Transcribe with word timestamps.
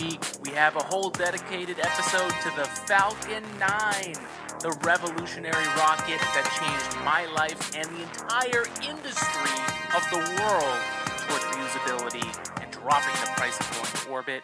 Week, 0.00 0.20
we 0.44 0.50
have 0.52 0.76
a 0.76 0.82
whole 0.82 1.10
dedicated 1.10 1.78
episode 1.78 2.30
to 2.42 2.56
the 2.56 2.64
Falcon 2.86 3.42
9, 3.58 4.14
the 4.60 4.70
revolutionary 4.82 5.66
rocket 5.76 6.20
that 6.32 6.46
changed 6.56 7.04
my 7.04 7.26
life 7.34 7.76
and 7.76 7.84
the 7.84 8.02
entire 8.02 8.64
industry 8.88 9.56
of 9.94 10.02
the 10.10 10.18
world 10.40 10.80
towards 11.18 11.44
reusability 11.52 12.62
and 12.62 12.70
dropping 12.72 13.12
the 13.20 13.30
price 13.36 13.60
of 13.60 13.70
going 13.74 14.04
to 14.04 14.10
orbit. 14.10 14.42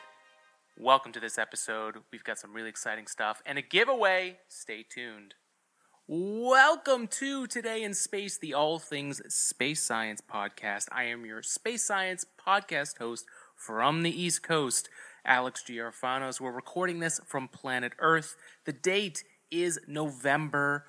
Welcome 0.77 1.13
to 1.13 1.21
this 1.21 1.39
episode. 1.39 1.97
We've 2.13 2.25
got 2.25 2.39
some 2.39 2.53
really 2.53 2.69
exciting 2.69 3.07
stuff 3.07 3.41
and 3.47 3.57
a 3.57 3.63
giveaway. 3.63 4.39
Stay 4.49 4.85
tuned. 4.87 5.35
Welcome 6.07 7.09
to 7.09 7.47
Today 7.47 7.83
in 7.83 7.95
Space, 7.95 8.37
the 8.37 8.53
All 8.53 8.79
Things 8.79 9.23
Space 9.35 9.83
Science 9.83 10.21
podcast. 10.21 10.87
I 10.93 11.05
am 11.05 11.25
your 11.25 11.43
space 11.43 11.85
science 11.85 12.27
podcast 12.47 12.99
host 12.99 13.25
from 13.57 14.03
the 14.03 14.23
East 14.23 14.43
Coast, 14.43 14.89
Alex 15.27 15.65
Giarfanos. 15.69 16.41
We're 16.41 16.53
recording 16.53 17.01
this 17.01 17.21
from 17.27 17.49
planet 17.49 17.93
Earth. 17.99 18.37
The 18.65 18.73
date 18.73 19.25
is 19.51 19.79
November 19.87 20.85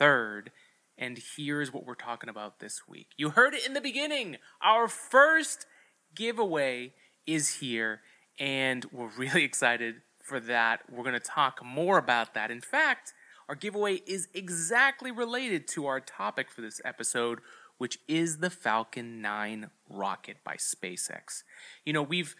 3rd. 0.00 0.48
And 0.96 1.18
here's 1.36 1.72
what 1.72 1.84
we're 1.84 1.94
talking 1.94 2.30
about 2.30 2.60
this 2.60 2.82
week. 2.88 3.08
You 3.16 3.30
heard 3.30 3.54
it 3.54 3.66
in 3.66 3.74
the 3.74 3.80
beginning. 3.80 4.36
Our 4.62 4.88
first 4.88 5.66
giveaway 6.14 6.92
is 7.26 7.56
here, 7.56 8.00
and 8.38 8.86
we're 8.92 9.10
really 9.16 9.44
excited 9.44 9.96
for 10.22 10.38
that. 10.40 10.80
We're 10.90 11.02
going 11.04 11.14
to 11.14 11.20
talk 11.20 11.64
more 11.64 11.98
about 11.98 12.34
that. 12.34 12.50
In 12.50 12.60
fact, 12.60 13.12
our 13.48 13.56
giveaway 13.56 13.96
is 14.06 14.28
exactly 14.32 15.10
related 15.10 15.66
to 15.68 15.86
our 15.86 16.00
topic 16.00 16.50
for 16.50 16.60
this 16.60 16.80
episode, 16.84 17.40
which 17.78 17.98
is 18.06 18.38
the 18.38 18.50
Falcon 18.50 19.20
9 19.20 19.70
rocket 19.90 20.36
by 20.44 20.54
SpaceX. 20.54 21.42
You 21.84 21.92
know, 21.92 22.02
we've 22.02 22.36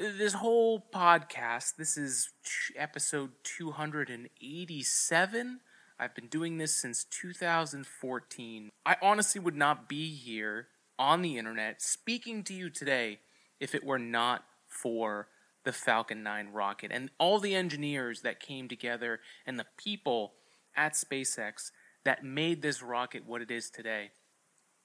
this 0.00 0.32
whole 0.32 0.82
podcast, 0.94 1.76
this 1.76 1.98
is 1.98 2.30
episode 2.74 3.32
287. 3.44 5.60
I've 5.98 6.14
been 6.14 6.28
doing 6.28 6.56
this 6.56 6.74
since 6.74 7.04
2014. 7.04 8.70
I 8.86 8.96
honestly 9.02 9.42
would 9.42 9.56
not 9.56 9.90
be 9.90 10.14
here 10.14 10.68
on 10.98 11.20
the 11.20 11.36
internet 11.36 11.82
speaking 11.82 12.42
to 12.44 12.54
you 12.54 12.70
today 12.70 13.18
if 13.60 13.74
it 13.74 13.84
were 13.84 13.98
not 13.98 14.44
for 14.66 15.28
the 15.64 15.72
Falcon 15.72 16.22
9 16.22 16.48
rocket 16.48 16.90
and 16.94 17.10
all 17.18 17.38
the 17.38 17.54
engineers 17.54 18.22
that 18.22 18.40
came 18.40 18.68
together 18.68 19.20
and 19.44 19.58
the 19.58 19.66
people 19.76 20.32
at 20.74 20.94
SpaceX 20.94 21.72
that 22.06 22.24
made 22.24 22.62
this 22.62 22.82
rocket 22.82 23.26
what 23.26 23.42
it 23.42 23.50
is 23.50 23.68
today. 23.68 24.12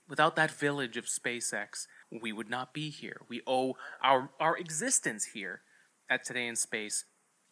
Without 0.09 0.35
that 0.35 0.51
village 0.51 0.97
of 0.97 1.05
SpaceX, 1.05 1.87
we 2.11 2.31
would 2.31 2.49
not 2.49 2.73
be 2.73 2.89
here. 2.89 3.21
We 3.27 3.41
owe 3.47 3.75
our, 4.03 4.29
our 4.39 4.57
existence 4.57 5.25
here 5.33 5.61
at 6.09 6.23
Today 6.23 6.47
in 6.47 6.55
Space 6.55 7.05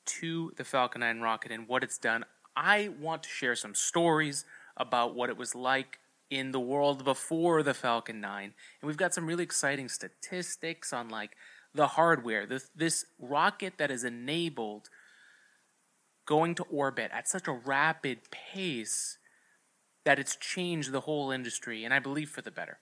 to 0.05 0.51
the 0.57 0.63
Falcon 0.63 1.01
9 1.01 1.21
rocket 1.21 1.51
and 1.51 1.67
what 1.67 1.83
it's 1.83 1.97
done. 1.97 2.25
I 2.55 2.89
want 2.99 3.23
to 3.23 3.29
share 3.29 3.55
some 3.55 3.73
stories 3.73 4.45
about 4.77 5.15
what 5.15 5.29
it 5.29 5.37
was 5.37 5.55
like 5.55 5.99
in 6.29 6.51
the 6.51 6.59
world 6.59 7.03
before 7.03 7.63
the 7.63 7.73
Falcon 7.73 8.19
9. 8.19 8.43
And 8.43 8.53
we've 8.87 8.97
got 8.97 9.13
some 9.13 9.27
really 9.27 9.43
exciting 9.43 9.89
statistics 9.89 10.93
on 10.93 11.09
like 11.09 11.31
the 11.73 11.87
hardware, 11.87 12.45
this, 12.45 12.69
this 12.75 13.05
rocket 13.19 13.77
that 13.77 13.91
is 13.91 14.03
enabled 14.03 14.89
going 16.25 16.55
to 16.55 16.63
orbit 16.63 17.11
at 17.13 17.27
such 17.27 17.47
a 17.47 17.51
rapid 17.51 18.19
pace 18.31 19.17
that 20.05 20.19
it's 20.19 20.35
changed 20.35 20.91
the 20.91 21.01
whole 21.01 21.31
industry, 21.31 21.83
and 21.83 21.93
I 21.93 21.99
believe 21.99 22.29
for 22.29 22.41
the 22.41 22.51
better. 22.51 22.79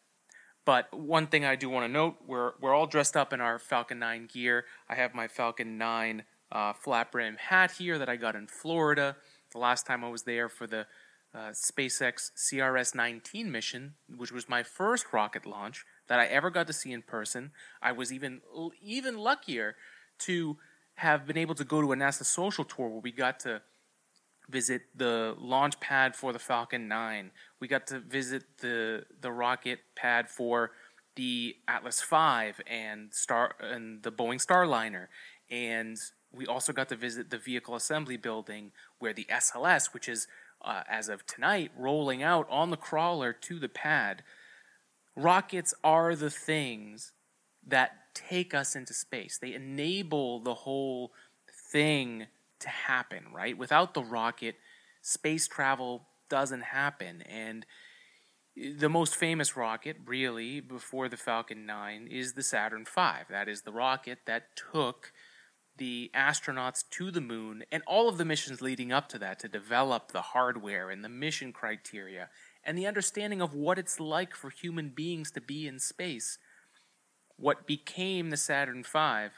But 0.65 0.93
one 0.93 1.27
thing 1.27 1.43
I 1.43 1.55
do 1.55 1.69
want 1.69 1.85
to 1.85 1.91
note, 1.91 2.17
we're, 2.25 2.53
we're 2.61 2.73
all 2.73 2.85
dressed 2.85 3.17
up 3.17 3.33
in 3.33 3.41
our 3.41 3.57
Falcon 3.57 3.99
9 3.99 4.27
gear. 4.31 4.65
I 4.87 4.95
have 4.95 5.13
my 5.13 5.27
Falcon 5.27 5.77
9 5.77 6.23
uh, 6.51 6.73
flat 6.73 7.11
brim 7.11 7.37
hat 7.37 7.71
here 7.71 7.97
that 7.97 8.09
I 8.09 8.15
got 8.15 8.35
in 8.35 8.47
Florida 8.47 9.15
the 9.51 9.57
last 9.57 9.85
time 9.85 10.03
I 10.03 10.09
was 10.09 10.23
there 10.23 10.49
for 10.49 10.67
the 10.67 10.85
uh, 11.33 11.51
SpaceX 11.51 12.31
CRS 12.35 12.93
19 12.93 13.51
mission, 13.51 13.93
which 14.15 14.31
was 14.31 14.49
my 14.49 14.63
first 14.63 15.13
rocket 15.13 15.45
launch 15.45 15.85
that 16.07 16.19
I 16.19 16.25
ever 16.25 16.49
got 16.49 16.67
to 16.67 16.73
see 16.73 16.91
in 16.91 17.01
person. 17.01 17.51
I 17.81 17.93
was 17.93 18.11
even 18.11 18.41
even 18.81 19.17
luckier 19.17 19.75
to 20.19 20.57
have 20.95 21.25
been 21.25 21.37
able 21.37 21.55
to 21.55 21.63
go 21.63 21.81
to 21.81 21.93
a 21.93 21.95
NASA 21.95 22.25
social 22.25 22.65
tour 22.65 22.89
where 22.89 22.99
we 22.99 23.11
got 23.11 23.39
to 23.41 23.61
visit 24.51 24.83
the 24.95 25.35
launch 25.39 25.79
pad 25.79 26.15
for 26.15 26.33
the 26.33 26.39
Falcon 26.39 26.87
9. 26.87 27.31
We 27.59 27.67
got 27.67 27.87
to 27.87 27.99
visit 27.99 28.43
the 28.59 29.05
the 29.19 29.31
rocket 29.31 29.79
pad 29.95 30.29
for 30.29 30.71
the 31.15 31.55
Atlas 31.67 32.01
V 32.01 32.63
and 32.67 33.13
Star 33.13 33.55
and 33.59 34.03
the 34.03 34.11
Boeing 34.11 34.43
Starliner. 34.45 35.07
And 35.49 35.97
we 36.31 36.45
also 36.45 36.71
got 36.71 36.89
to 36.89 36.95
visit 36.95 37.29
the 37.29 37.37
vehicle 37.37 37.75
assembly 37.75 38.17
building 38.17 38.71
where 38.99 39.13
the 39.13 39.25
SLS, 39.29 39.93
which 39.93 40.07
is 40.07 40.27
uh, 40.63 40.83
as 40.89 41.09
of 41.09 41.25
tonight 41.25 41.71
rolling 41.77 42.23
out 42.23 42.47
on 42.49 42.69
the 42.69 42.77
crawler 42.77 43.33
to 43.33 43.59
the 43.59 43.69
pad. 43.69 44.23
Rockets 45.15 45.73
are 45.83 46.15
the 46.15 46.29
things 46.29 47.11
that 47.65 47.91
take 48.13 48.53
us 48.53 48.75
into 48.75 48.93
space. 48.93 49.37
They 49.37 49.53
enable 49.53 50.39
the 50.39 50.53
whole 50.53 51.11
thing 51.71 52.27
to 52.61 52.69
happen, 52.69 53.25
right? 53.33 53.57
Without 53.57 53.93
the 53.93 54.03
rocket, 54.03 54.55
space 55.01 55.47
travel 55.47 56.07
doesn't 56.29 56.63
happen. 56.63 57.21
And 57.23 57.65
the 58.55 58.89
most 58.89 59.15
famous 59.15 59.55
rocket, 59.55 59.97
really, 60.05 60.59
before 60.59 61.09
the 61.09 61.17
Falcon 61.17 61.65
9 61.65 62.07
is 62.09 62.33
the 62.33 62.43
Saturn 62.43 62.85
V. 62.85 63.01
That 63.29 63.47
is 63.47 63.61
the 63.61 63.71
rocket 63.71 64.19
that 64.25 64.55
took 64.55 65.11
the 65.77 66.11
astronauts 66.15 66.83
to 66.91 67.11
the 67.11 67.21
moon 67.21 67.63
and 67.71 67.81
all 67.87 68.09
of 68.09 68.17
the 68.17 68.25
missions 68.25 68.61
leading 68.61 68.91
up 68.91 69.07
to 69.09 69.17
that 69.17 69.39
to 69.39 69.47
develop 69.47 70.11
the 70.11 70.21
hardware 70.21 70.89
and 70.89 71.03
the 71.03 71.09
mission 71.09 71.53
criteria 71.53 72.29
and 72.63 72.77
the 72.77 72.85
understanding 72.85 73.41
of 73.41 73.53
what 73.53 73.79
it's 73.79 73.99
like 73.99 74.35
for 74.35 74.49
human 74.49 74.89
beings 74.89 75.31
to 75.31 75.41
be 75.41 75.67
in 75.67 75.79
space 75.79 76.37
what 77.37 77.65
became 77.65 78.29
the 78.29 78.37
Saturn 78.37 78.83
V 78.83 79.29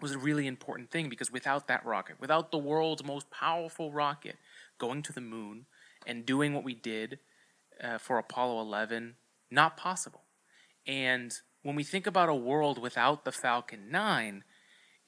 was 0.00 0.12
a 0.12 0.18
really 0.18 0.46
important 0.46 0.90
thing 0.90 1.08
because 1.08 1.32
without 1.32 1.68
that 1.68 1.84
rocket, 1.84 2.20
without 2.20 2.50
the 2.50 2.58
world's 2.58 3.04
most 3.04 3.30
powerful 3.30 3.92
rocket 3.92 4.36
going 4.78 5.02
to 5.02 5.12
the 5.12 5.20
moon 5.20 5.66
and 6.06 6.26
doing 6.26 6.52
what 6.52 6.64
we 6.64 6.74
did 6.74 7.18
uh, 7.82 7.98
for 7.98 8.18
Apollo 8.18 8.60
11, 8.60 9.14
not 9.50 9.76
possible. 9.76 10.22
And 10.86 11.32
when 11.62 11.76
we 11.76 11.82
think 11.82 12.06
about 12.06 12.28
a 12.28 12.34
world 12.34 12.80
without 12.80 13.24
the 13.24 13.32
Falcon 13.32 13.90
9, 13.90 14.44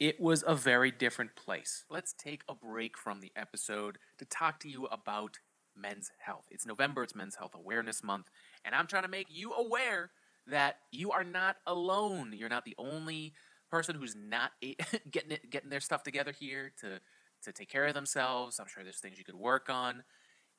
it 0.00 0.20
was 0.20 0.44
a 0.46 0.54
very 0.54 0.90
different 0.90 1.36
place. 1.36 1.84
Let's 1.90 2.12
take 2.12 2.42
a 2.48 2.54
break 2.54 2.96
from 2.96 3.20
the 3.20 3.32
episode 3.36 3.98
to 4.18 4.24
talk 4.24 4.60
to 4.60 4.68
you 4.68 4.86
about 4.86 5.38
men's 5.76 6.10
health. 6.18 6.46
It's 6.50 6.66
November, 6.66 7.02
it's 7.02 7.14
Men's 7.14 7.36
Health 7.36 7.54
Awareness 7.54 8.02
Month, 8.02 8.30
and 8.64 8.74
I'm 8.74 8.86
trying 8.86 9.02
to 9.02 9.08
make 9.08 9.28
you 9.30 9.52
aware 9.52 10.10
that 10.46 10.78
you 10.90 11.10
are 11.10 11.24
not 11.24 11.56
alone. 11.66 12.32
You're 12.34 12.48
not 12.48 12.64
the 12.64 12.76
only 12.78 13.34
person 13.70 13.96
who's 13.96 14.16
not 14.16 14.52
getting 15.10 15.32
it, 15.32 15.50
getting 15.50 15.70
their 15.70 15.80
stuff 15.80 16.02
together 16.02 16.32
here 16.32 16.72
to 16.80 17.00
to 17.44 17.52
take 17.52 17.70
care 17.70 17.86
of 17.86 17.94
themselves. 17.94 18.58
I'm 18.58 18.66
sure 18.66 18.82
there's 18.82 18.98
things 19.00 19.18
you 19.18 19.24
could 19.24 19.36
work 19.36 19.68
on, 19.68 20.02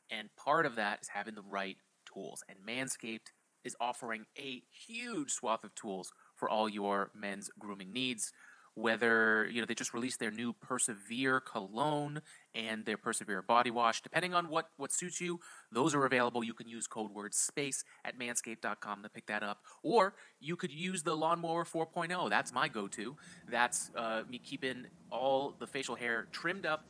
and 0.10 0.30
part 0.36 0.66
of 0.66 0.76
that 0.76 1.00
is 1.02 1.10
having 1.10 1.36
the 1.36 1.42
right 1.42 1.78
tools. 2.12 2.44
And 2.48 2.58
Manscaped 2.66 3.32
is 3.64 3.76
offering 3.80 4.26
a 4.38 4.64
huge 4.88 5.32
swath 5.32 5.64
of 5.64 5.76
tools 5.76 6.12
for 6.36 6.50
all 6.50 6.70
your 6.70 7.12
men's 7.14 7.50
grooming 7.60 7.92
needs 7.92 8.32
whether 8.80 9.50
you 9.52 9.60
know 9.60 9.66
they 9.66 9.76
just 9.76 9.94
released 9.94 10.20
their 10.20 10.32
new 10.32 10.54
Persevere 10.54 11.40
cologne 11.42 12.22
and 12.56 12.86
their 12.86 12.98
Persevere 12.98 13.42
body 13.42 13.72
wash. 13.72 14.02
Depending 14.02 14.34
on 14.34 14.50
what 14.50 14.70
what 14.78 14.92
suits 14.92 15.20
you, 15.20 15.40
those 15.72 15.94
are 15.94 16.06
available. 16.06 16.44
You 16.44 16.54
can 16.54 16.68
use 16.68 16.88
code 16.88 17.12
word 17.12 17.34
space 17.34 17.84
at 18.06 18.18
manscaped.com 18.18 19.04
to 19.04 19.10
pick 19.10 19.26
that 19.28 19.44
up, 19.44 19.60
or 19.84 20.16
you 20.40 20.56
could 20.56 20.72
use 20.72 21.04
the 21.04 21.16
Lawnmower 21.16 21.66
4.0. 21.66 22.30
That's 22.30 22.54
my 22.54 22.68
go-to. 22.68 23.16
That's 23.50 23.92
uh, 23.96 24.24
me 24.30 24.40
keeping 24.40 24.86
all 25.12 25.56
the 25.60 25.68
facial 25.68 25.96
hair 25.96 26.28
trimmed 26.32 26.66
up. 26.66 26.86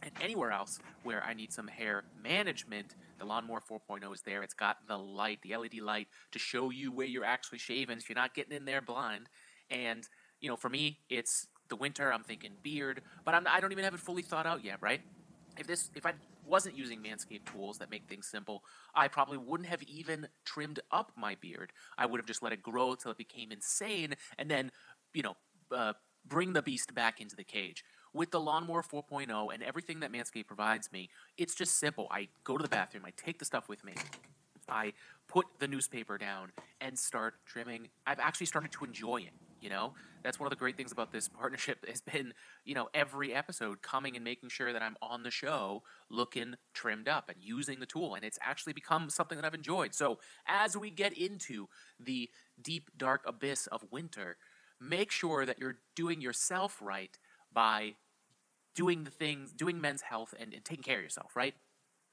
And 0.00 0.12
anywhere 0.20 0.52
else 0.52 0.78
where 1.02 1.24
I 1.24 1.34
need 1.34 1.52
some 1.52 1.66
hair 1.66 2.04
management, 2.22 2.94
the 3.18 3.24
Lawnmower 3.24 3.60
4.0 3.60 4.14
is 4.14 4.22
there. 4.22 4.44
It's 4.44 4.54
got 4.54 4.76
the 4.86 4.96
light, 4.96 5.40
the 5.42 5.56
LED 5.56 5.80
light, 5.80 6.06
to 6.30 6.38
show 6.38 6.70
you 6.70 6.92
where 6.92 7.06
you're 7.06 7.24
actually 7.24 7.58
shaving, 7.58 7.98
so 7.98 8.06
you're 8.08 8.14
not 8.14 8.32
getting 8.32 8.56
in 8.56 8.64
there 8.64 8.80
blind. 8.80 9.28
And 9.70 10.08
you 10.40 10.48
know, 10.48 10.56
for 10.56 10.68
me, 10.68 10.98
it's 11.08 11.46
the 11.68 11.76
winter. 11.76 12.12
I'm 12.12 12.22
thinking 12.22 12.52
beard, 12.62 13.02
but 13.24 13.34
I'm, 13.34 13.46
I 13.48 13.60
don't 13.60 13.72
even 13.72 13.84
have 13.84 13.94
it 13.94 14.00
fully 14.00 14.22
thought 14.22 14.46
out 14.46 14.64
yet, 14.64 14.78
right? 14.80 15.00
If 15.58 15.66
this, 15.66 15.90
if 15.94 16.06
I 16.06 16.12
wasn't 16.46 16.76
using 16.76 17.00
Manscaped 17.02 17.52
tools 17.52 17.78
that 17.78 17.90
make 17.90 18.08
things 18.08 18.26
simple, 18.26 18.62
I 18.94 19.08
probably 19.08 19.38
wouldn't 19.38 19.68
have 19.68 19.82
even 19.82 20.28
trimmed 20.44 20.80
up 20.90 21.12
my 21.16 21.36
beard. 21.40 21.72
I 21.96 22.06
would 22.06 22.18
have 22.18 22.26
just 22.26 22.42
let 22.42 22.52
it 22.52 22.62
grow 22.62 22.94
till 22.94 23.10
it 23.10 23.18
became 23.18 23.52
insane, 23.52 24.14
and 24.38 24.50
then, 24.50 24.70
you 25.12 25.22
know, 25.22 25.36
uh, 25.74 25.92
bring 26.26 26.52
the 26.52 26.62
beast 26.62 26.94
back 26.94 27.20
into 27.20 27.36
the 27.36 27.44
cage. 27.44 27.84
With 28.14 28.30
the 28.30 28.40
Lawnmower 28.40 28.82
4.0 28.82 29.52
and 29.52 29.62
everything 29.62 30.00
that 30.00 30.12
Manscaped 30.12 30.46
provides 30.46 30.90
me, 30.92 31.10
it's 31.36 31.54
just 31.54 31.78
simple. 31.78 32.08
I 32.10 32.28
go 32.44 32.56
to 32.56 32.62
the 32.62 32.68
bathroom, 32.68 33.04
I 33.06 33.12
take 33.16 33.38
the 33.38 33.44
stuff 33.44 33.68
with 33.68 33.84
me, 33.84 33.94
I 34.68 34.92
put 35.28 35.46
the 35.58 35.68
newspaper 35.68 36.18
down 36.18 36.52
and 36.80 36.98
start 36.98 37.34
trimming. 37.46 37.88
I've 38.06 38.18
actually 38.18 38.46
started 38.46 38.72
to 38.72 38.84
enjoy 38.84 39.18
it 39.18 39.32
You 39.60 39.70
know, 39.70 39.94
that's 40.22 40.38
one 40.38 40.46
of 40.46 40.50
the 40.50 40.56
great 40.56 40.76
things 40.76 40.92
about 40.92 41.12
this 41.12 41.28
partnership 41.28 41.84
has 41.88 42.00
been, 42.00 42.34
you 42.64 42.74
know, 42.74 42.88
every 42.94 43.34
episode 43.34 43.82
coming 43.82 44.16
and 44.16 44.24
making 44.24 44.50
sure 44.50 44.72
that 44.72 44.82
I'm 44.82 44.96
on 45.02 45.22
the 45.22 45.30
show 45.30 45.82
looking 46.10 46.54
trimmed 46.74 47.08
up 47.08 47.28
and 47.28 47.38
using 47.40 47.80
the 47.80 47.86
tool. 47.86 48.14
And 48.14 48.24
it's 48.24 48.38
actually 48.42 48.72
become 48.72 49.10
something 49.10 49.36
that 49.36 49.44
I've 49.44 49.54
enjoyed. 49.54 49.94
So 49.94 50.18
as 50.46 50.76
we 50.76 50.90
get 50.90 51.12
into 51.12 51.68
the 51.98 52.30
deep, 52.60 52.90
dark 52.96 53.22
abyss 53.26 53.66
of 53.68 53.84
winter, 53.90 54.36
make 54.80 55.10
sure 55.10 55.44
that 55.44 55.58
you're 55.58 55.78
doing 55.96 56.20
yourself 56.20 56.78
right 56.80 57.16
by 57.52 57.94
doing 58.74 59.04
the 59.04 59.10
things, 59.10 59.52
doing 59.52 59.80
men's 59.80 60.02
health 60.02 60.34
and, 60.38 60.54
and 60.54 60.64
taking 60.64 60.84
care 60.84 60.98
of 60.98 61.02
yourself, 61.02 61.34
right? 61.34 61.54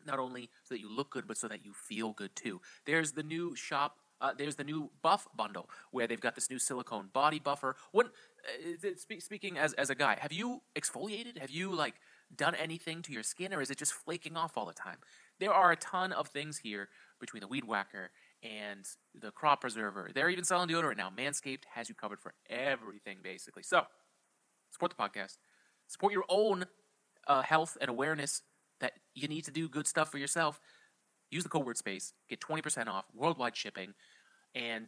Not 0.06 0.20
only 0.20 0.50
so 0.64 0.74
that 0.74 0.82
you 0.82 0.94
look 0.94 1.12
good, 1.12 1.28
but 1.28 1.38
so 1.38 1.48
that 1.48 1.64
you 1.64 1.74
feel 1.74 2.14
good 2.14 2.36
too. 2.36 2.62
There's 2.86 3.12
the 3.12 3.24
new 3.24 3.56
shop 3.56 3.98
uh, 4.22 4.32
there's 4.38 4.56
the 4.56 4.64
new 4.64 4.92
buff 5.02 5.28
bundle 5.36 5.70
where 5.92 6.08
they've 6.08 6.22
got 6.22 6.36
this 6.36 6.50
new 6.50 6.60
silicone 6.60 7.10
body 7.14 7.40
buffer. 7.40 7.76
When 7.92 8.08
uh, 8.08 8.90
speaking 9.20 9.58
as 9.58 9.74
as 9.74 9.90
a 9.90 9.96
guy, 9.96 10.18
have 10.20 10.32
you 10.32 10.62
exfoliated? 10.76 11.38
Have 11.40 11.50
you 11.50 11.74
like 11.74 11.96
done 12.36 12.56
anything 12.56 13.02
to 13.04 13.12
your 13.12 13.24
skin, 13.24 13.54
or 13.54 13.62
is 13.62 13.70
it 13.70 13.78
just 13.78 13.94
flaking 13.94 14.38
off 14.38 14.58
all 14.58 14.66
the 14.66 14.74
time? 14.74 14.98
There 15.40 15.54
are 15.54 15.72
a 15.72 15.76
ton 15.76 16.12
of 16.12 16.28
things 16.28 16.58
here 16.58 16.90
between 17.20 17.42
the 17.42 17.48
weed 17.48 17.66
whacker 17.66 18.12
and 18.42 18.86
the 19.14 19.32
crop 19.32 19.62
preserver. 19.62 20.12
They're 20.14 20.30
even 20.30 20.44
selling 20.44 20.70
deodorant 20.70 20.98
now. 20.98 21.12
Manscaped 21.16 21.64
has 21.74 21.90
you 21.90 21.96
covered 21.96 22.20
for 22.22 22.34
everything, 22.50 23.18
basically. 23.24 23.64
So 23.64 23.84
support 24.72 24.94
the 24.96 25.02
podcast, 25.02 25.38
support 25.88 26.14
your 26.14 26.26
own 26.30 26.66
uh, 27.28 27.42
health 27.42 27.78
and 27.82 27.90
awareness 27.90 28.42
that 28.80 28.94
you 29.14 29.28
need 29.28 29.46
to 29.46 29.52
do 29.52 29.70
good 29.70 29.88
stuff 29.88 30.12
for 30.12 30.18
yourself. 30.18 30.60
Use 31.36 31.44
the 31.44 31.50
code 31.50 31.66
word 31.66 31.78
space, 31.78 32.14
get 32.30 32.40
20% 32.40 32.88
off 32.88 33.04
worldwide 33.14 33.58
shipping, 33.58 33.94
and 34.56 34.88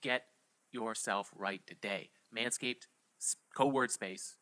get 0.00 0.24
yourself 0.72 1.30
right 1.36 1.60
today. 1.68 2.10
Manscaped, 2.36 2.88
code 3.54 3.72
word 3.72 3.92
space, 3.92 4.38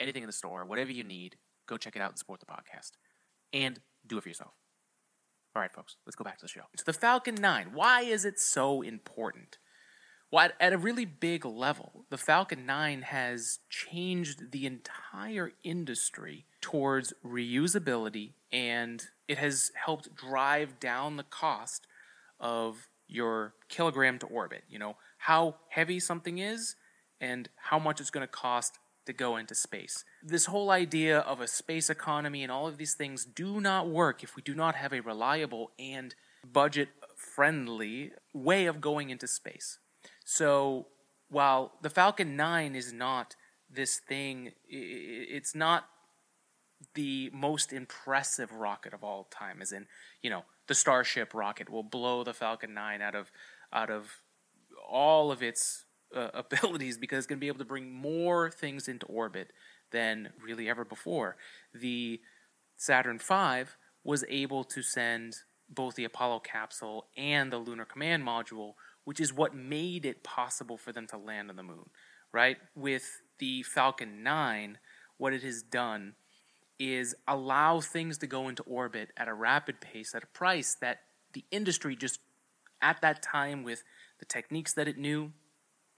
anything 0.00 0.24
in 0.24 0.26
the 0.26 0.32
store, 0.32 0.64
whatever 0.64 0.90
you 0.90 1.04
need, 1.04 1.36
go 1.68 1.76
check 1.76 1.94
it 1.94 2.02
out 2.02 2.10
and 2.10 2.18
support 2.18 2.40
the 2.40 2.46
podcast. 2.46 2.90
And 3.52 3.78
do 4.04 4.18
it 4.18 4.24
for 4.24 4.28
yourself. 4.30 4.54
All 5.54 5.62
right, 5.62 5.72
folks, 5.72 5.94
let's 6.04 6.16
go 6.16 6.24
back 6.24 6.38
to 6.38 6.44
the 6.44 6.48
show. 6.48 6.62
So, 6.76 6.82
the 6.84 6.92
Falcon 6.92 7.36
9, 7.36 7.68
why 7.72 8.02
is 8.02 8.24
it 8.24 8.40
so 8.40 8.82
important? 8.82 9.58
Well, 10.32 10.46
at, 10.46 10.54
at, 10.58 10.72
a 10.72 10.78
really 10.78 11.04
big 11.04 11.44
level, 11.44 12.04
the 12.10 12.18
Falcon 12.18 12.66
9 12.66 13.02
has 13.02 13.60
changed 13.70 14.50
the 14.50 14.66
entire 14.66 15.52
industry 15.62 16.46
towards 16.60 17.14
reusability 17.24 18.32
and 18.50 19.06
it 19.28 19.38
has 19.38 19.70
helped 19.74 20.14
drive 20.16 20.80
down 20.80 21.16
the 21.16 21.22
cost 21.22 21.86
of 22.40 22.88
your 23.06 23.54
kilogram 23.68 24.18
to 24.18 24.26
orbit. 24.26 24.64
You 24.68 24.78
know, 24.78 24.96
how 25.18 25.56
heavy 25.68 26.00
something 26.00 26.38
is 26.38 26.74
and 27.20 27.48
how 27.56 27.78
much 27.78 28.00
it's 28.00 28.10
going 28.10 28.26
to 28.26 28.32
cost 28.32 28.78
to 29.06 29.12
go 29.12 29.36
into 29.36 29.54
space. 29.54 30.04
This 30.22 30.46
whole 30.46 30.70
idea 30.70 31.20
of 31.20 31.40
a 31.40 31.46
space 31.46 31.88
economy 31.88 32.42
and 32.42 32.52
all 32.52 32.66
of 32.66 32.76
these 32.76 32.94
things 32.94 33.24
do 33.24 33.60
not 33.60 33.88
work 33.88 34.22
if 34.22 34.36
we 34.36 34.42
do 34.42 34.54
not 34.54 34.74
have 34.74 34.92
a 34.92 35.00
reliable 35.00 35.72
and 35.78 36.14
budget 36.50 36.90
friendly 37.16 38.12
way 38.32 38.66
of 38.66 38.80
going 38.80 39.10
into 39.10 39.26
space. 39.26 39.78
So, 40.24 40.88
while 41.30 41.72
the 41.82 41.90
Falcon 41.90 42.36
9 42.36 42.74
is 42.74 42.92
not 42.92 43.34
this 43.70 43.98
thing, 43.98 44.52
it's 44.68 45.54
not 45.54 45.88
the 46.94 47.30
most 47.32 47.72
impressive 47.72 48.52
rocket 48.52 48.92
of 48.92 49.02
all 49.02 49.24
time, 49.30 49.60
as 49.60 49.72
in, 49.72 49.86
you 50.22 50.30
know, 50.30 50.44
the 50.66 50.74
Starship 50.74 51.34
rocket 51.34 51.70
will 51.70 51.82
blow 51.82 52.24
the 52.24 52.34
Falcon 52.34 52.74
9 52.74 53.02
out 53.02 53.14
of 53.14 53.30
out 53.72 53.90
of 53.90 54.22
all 54.88 55.30
of 55.30 55.42
its 55.42 55.84
uh, 56.14 56.28
abilities 56.34 56.98
because 56.98 57.18
it's 57.18 57.26
going 57.26 57.38
to 57.38 57.40
be 57.40 57.48
able 57.48 57.58
to 57.58 57.64
bring 57.64 57.92
more 57.92 58.50
things 58.50 58.88
into 58.88 59.06
orbit 59.06 59.52
than 59.90 60.30
really 60.42 60.68
ever 60.68 60.84
before. 60.84 61.36
The 61.74 62.20
Saturn 62.76 63.18
V 63.18 63.70
was 64.04 64.24
able 64.28 64.64
to 64.64 64.82
send 64.82 65.36
both 65.68 65.96
the 65.96 66.04
Apollo 66.04 66.40
capsule 66.40 67.08
and 67.16 67.52
the 67.52 67.58
Lunar 67.58 67.84
Command 67.84 68.24
Module, 68.24 68.74
which 69.04 69.20
is 69.20 69.32
what 69.32 69.54
made 69.54 70.06
it 70.06 70.22
possible 70.22 70.78
for 70.78 70.92
them 70.92 71.06
to 71.08 71.18
land 71.18 71.50
on 71.50 71.56
the 71.56 71.62
moon, 71.62 71.90
right? 72.32 72.56
With 72.74 73.20
the 73.38 73.62
Falcon 73.64 74.22
9, 74.22 74.78
what 75.18 75.32
it 75.32 75.42
has 75.42 75.62
done 75.62 76.14
is 76.78 77.14
allow 77.26 77.80
things 77.80 78.18
to 78.18 78.26
go 78.26 78.48
into 78.48 78.62
orbit 78.62 79.10
at 79.16 79.28
a 79.28 79.34
rapid 79.34 79.80
pace 79.80 80.14
at 80.14 80.22
a 80.22 80.28
price 80.28 80.76
that 80.80 81.00
the 81.32 81.44
industry 81.50 81.96
just 81.96 82.20
at 82.80 83.00
that 83.00 83.22
time 83.22 83.64
with 83.64 83.82
the 84.18 84.24
techniques 84.24 84.72
that 84.74 84.88
it 84.88 84.96
knew 84.96 85.32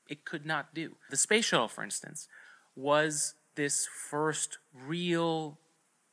it 0.08 0.24
could 0.24 0.44
not 0.44 0.74
do. 0.74 0.96
The 1.10 1.16
space 1.16 1.44
shuttle, 1.44 1.68
for 1.68 1.84
instance, 1.84 2.26
was 2.74 3.34
this 3.54 3.86
first 3.86 4.58
real 4.74 5.58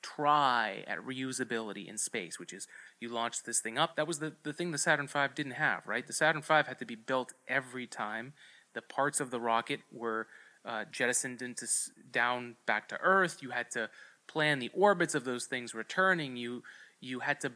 try 0.02 0.84
at 0.88 1.00
reusability 1.00 1.88
in 1.88 1.98
space, 1.98 2.40
which 2.40 2.54
is 2.54 2.68
you 3.00 3.10
launch 3.10 3.44
this 3.44 3.60
thing 3.60 3.78
up. 3.78 3.96
That 3.96 4.08
was 4.08 4.20
the, 4.20 4.34
the 4.44 4.54
thing 4.54 4.72
the 4.72 4.78
Saturn 4.78 5.08
V 5.08 5.20
didn't 5.34 5.54
have, 5.54 5.88
right? 5.88 6.06
The 6.06 6.14
Saturn 6.14 6.42
V 6.42 6.54
had 6.54 6.80
to 6.80 6.86
be 6.86 6.96
built 6.96 7.34
every 7.48 7.88
time. 7.88 8.34
The 8.74 8.82
parts 8.82 9.20
of 9.20 9.32
the 9.32 9.40
rocket 9.40 9.82
were 9.92 10.28
uh, 10.64 10.86
jettisoned 10.92 11.42
into 11.42 11.68
down 12.12 12.56
back 12.66 12.88
to 12.90 12.98
Earth. 13.02 13.38
You 13.42 13.50
had 13.52 13.72
to 13.72 13.90
plan 14.28 14.60
the 14.60 14.72
orbits 14.74 15.16
of 15.16 15.24
those 15.24 15.46
things 15.46 15.74
returning, 15.74 16.36
you 16.36 16.64
you 17.00 17.20
had 17.20 17.40
to 17.42 17.54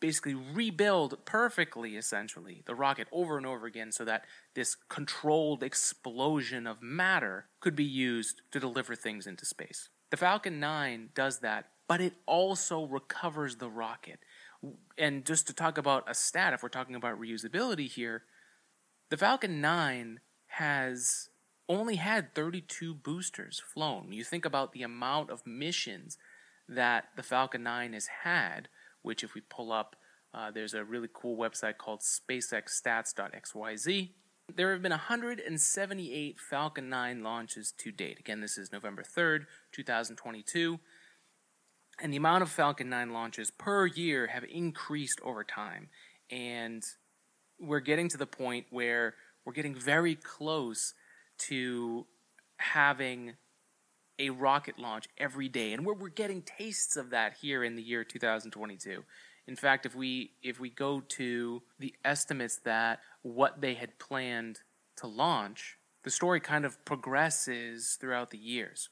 basically 0.00 0.34
rebuild 0.34 1.24
perfectly 1.24 1.96
essentially 1.96 2.62
the 2.66 2.74
rocket 2.74 3.08
over 3.10 3.36
and 3.36 3.46
over 3.46 3.66
again 3.66 3.90
so 3.90 4.04
that 4.04 4.24
this 4.54 4.76
controlled 4.88 5.62
explosion 5.62 6.66
of 6.66 6.82
matter 6.82 7.46
could 7.60 7.74
be 7.74 7.84
used 7.84 8.42
to 8.50 8.60
deliver 8.60 8.94
things 8.94 9.26
into 9.26 9.46
space. 9.46 9.88
The 10.10 10.16
Falcon 10.16 10.60
9 10.60 11.10
does 11.14 11.40
that, 11.40 11.70
but 11.88 12.00
it 12.00 12.14
also 12.26 12.84
recovers 12.84 13.56
the 13.56 13.70
rocket. 13.70 14.20
And 14.98 15.24
just 15.24 15.46
to 15.46 15.54
talk 15.54 15.78
about 15.78 16.04
a 16.08 16.14
stat, 16.14 16.52
if 16.52 16.62
we're 16.62 16.68
talking 16.68 16.94
about 16.94 17.20
reusability 17.20 17.90
here, 17.90 18.24
the 19.08 19.16
Falcon 19.16 19.60
9 19.60 20.20
has 20.48 21.28
only 21.68 21.96
had 21.96 22.34
32 22.34 22.94
boosters 22.94 23.60
flown. 23.60 24.12
You 24.12 24.24
think 24.24 24.44
about 24.44 24.72
the 24.72 24.82
amount 24.82 25.30
of 25.30 25.46
missions 25.46 26.18
that 26.68 27.06
the 27.16 27.22
Falcon 27.22 27.62
9 27.62 27.92
has 27.92 28.08
had, 28.24 28.68
which, 29.02 29.22
if 29.24 29.34
we 29.34 29.40
pull 29.40 29.72
up, 29.72 29.96
uh, 30.34 30.50
there's 30.50 30.74
a 30.74 30.84
really 30.84 31.08
cool 31.12 31.36
website 31.36 31.78
called 31.78 32.00
spacexstats.xyz. 32.00 34.10
There 34.54 34.72
have 34.72 34.82
been 34.82 34.90
178 34.90 36.38
Falcon 36.38 36.88
9 36.88 37.22
launches 37.22 37.72
to 37.78 37.90
date. 37.90 38.20
Again, 38.20 38.40
this 38.40 38.58
is 38.58 38.72
November 38.72 39.02
3rd, 39.02 39.46
2022. 39.72 40.78
And 42.00 42.12
the 42.12 42.18
amount 42.18 42.42
of 42.42 42.50
Falcon 42.50 42.90
9 42.90 43.12
launches 43.12 43.50
per 43.50 43.86
year 43.86 44.28
have 44.28 44.44
increased 44.44 45.20
over 45.24 45.42
time. 45.42 45.88
And 46.30 46.84
we're 47.58 47.80
getting 47.80 48.08
to 48.10 48.18
the 48.18 48.26
point 48.26 48.66
where 48.70 49.14
we're 49.44 49.54
getting 49.54 49.74
very 49.74 50.14
close 50.14 50.94
to 51.38 52.06
having 52.58 53.34
a 54.18 54.30
rocket 54.30 54.78
launch 54.78 55.06
every 55.18 55.48
day. 55.48 55.72
And 55.72 55.84
we're, 55.84 55.94
we're 55.94 56.08
getting 56.08 56.42
tastes 56.42 56.96
of 56.96 57.10
that 57.10 57.34
here 57.40 57.62
in 57.62 57.76
the 57.76 57.82
year 57.82 58.02
2022 58.02 59.04
in 59.46 59.56
fact 59.56 59.86
if 59.86 59.94
we 59.94 60.32
if 60.42 60.58
we 60.60 60.70
go 60.70 61.00
to 61.00 61.62
the 61.78 61.94
estimates 62.04 62.58
that 62.64 63.00
what 63.22 63.60
they 63.60 63.74
had 63.74 63.98
planned 63.98 64.60
to 64.96 65.06
launch 65.06 65.78
the 66.04 66.10
story 66.10 66.40
kind 66.40 66.64
of 66.64 66.84
progresses 66.84 67.96
throughout 68.00 68.30
the 68.30 68.38
years. 68.38 68.90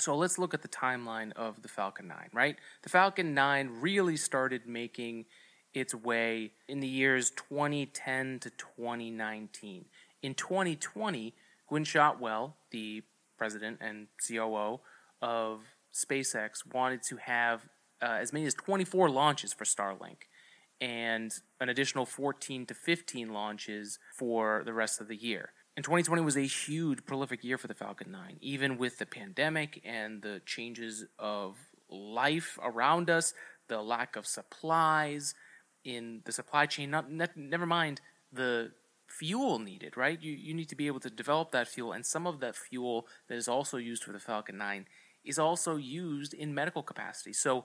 So 0.00 0.16
let's 0.16 0.40
look 0.40 0.54
at 0.54 0.62
the 0.62 0.68
timeline 0.68 1.32
of 1.34 1.62
the 1.62 1.68
falcon 1.68 2.08
9 2.08 2.30
right? 2.32 2.56
The 2.82 2.88
falcon 2.88 3.34
9 3.34 3.70
really 3.80 4.16
started 4.16 4.66
making 4.66 5.26
its 5.72 5.94
way 5.94 6.52
in 6.68 6.80
the 6.80 6.88
years 6.88 7.30
2010 7.30 8.40
to 8.40 8.50
2019 8.50 9.84
in 10.22 10.34
2020 10.34 11.34
Gwynne 11.68 11.84
Shotwell, 11.84 12.56
the 12.70 13.02
president 13.36 13.78
and 13.80 14.08
COO 14.26 14.80
of 15.22 15.60
SpaceX, 15.92 16.64
wanted 16.72 17.02
to 17.04 17.16
have 17.16 17.62
uh, 18.02 18.18
as 18.20 18.32
many 18.32 18.46
as 18.46 18.54
24 18.54 19.08
launches 19.10 19.52
for 19.52 19.64
Starlink 19.64 20.28
and 20.80 21.32
an 21.60 21.68
additional 21.68 22.04
14 22.04 22.66
to 22.66 22.74
15 22.74 23.32
launches 23.32 23.98
for 24.16 24.62
the 24.64 24.72
rest 24.72 25.00
of 25.00 25.08
the 25.08 25.16
year. 25.16 25.52
And 25.76 25.84
2020 25.84 26.22
was 26.22 26.36
a 26.36 26.42
huge, 26.42 27.04
prolific 27.04 27.42
year 27.42 27.58
for 27.58 27.66
the 27.66 27.74
Falcon 27.74 28.12
9, 28.12 28.36
even 28.40 28.78
with 28.78 28.98
the 28.98 29.06
pandemic 29.06 29.80
and 29.84 30.22
the 30.22 30.40
changes 30.46 31.04
of 31.18 31.56
life 31.88 32.58
around 32.62 33.10
us, 33.10 33.34
the 33.68 33.82
lack 33.82 34.14
of 34.14 34.26
supplies 34.26 35.34
in 35.84 36.22
the 36.24 36.32
supply 36.32 36.66
chain, 36.66 36.90
not, 36.90 37.10
never 37.36 37.66
mind 37.66 38.00
the 38.32 38.72
fuel 39.18 39.58
needed, 39.58 39.96
right? 39.96 40.20
You, 40.22 40.32
you 40.32 40.54
need 40.54 40.68
to 40.68 40.76
be 40.76 40.86
able 40.86 41.00
to 41.00 41.10
develop 41.10 41.52
that 41.52 41.68
fuel, 41.68 41.92
and 41.92 42.04
some 42.04 42.26
of 42.26 42.40
that 42.40 42.56
fuel 42.56 43.06
that 43.28 43.36
is 43.36 43.48
also 43.48 43.76
used 43.76 44.04
for 44.04 44.12
the 44.12 44.18
Falcon 44.18 44.58
9 44.58 44.86
is 45.24 45.38
also 45.38 45.76
used 45.76 46.34
in 46.34 46.54
medical 46.54 46.82
capacity. 46.82 47.32
So 47.32 47.64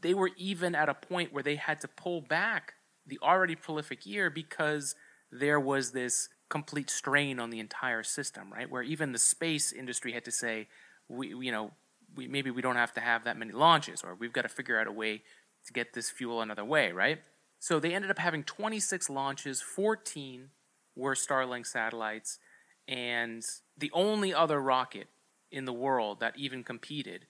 they 0.00 0.14
were 0.14 0.30
even 0.36 0.74
at 0.74 0.88
a 0.88 0.94
point 0.94 1.32
where 1.32 1.42
they 1.42 1.56
had 1.56 1.80
to 1.80 1.88
pull 1.88 2.20
back 2.20 2.74
the 3.06 3.18
already 3.22 3.56
prolific 3.56 4.04
year 4.04 4.30
because 4.30 4.94
there 5.32 5.58
was 5.58 5.92
this 5.92 6.28
complete 6.48 6.90
strain 6.90 7.38
on 7.38 7.50
the 7.50 7.60
entire 7.60 8.02
system, 8.02 8.52
right? 8.52 8.70
Where 8.70 8.82
even 8.82 9.12
the 9.12 9.18
space 9.18 9.72
industry 9.72 10.12
had 10.12 10.24
to 10.24 10.32
say, 10.32 10.68
we, 11.08 11.28
you 11.28 11.52
know, 11.52 11.72
we, 12.14 12.26
maybe 12.26 12.50
we 12.50 12.62
don't 12.62 12.76
have 12.76 12.92
to 12.94 13.00
have 13.00 13.24
that 13.24 13.38
many 13.38 13.52
launches, 13.52 14.02
or 14.02 14.14
we've 14.14 14.32
got 14.32 14.42
to 14.42 14.48
figure 14.48 14.78
out 14.78 14.86
a 14.86 14.92
way 14.92 15.22
to 15.66 15.72
get 15.72 15.92
this 15.92 16.10
fuel 16.10 16.40
another 16.40 16.64
way, 16.64 16.92
right? 16.92 17.18
So 17.58 17.80
they 17.80 17.94
ended 17.94 18.10
up 18.10 18.18
having 18.18 18.44
26 18.44 19.10
launches, 19.10 19.60
14 19.60 20.50
were 20.94 21.14
Starlink 21.14 21.66
satellites, 21.66 22.38
and 22.86 23.44
the 23.76 23.90
only 23.92 24.32
other 24.32 24.60
rocket 24.60 25.08
in 25.50 25.64
the 25.64 25.72
world 25.72 26.20
that 26.20 26.38
even 26.38 26.62
competed 26.62 27.26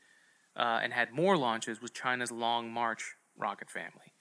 uh, 0.57 0.81
and 0.83 0.93
had 0.93 1.13
more 1.13 1.37
launches 1.37 1.81
was 1.81 1.91
China's 1.91 2.33
Long 2.33 2.71
March 2.71 3.15
rocket 3.37 3.71
family. 3.71 4.15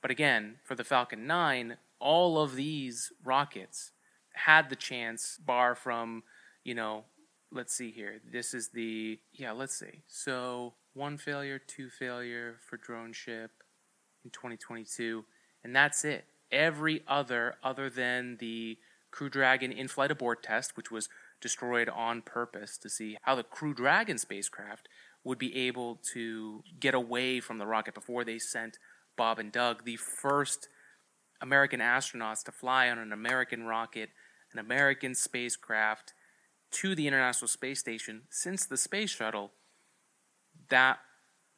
But 0.00 0.10
again, 0.10 0.56
for 0.64 0.74
the 0.74 0.84
Falcon 0.84 1.26
9, 1.26 1.76
all 2.00 2.40
of 2.40 2.54
these 2.54 3.12
rockets 3.24 3.92
had 4.34 4.70
the 4.70 4.76
chance, 4.76 5.38
bar 5.44 5.74
from, 5.74 6.22
you 6.64 6.74
know, 6.74 7.04
let's 7.50 7.74
see 7.74 7.90
here. 7.90 8.20
This 8.30 8.54
is 8.54 8.68
the, 8.68 9.18
yeah, 9.32 9.50
let's 9.50 9.76
see. 9.76 10.02
So 10.06 10.74
one 10.94 11.18
failure, 11.18 11.58
two 11.58 11.90
failure 11.90 12.56
for 12.68 12.76
drone 12.76 13.12
ship 13.12 13.50
in 14.24 14.30
2022, 14.30 15.24
and 15.64 15.74
that's 15.74 16.04
it. 16.04 16.24
Every 16.50 17.02
other, 17.06 17.56
other 17.62 17.90
than 17.90 18.36
the 18.40 18.78
Crew 19.10 19.28
Dragon 19.28 19.72
in 19.72 19.88
flight 19.88 20.10
abort 20.10 20.42
test, 20.42 20.76
which 20.76 20.90
was 20.90 21.08
destroyed 21.40 21.88
on 21.88 22.22
purpose 22.22 22.78
to 22.78 22.88
see 22.88 23.16
how 23.22 23.34
the 23.34 23.42
Crew 23.42 23.74
Dragon 23.74 24.18
spacecraft 24.18 24.88
would 25.24 25.38
be 25.38 25.54
able 25.56 26.00
to 26.12 26.62
get 26.80 26.94
away 26.94 27.40
from 27.40 27.58
the 27.58 27.66
rocket 27.66 27.94
before 27.94 28.24
they 28.24 28.38
sent 28.38 28.78
Bob 29.16 29.38
and 29.38 29.52
Doug, 29.52 29.84
the 29.84 29.96
first 29.96 30.68
American 31.40 31.80
astronauts 31.80 32.42
to 32.44 32.52
fly 32.52 32.88
on 32.88 32.98
an 32.98 33.12
American 33.12 33.64
rocket, 33.64 34.10
an 34.52 34.58
American 34.58 35.14
spacecraft 35.14 36.14
to 36.70 36.94
the 36.94 37.06
International 37.06 37.48
Space 37.48 37.80
Station 37.80 38.22
since 38.30 38.64
the 38.66 38.76
space 38.76 39.10
shuttle. 39.10 39.52
That 40.68 40.98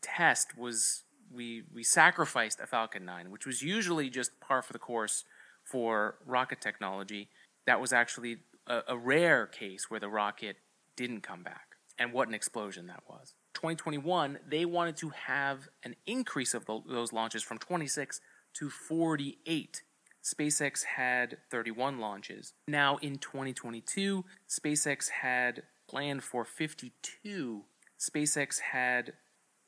test 0.02 0.57
was 0.57 1.05
we 1.33 1.63
we 1.73 1.83
sacrificed 1.83 2.61
a 2.61 2.67
Falcon 2.67 3.05
9, 3.05 3.31
which 3.31 3.47
was 3.47 3.63
usually 3.63 4.11
just 4.11 4.39
par 4.41 4.63
for 4.63 4.73
the 4.73 4.79
course 4.79 5.25
for 5.65 6.17
rocket 6.27 6.61
technology. 6.61 7.29
That 7.67 7.81
was 7.81 7.93
actually 7.93 8.39
a, 8.67 8.81
a 8.89 8.97
rare 8.97 9.47
case 9.47 9.91
where 9.91 10.01
the 10.01 10.09
rocket 10.09 10.57
didn't 10.97 11.23
come 11.23 11.43
back. 11.43 11.77
And 11.99 12.13
what 12.13 12.29
an 12.29 12.35
explosion 12.35 12.87
that 12.87 13.03
was. 13.09 13.35
2021, 13.55 14.39
they 14.49 14.65
wanted 14.65 14.97
to 14.99 15.11
have 15.11 15.69
an 15.85 15.97
increase 16.07 16.55
of 16.55 16.65
the, 16.65 16.81
those 16.89 17.13
launches 17.13 17.43
from 17.43 17.59
26 17.59 18.21
to 18.55 18.71
48. 18.71 19.83
SpaceX 20.23 20.85
had 20.85 21.39
31 21.51 21.99
launches. 21.99 22.55
Now 22.69 22.97
in 22.99 23.19
2022, 23.19 24.25
SpaceX 24.49 25.09
had 25.09 25.63
planned 25.89 26.23
for 26.23 26.45
52. 26.45 27.65
SpaceX 27.99 28.61
had 28.61 29.13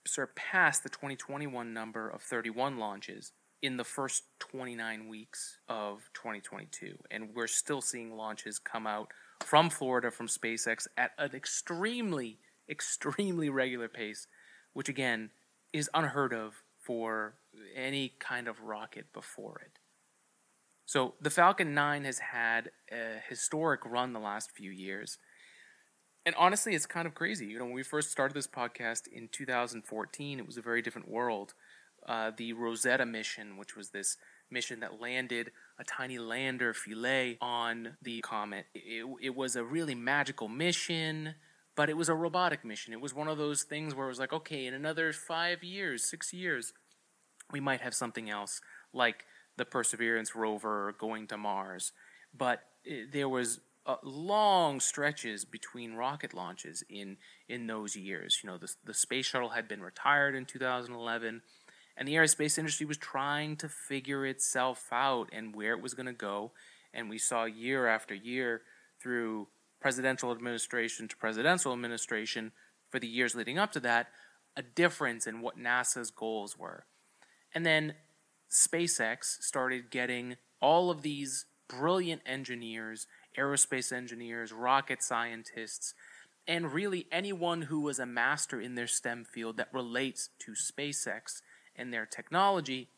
surpassed 0.06 0.82
the 0.82 0.88
2021 0.88 1.72
number 1.72 2.08
of 2.08 2.22
31 2.22 2.78
launches 2.78 3.32
in 3.62 3.76
the 3.76 3.84
first 3.84 4.24
29 4.40 5.08
weeks 5.08 5.58
of 5.68 6.10
2022. 6.14 6.98
And 7.10 7.34
we're 7.34 7.46
still 7.46 7.80
seeing 7.80 8.16
launches 8.16 8.58
come 8.58 8.86
out 8.86 9.12
from 9.40 9.70
Florida 9.70 10.10
from 10.10 10.26
SpaceX 10.26 10.86
at 10.96 11.12
an 11.18 11.34
extremely, 11.34 12.38
extremely 12.68 13.48
regular 13.48 13.88
pace, 13.88 14.26
which 14.72 14.88
again 14.88 15.30
is 15.72 15.88
unheard 15.94 16.32
of 16.32 16.62
for 16.78 17.34
any 17.74 18.12
kind 18.18 18.48
of 18.48 18.60
rocket 18.60 19.12
before 19.12 19.60
it. 19.64 19.78
So 20.84 21.14
the 21.20 21.30
Falcon 21.30 21.74
9 21.74 22.04
has 22.04 22.18
had 22.18 22.70
a 22.90 23.20
historic 23.28 23.84
run 23.84 24.12
the 24.12 24.20
last 24.20 24.50
few 24.50 24.70
years. 24.70 25.18
And 26.24 26.34
honestly, 26.36 26.74
it's 26.74 26.86
kind 26.86 27.06
of 27.06 27.14
crazy. 27.14 27.46
You 27.46 27.58
know, 27.58 27.64
when 27.64 27.74
we 27.74 27.82
first 27.82 28.10
started 28.10 28.34
this 28.34 28.46
podcast 28.46 29.08
in 29.08 29.28
2014, 29.28 30.38
it 30.38 30.46
was 30.46 30.56
a 30.56 30.62
very 30.62 30.80
different 30.80 31.08
world. 31.08 31.54
Uh, 32.06 32.30
the 32.36 32.52
Rosetta 32.52 33.06
mission, 33.06 33.56
which 33.56 33.76
was 33.76 33.90
this 33.90 34.16
mission 34.50 34.80
that 34.80 35.00
landed 35.00 35.50
a 35.78 35.84
tiny 35.84 36.18
lander 36.18 36.74
Philae 36.74 37.38
on 37.40 37.96
the 38.02 38.20
comet, 38.20 38.66
it, 38.74 39.04
it 39.20 39.34
was 39.34 39.56
a 39.56 39.64
really 39.64 39.94
magical 39.94 40.48
mission, 40.48 41.34
but 41.74 41.88
it 41.88 41.96
was 41.96 42.08
a 42.08 42.14
robotic 42.14 42.64
mission. 42.64 42.92
It 42.92 43.00
was 43.00 43.14
one 43.14 43.28
of 43.28 43.38
those 43.38 43.62
things 43.62 43.94
where 43.94 44.06
it 44.06 44.10
was 44.10 44.18
like, 44.18 44.32
okay, 44.32 44.66
in 44.66 44.74
another 44.74 45.12
five 45.12 45.64
years, 45.64 46.04
six 46.04 46.32
years, 46.32 46.72
we 47.50 47.60
might 47.60 47.80
have 47.80 47.94
something 47.94 48.30
else 48.30 48.60
like 48.92 49.24
the 49.56 49.64
Perseverance 49.64 50.34
rover 50.34 50.94
going 50.98 51.26
to 51.28 51.36
Mars. 51.36 51.92
But 52.36 52.62
it, 52.84 53.12
there 53.12 53.28
was 53.28 53.60
uh, 53.84 53.96
long 54.02 54.80
stretches 54.80 55.44
between 55.44 55.94
rocket 55.94 56.34
launches 56.34 56.84
in 56.88 57.16
in 57.48 57.66
those 57.66 57.96
years. 57.96 58.40
You 58.42 58.50
know, 58.50 58.58
the 58.58 58.72
the 58.84 58.94
space 58.94 59.26
shuttle 59.26 59.50
had 59.50 59.68
been 59.68 59.82
retired 59.82 60.34
in 60.34 60.44
2011, 60.44 61.42
and 61.96 62.08
the 62.08 62.14
aerospace 62.14 62.58
industry 62.58 62.86
was 62.86 62.96
trying 62.96 63.56
to 63.56 63.68
figure 63.68 64.24
itself 64.26 64.86
out 64.92 65.28
and 65.32 65.54
where 65.54 65.72
it 65.72 65.82
was 65.82 65.94
going 65.94 66.06
to 66.06 66.12
go. 66.12 66.52
And 66.94 67.08
we 67.08 67.18
saw 67.18 67.44
year 67.44 67.86
after 67.86 68.14
year 68.14 68.62
through 69.00 69.48
presidential 69.80 70.30
administration 70.30 71.08
to 71.08 71.16
presidential 71.16 71.72
administration 71.72 72.52
for 72.90 73.00
the 73.00 73.08
years 73.08 73.34
leading 73.34 73.58
up 73.58 73.72
to 73.72 73.80
that 73.80 74.08
a 74.56 74.62
difference 74.62 75.26
in 75.26 75.40
what 75.40 75.58
NASA's 75.58 76.10
goals 76.10 76.58
were. 76.58 76.84
And 77.54 77.64
then 77.64 77.94
SpaceX 78.50 79.42
started 79.42 79.90
getting 79.90 80.36
all 80.60 80.90
of 80.90 81.02
these 81.02 81.46
brilliant 81.68 82.22
engineers, 82.26 83.06
aerospace 83.38 83.92
engineers, 83.92 84.52
rocket 84.52 85.02
scientists, 85.02 85.94
and 86.46 86.72
really 86.72 87.06
anyone 87.12 87.62
who 87.62 87.80
was 87.80 87.98
a 87.98 88.06
master 88.06 88.60
in 88.60 88.74
their 88.74 88.86
STEM 88.86 89.24
field 89.24 89.56
that 89.56 89.68
relates 89.72 90.30
to 90.40 90.52
SpaceX 90.52 91.40
and 91.76 91.92
their 91.92 92.06
technology. 92.06 92.88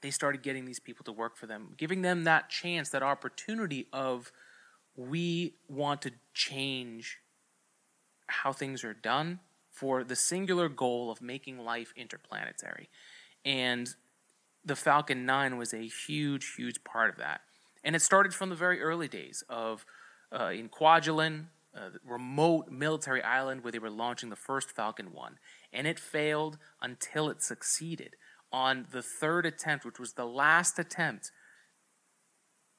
They 0.00 0.10
started 0.10 0.42
getting 0.42 0.64
these 0.64 0.80
people 0.80 1.04
to 1.04 1.12
work 1.12 1.36
for 1.36 1.46
them, 1.46 1.74
giving 1.76 2.02
them 2.02 2.24
that 2.24 2.48
chance, 2.48 2.90
that 2.90 3.02
opportunity 3.02 3.88
of 3.92 4.30
we 4.96 5.54
want 5.68 6.02
to 6.02 6.12
change 6.32 7.18
how 8.28 8.52
things 8.52 8.84
are 8.84 8.94
done 8.94 9.40
for 9.70 10.04
the 10.04 10.16
singular 10.16 10.68
goal 10.68 11.10
of 11.10 11.20
making 11.20 11.58
life 11.58 11.92
interplanetary. 11.96 12.88
And 13.44 13.94
the 14.64 14.76
Falcon 14.76 15.26
9 15.26 15.56
was 15.58 15.74
a 15.74 15.86
huge, 15.86 16.54
huge 16.56 16.82
part 16.82 17.10
of 17.10 17.16
that. 17.18 17.42
And 17.86 17.94
it 17.94 18.02
started 18.02 18.34
from 18.34 18.50
the 18.50 18.56
very 18.56 18.82
early 18.82 19.06
days 19.06 19.44
of 19.48 19.86
uh, 20.36 20.46
in 20.48 20.68
Kwajalein, 20.68 21.44
a 21.72 21.92
remote 22.04 22.68
military 22.68 23.22
island 23.22 23.62
where 23.62 23.70
they 23.70 23.78
were 23.78 23.90
launching 23.90 24.28
the 24.28 24.34
first 24.34 24.72
Falcon 24.72 25.12
1. 25.12 25.38
And 25.72 25.86
it 25.86 26.00
failed 26.00 26.58
until 26.82 27.28
it 27.28 27.42
succeeded. 27.42 28.16
On 28.50 28.88
the 28.90 29.02
third 29.02 29.46
attempt, 29.46 29.84
which 29.84 30.00
was 30.00 30.14
the 30.14 30.24
last 30.26 30.80
attempt, 30.80 31.30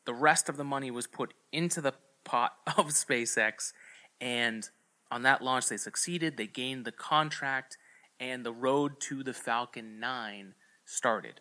the 0.05 0.13
rest 0.13 0.49
of 0.49 0.57
the 0.57 0.65
money 0.65 0.91
was 0.91 1.07
put 1.07 1.33
into 1.53 1.79
the 1.79 1.93
pot 2.25 2.57
of 2.77 2.87
SpaceX. 2.87 3.71
And 4.19 4.69
on 5.09 5.21
that 5.21 5.41
launch, 5.41 5.69
they 5.69 5.77
succeeded. 5.77 6.35
They 6.35 6.47
gained 6.47 6.83
the 6.83 6.91
contract, 6.91 7.77
and 8.19 8.45
the 8.45 8.51
road 8.51 8.99
to 9.01 9.23
the 9.23 9.33
Falcon 9.33 10.01
9 10.01 10.53
started. 10.83 11.39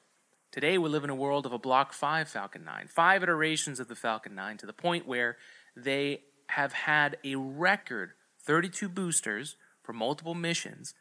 Today, 0.56 0.78
we 0.78 0.88
live 0.88 1.04
in 1.04 1.10
a 1.10 1.14
world 1.14 1.44
of 1.44 1.52
a 1.52 1.58
Block 1.58 1.92
5 1.92 2.30
Falcon 2.30 2.64
9, 2.64 2.86
five 2.88 3.22
iterations 3.22 3.78
of 3.78 3.88
the 3.88 3.94
Falcon 3.94 4.34
9 4.34 4.56
to 4.56 4.64
the 4.64 4.72
point 4.72 5.06
where 5.06 5.36
they 5.76 6.22
have 6.46 6.72
had 6.72 7.18
a 7.22 7.34
record 7.34 8.12
32 8.42 8.88
boosters 8.88 9.56
for 9.82 9.92
multiple 9.92 10.34
missions, 10.34 10.94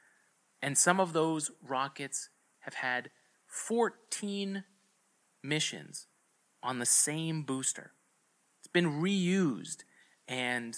and 0.61 0.77
some 0.77 0.99
of 0.99 1.13
those 1.13 1.51
rockets 1.65 2.27
have 2.63 2.73
had 2.73 3.11
14 3.47 4.65
missions 5.41 6.07
on 6.61 6.79
the 6.79 6.85
same 6.85 7.41
booster. 7.41 7.93
It's 8.59 8.67
been 8.67 9.01
reused 9.01 9.85
and 10.27 10.75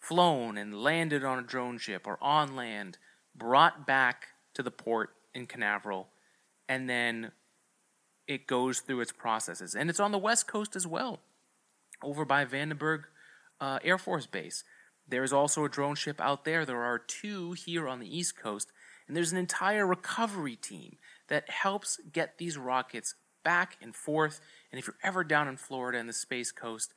flown 0.00 0.56
and 0.56 0.82
landed 0.82 1.24
on 1.24 1.38
a 1.38 1.42
drone 1.42 1.76
ship 1.76 2.06
or 2.06 2.16
on 2.22 2.56
land, 2.56 2.96
brought 3.36 3.86
back 3.86 4.28
to 4.54 4.62
the 4.62 4.70
port 4.70 5.10
in 5.34 5.44
Canaveral, 5.44 6.08
and 6.66 6.88
then 6.88 7.30
it 8.26 8.46
goes 8.46 8.80
through 8.80 9.00
its 9.00 9.12
processes. 9.12 9.74
And 9.74 9.90
it's 9.90 10.00
on 10.00 10.12
the 10.12 10.18
West 10.18 10.46
Coast 10.46 10.76
as 10.76 10.86
well, 10.86 11.20
over 12.02 12.24
by 12.24 12.44
Vandenberg 12.44 13.04
uh, 13.60 13.78
Air 13.82 13.98
Force 13.98 14.26
Base. 14.26 14.64
There's 15.06 15.32
also 15.32 15.64
a 15.64 15.68
drone 15.68 15.96
ship 15.96 16.20
out 16.20 16.44
there. 16.44 16.64
There 16.64 16.82
are 16.82 16.98
two 16.98 17.52
here 17.52 17.88
on 17.88 18.00
the 18.00 18.16
East 18.16 18.38
Coast. 18.38 18.72
And 19.06 19.16
there's 19.16 19.32
an 19.32 19.38
entire 19.38 19.86
recovery 19.86 20.56
team 20.56 20.96
that 21.28 21.50
helps 21.50 22.00
get 22.10 22.38
these 22.38 22.56
rockets 22.56 23.14
back 23.44 23.76
and 23.82 23.94
forth. 23.94 24.40
And 24.72 24.78
if 24.78 24.86
you're 24.86 24.96
ever 25.02 25.22
down 25.22 25.46
in 25.46 25.58
Florida 25.58 25.98
and 25.98 26.08
the 26.08 26.14
Space 26.14 26.50
Coast, 26.52 26.94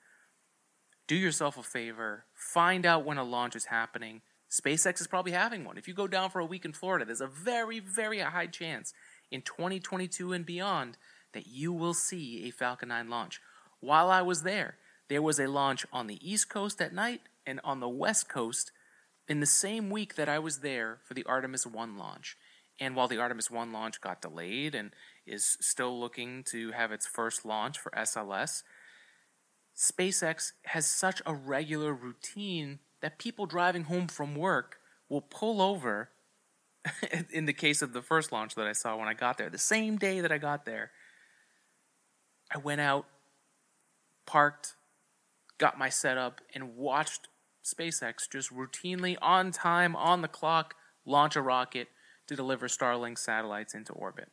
do 1.07 1.15
yourself 1.15 1.57
a 1.57 1.63
favor, 1.63 2.25
find 2.33 2.85
out 2.85 3.05
when 3.05 3.17
a 3.17 3.23
launch 3.23 3.55
is 3.55 3.65
happening. 3.65 4.21
SpaceX 4.49 5.01
is 5.01 5.07
probably 5.07 5.33
having 5.33 5.65
one. 5.65 5.77
If 5.77 5.87
you 5.87 5.93
go 5.93 6.07
down 6.07 6.29
for 6.29 6.39
a 6.39 6.45
week 6.45 6.63
in 6.63 6.73
Florida, 6.73 7.05
there's 7.05 7.21
a 7.21 7.27
very, 7.27 7.79
very 7.79 8.19
high 8.19 8.47
chance 8.47 8.93
in 9.31 9.41
2022 9.41 10.31
and 10.31 10.45
beyond 10.45 10.97
that 11.37 11.45
you 11.45 11.71
will 11.71 11.93
see 11.93 12.47
a 12.47 12.51
Falcon 12.51 12.89
9 12.89 13.11
launch. 13.11 13.39
While 13.79 14.09
I 14.09 14.23
was 14.23 14.41
there, 14.41 14.77
there 15.07 15.21
was 15.21 15.39
a 15.39 15.45
launch 15.45 15.85
on 15.93 16.07
the 16.07 16.17
East 16.27 16.49
Coast 16.49 16.81
at 16.81 16.95
night 16.95 17.21
and 17.45 17.61
on 17.63 17.79
the 17.79 17.87
West 17.87 18.27
Coast 18.27 18.71
in 19.27 19.39
the 19.39 19.45
same 19.45 19.91
week 19.91 20.15
that 20.15 20.27
I 20.27 20.39
was 20.39 20.61
there 20.61 20.97
for 21.03 21.13
the 21.13 21.23
Artemis 21.25 21.67
1 21.67 21.95
launch. 21.95 22.37
And 22.79 22.95
while 22.95 23.07
the 23.07 23.19
Artemis 23.19 23.51
1 23.51 23.71
launch 23.71 24.01
got 24.01 24.19
delayed 24.19 24.73
and 24.73 24.89
is 25.27 25.57
still 25.61 25.99
looking 25.99 26.43
to 26.45 26.71
have 26.71 26.91
its 26.91 27.05
first 27.05 27.45
launch 27.45 27.77
for 27.77 27.91
SLS, 27.91 28.63
SpaceX 29.75 30.53
has 30.65 30.87
such 30.87 31.21
a 31.23 31.35
regular 31.35 31.93
routine 31.93 32.79
that 33.01 33.19
people 33.19 33.45
driving 33.45 33.83
home 33.83 34.07
from 34.07 34.33
work 34.33 34.79
will 35.07 35.21
pull 35.21 35.61
over 35.61 36.09
in 37.31 37.45
the 37.45 37.53
case 37.53 37.83
of 37.83 37.93
the 37.93 38.01
first 38.01 38.31
launch 38.31 38.55
that 38.55 38.65
I 38.65 38.73
saw 38.73 38.97
when 38.97 39.07
I 39.07 39.13
got 39.13 39.37
there, 39.37 39.51
the 39.51 39.59
same 39.59 39.97
day 39.97 40.21
that 40.21 40.31
I 40.31 40.39
got 40.39 40.65
there, 40.65 40.89
I 42.53 42.57
went 42.57 42.81
out, 42.81 43.05
parked, 44.25 44.75
got 45.57 45.77
my 45.77 45.89
setup, 45.89 46.41
and 46.53 46.75
watched 46.75 47.27
SpaceX 47.63 48.29
just 48.31 48.53
routinely 48.53 49.17
on 49.21 49.51
time, 49.51 49.95
on 49.95 50.21
the 50.21 50.27
clock, 50.27 50.75
launch 51.05 51.35
a 51.35 51.41
rocket 51.41 51.89
to 52.27 52.35
deliver 52.35 52.67
Starlink 52.67 53.17
satellites 53.17 53.73
into 53.73 53.93
orbit. 53.93 54.29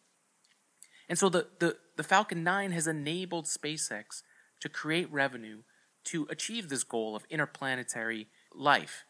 And 1.09 1.19
so 1.19 1.29
the, 1.29 1.49
the, 1.59 1.77
the 1.97 2.03
Falcon 2.03 2.43
9 2.43 2.73
has 2.73 2.87
enabled 2.87 3.47
SpaceX 3.47 4.23
to 4.61 4.69
create 4.69 5.13
revenue 5.13 5.63
to 6.05 6.27
achieve 6.31 6.69
this 6.69 6.85
goal 6.85 7.17
of 7.17 7.25
interplanetary 7.31 8.29
life. 8.55 9.05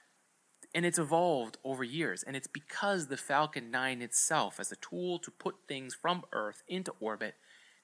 And 0.74 0.84
it's 0.84 0.98
evolved 0.98 1.56
over 1.64 1.84
years. 1.84 2.22
And 2.22 2.34
it's 2.34 2.48
because 2.48 3.06
the 3.06 3.16
Falcon 3.16 3.70
9 3.70 4.02
itself, 4.02 4.58
as 4.58 4.72
a 4.72 4.76
tool 4.76 5.18
to 5.20 5.30
put 5.30 5.54
things 5.68 5.94
from 5.94 6.24
Earth 6.32 6.62
into 6.66 6.92
orbit, 7.00 7.34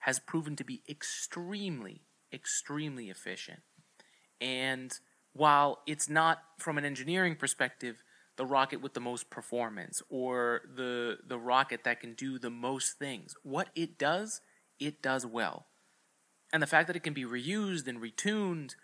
has 0.00 0.18
proven 0.18 0.56
to 0.56 0.64
be 0.64 0.82
extremely, 0.88 2.02
extremely 2.32 3.10
efficient. 3.10 3.60
And 4.40 4.92
while 5.32 5.80
it's 5.86 6.08
not, 6.08 6.42
from 6.58 6.78
an 6.78 6.84
engineering 6.84 7.36
perspective, 7.36 8.02
the 8.36 8.46
rocket 8.46 8.80
with 8.80 8.94
the 8.94 9.00
most 9.00 9.28
performance 9.28 10.00
or 10.08 10.62
the 10.74 11.18
the 11.26 11.38
rocket 11.38 11.84
that 11.84 12.00
can 12.00 12.14
do 12.14 12.38
the 12.38 12.48
most 12.48 12.98
things. 12.98 13.34
What 13.42 13.68
it 13.74 13.98
does, 13.98 14.40
it 14.78 15.02
does 15.02 15.26
well. 15.26 15.66
And 16.50 16.62
the 16.62 16.66
fact 16.66 16.86
that 16.86 16.96
it 16.96 17.02
can 17.02 17.12
be 17.12 17.24
reused 17.24 17.86
and 17.86 18.00
retuned 18.00 18.76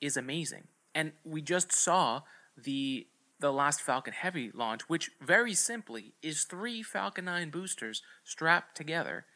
is 0.00 0.16
amazing. 0.16 0.68
And 0.94 1.12
we 1.22 1.42
just 1.42 1.70
saw 1.70 2.22
the 2.56 3.06
the 3.40 3.52
last 3.52 3.82
Falcon 3.82 4.14
Heavy 4.14 4.50
launch, 4.54 4.88
which 4.88 5.10
very 5.20 5.52
simply 5.52 6.14
is 6.22 6.44
three 6.44 6.82
Falcon 6.82 7.26
9 7.26 7.50
boosters 7.50 8.02
strapped 8.24 8.74
together. 8.74 9.26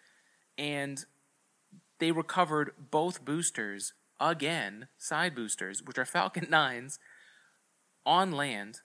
And 0.57 1.05
they 1.99 2.13
recovered 2.13 2.73
both 2.91 3.25
boosters 3.25 3.93
again, 4.21 4.89
side 4.97 5.35
boosters, 5.35 5.83
which 5.83 5.99
are 5.99 6.05
Falcon 6.05 6.47
9s, 6.51 6.99
on 8.07 8.33
land 8.33 8.81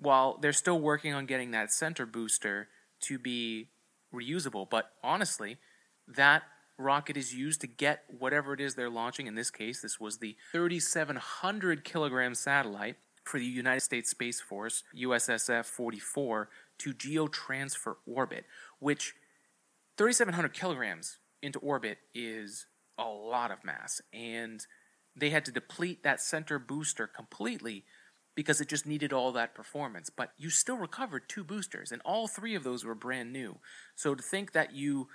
while 0.00 0.38
they're 0.40 0.52
still 0.52 0.80
working 0.80 1.12
on 1.12 1.26
getting 1.26 1.50
that 1.50 1.72
center 1.72 2.06
booster 2.06 2.68
to 3.00 3.18
be 3.18 3.68
reusable. 4.14 4.68
But 4.68 4.92
honestly, 5.02 5.58
that 6.06 6.44
rocket 6.78 7.16
is 7.16 7.34
used 7.34 7.60
to 7.60 7.66
get 7.66 8.04
whatever 8.08 8.54
it 8.54 8.60
is 8.60 8.74
they're 8.74 8.88
launching. 8.88 9.26
In 9.26 9.34
this 9.34 9.50
case, 9.50 9.82
this 9.82 9.98
was 9.98 10.18
the 10.18 10.36
3,700 10.52 11.84
kilogram 11.84 12.34
satellite 12.34 12.96
for 13.24 13.38
the 13.38 13.44
United 13.44 13.80
States 13.80 14.10
Space 14.10 14.40
Force, 14.40 14.84
USSF 14.96 15.66
44, 15.66 16.48
to 16.78 16.94
geotransfer 16.94 17.96
orbit, 18.06 18.46
which 18.78 19.14
3,700 19.98 20.54
kilograms 20.54 21.18
into 21.42 21.58
orbit 21.58 21.98
is 22.14 22.66
a 22.98 23.04
lot 23.04 23.50
of 23.50 23.64
mass. 23.64 24.00
And 24.12 24.64
they 25.16 25.30
had 25.30 25.44
to 25.46 25.52
deplete 25.52 26.02
that 26.02 26.20
center 26.20 26.58
booster 26.58 27.06
completely 27.06 27.84
because 28.34 28.60
it 28.60 28.68
just 28.68 28.86
needed 28.86 29.12
all 29.12 29.32
that 29.32 29.54
performance. 29.54 30.10
But 30.10 30.30
you 30.38 30.48
still 30.50 30.76
recovered 30.76 31.28
two 31.28 31.42
boosters, 31.42 31.90
and 31.90 32.00
all 32.04 32.28
three 32.28 32.54
of 32.54 32.62
those 32.62 32.84
were 32.84 32.94
brand 32.94 33.32
new. 33.32 33.58
So 33.96 34.14
to 34.14 34.22
think 34.22 34.52
that 34.52 34.72
you 34.72 35.08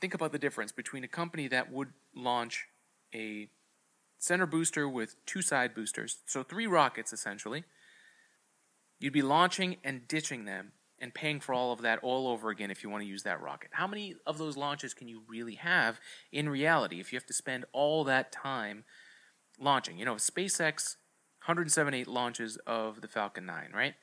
think 0.00 0.14
about 0.14 0.32
the 0.32 0.38
difference 0.38 0.72
between 0.72 1.04
a 1.04 1.08
company 1.08 1.46
that 1.48 1.70
would 1.70 1.92
launch 2.14 2.66
a 3.14 3.48
center 4.18 4.46
booster 4.46 4.88
with 4.88 5.14
two 5.26 5.42
side 5.42 5.74
boosters, 5.74 6.18
so 6.26 6.42
three 6.42 6.66
rockets 6.66 7.12
essentially, 7.12 7.64
you'd 8.98 9.12
be 9.12 9.22
launching 9.22 9.76
and 9.84 10.08
ditching 10.08 10.44
them 10.44 10.72
and 11.00 11.14
paying 11.14 11.40
for 11.40 11.54
all 11.54 11.72
of 11.72 11.82
that 11.82 11.98
all 12.02 12.28
over 12.28 12.50
again 12.50 12.70
if 12.70 12.82
you 12.82 12.90
want 12.90 13.02
to 13.02 13.08
use 13.08 13.22
that 13.22 13.40
rocket. 13.40 13.70
How 13.72 13.86
many 13.86 14.14
of 14.26 14.38
those 14.38 14.56
launches 14.56 14.94
can 14.94 15.08
you 15.08 15.22
really 15.26 15.54
have 15.54 16.00
in 16.30 16.48
reality 16.48 17.00
if 17.00 17.12
you 17.12 17.16
have 17.16 17.26
to 17.26 17.34
spend 17.34 17.64
all 17.72 18.04
that 18.04 18.30
time 18.32 18.84
launching? 19.58 19.98
You 19.98 20.04
know, 20.04 20.16
SpaceX 20.16 20.96
178 21.46 22.06
launches 22.06 22.58
of 22.66 23.00
the 23.00 23.08
Falcon 23.08 23.46
9, 23.46 23.70
right? 23.74 23.94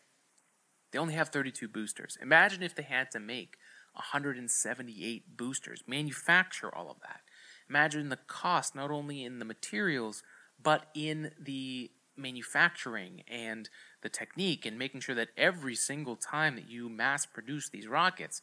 They 0.92 1.00
only 1.00 1.14
have 1.14 1.30
32 1.30 1.68
boosters. 1.68 2.18
Imagine 2.22 2.64
if 2.64 2.74
they 2.74 2.84
had 2.84 3.12
to 3.12 3.20
make 3.20 3.58
178 3.94 5.38
boosters, 5.38 5.84
manufacture 5.86 6.74
all 6.74 6.90
of 6.90 7.00
that. 7.02 7.22
Imagine 7.70 8.10
the 8.10 8.18
cost, 8.28 8.76
not 8.76 8.90
only 8.90 9.24
in 9.24 9.40
the 9.40 9.46
materials, 9.46 10.24
but 10.62 10.88
in 10.96 11.32
the 11.40 11.92
manufacturing 12.18 13.24
and 13.28 13.70
the 14.02 14.10
technique 14.10 14.66
and 14.66 14.78
making 14.78 15.02
sure 15.02 15.16
that 15.16 15.30
every 15.38 15.76
single 15.76 16.16
time 16.16 16.56
that 16.56 16.70
you 16.70 16.90
mass 16.90 17.26
produce 17.26 17.70
these 17.70 17.88
rockets, 17.88 18.42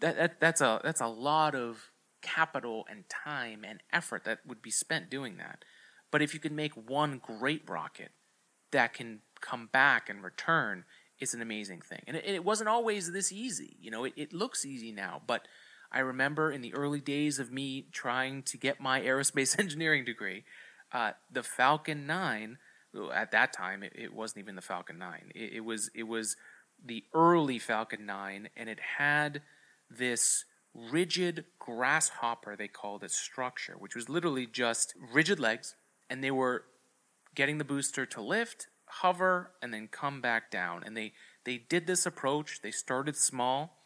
that, 0.00 0.16
that 0.16 0.40
that's 0.40 0.60
a 0.60 0.80
that's 0.82 1.00
a 1.00 1.06
lot 1.06 1.54
of 1.54 1.90
capital 2.22 2.86
and 2.90 3.04
time 3.08 3.64
and 3.64 3.82
effort 3.92 4.24
that 4.24 4.40
would 4.46 4.62
be 4.62 4.70
spent 4.70 5.10
doing 5.10 5.36
that. 5.36 5.64
But 6.10 6.22
if 6.22 6.32
you 6.32 6.40
can 6.40 6.56
make 6.56 6.72
one 6.72 7.20
great 7.22 7.68
rocket 7.68 8.12
that 8.70 8.94
can 8.94 9.20
come 9.40 9.68
back 9.72 10.08
and 10.08 10.22
return, 10.22 10.84
it's 11.18 11.34
an 11.34 11.42
amazing 11.42 11.80
thing. 11.80 12.02
And 12.06 12.16
it, 12.16 12.24
it 12.26 12.44
wasn't 12.44 12.68
always 12.68 13.12
this 13.12 13.30
easy. 13.30 13.76
You 13.80 13.90
know, 13.90 14.04
it, 14.04 14.14
it 14.16 14.32
looks 14.32 14.64
easy 14.64 14.90
now, 14.90 15.22
but 15.26 15.46
I 15.92 16.00
remember 16.00 16.50
in 16.50 16.60
the 16.60 16.74
early 16.74 17.00
days 17.00 17.38
of 17.38 17.52
me 17.52 17.86
trying 17.92 18.42
to 18.44 18.56
get 18.56 18.80
my 18.80 19.00
aerospace 19.00 19.58
engineering 19.58 20.04
degree, 20.04 20.44
uh, 20.94 21.12
the 21.30 21.42
Falcon 21.42 22.06
9, 22.06 22.56
at 23.12 23.32
that 23.32 23.52
time, 23.52 23.82
it, 23.82 23.92
it 23.94 24.14
wasn't 24.14 24.38
even 24.38 24.54
the 24.54 24.62
Falcon 24.62 24.96
9. 24.96 25.32
It, 25.34 25.54
it, 25.54 25.60
was, 25.60 25.90
it 25.94 26.04
was 26.04 26.36
the 26.82 27.04
early 27.12 27.58
Falcon 27.58 28.06
9, 28.06 28.48
and 28.56 28.68
it 28.70 28.78
had 28.98 29.42
this 29.90 30.46
rigid 30.72 31.44
grasshopper, 31.58 32.56
they 32.56 32.68
called 32.68 33.04
it, 33.04 33.10
structure, 33.10 33.74
which 33.78 33.94
was 33.94 34.08
literally 34.08 34.46
just 34.46 34.94
rigid 35.12 35.38
legs 35.38 35.74
and 36.10 36.22
they 36.22 36.30
were 36.30 36.64
getting 37.34 37.58
the 37.58 37.64
booster 37.64 38.06
to 38.06 38.20
lift, 38.20 38.68
hover, 38.86 39.50
and 39.62 39.72
then 39.72 39.88
come 39.88 40.20
back 40.20 40.50
down. 40.50 40.82
And 40.84 40.96
they 40.96 41.12
they 41.44 41.58
did 41.58 41.86
this 41.86 42.06
approach. 42.06 42.60
They 42.62 42.70
started 42.70 43.16
small, 43.16 43.76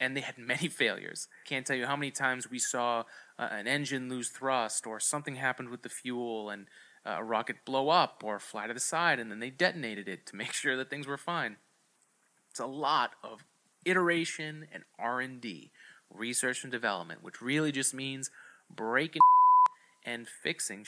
and 0.00 0.16
they 0.16 0.20
had 0.20 0.38
many 0.38 0.68
failures. 0.68 1.28
Can't 1.44 1.66
tell 1.66 1.76
you 1.76 1.86
how 1.86 1.96
many 1.96 2.10
times 2.10 2.50
we 2.50 2.58
saw 2.58 3.04
uh, 3.38 3.48
an 3.50 3.66
engine 3.66 4.08
lose 4.08 4.28
thrust, 4.28 4.86
or 4.86 5.00
something 5.00 5.36
happened 5.36 5.70
with 5.70 5.82
the 5.82 5.88
fuel, 5.88 6.50
and 6.50 6.66
uh, 7.06 7.16
a 7.18 7.24
rocket 7.24 7.64
blow 7.64 7.88
up 7.88 8.22
or 8.24 8.38
fly 8.38 8.66
to 8.66 8.74
the 8.74 8.80
side, 8.80 9.18
and 9.18 9.30
then 9.30 9.40
they 9.40 9.50
detonated 9.50 10.08
it 10.08 10.26
to 10.26 10.36
make 10.42 10.52
sure 10.52 10.76
that 10.76 10.90
things 10.90 11.06
were 11.06 11.16
fine. 11.16 11.56
It's 12.50 12.60
a 12.60 12.66
lot 12.66 13.12
of 13.22 13.44
iteration 13.84 14.66
and 14.72 14.82
R&D, 14.98 15.70
research 16.12 16.62
and 16.64 16.72
development, 16.72 17.22
which 17.22 17.40
really 17.40 17.72
just 17.72 17.94
means 17.94 18.30
breaking 18.74 19.20
and 20.04 20.26
fixing 20.28 20.84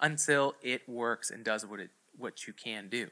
until 0.00 0.54
it 0.62 0.88
works 0.88 1.30
and 1.30 1.44
does 1.44 1.64
what 1.64 1.80
it 1.80 1.90
what 2.18 2.46
you 2.46 2.52
can 2.52 2.88
do. 2.88 3.08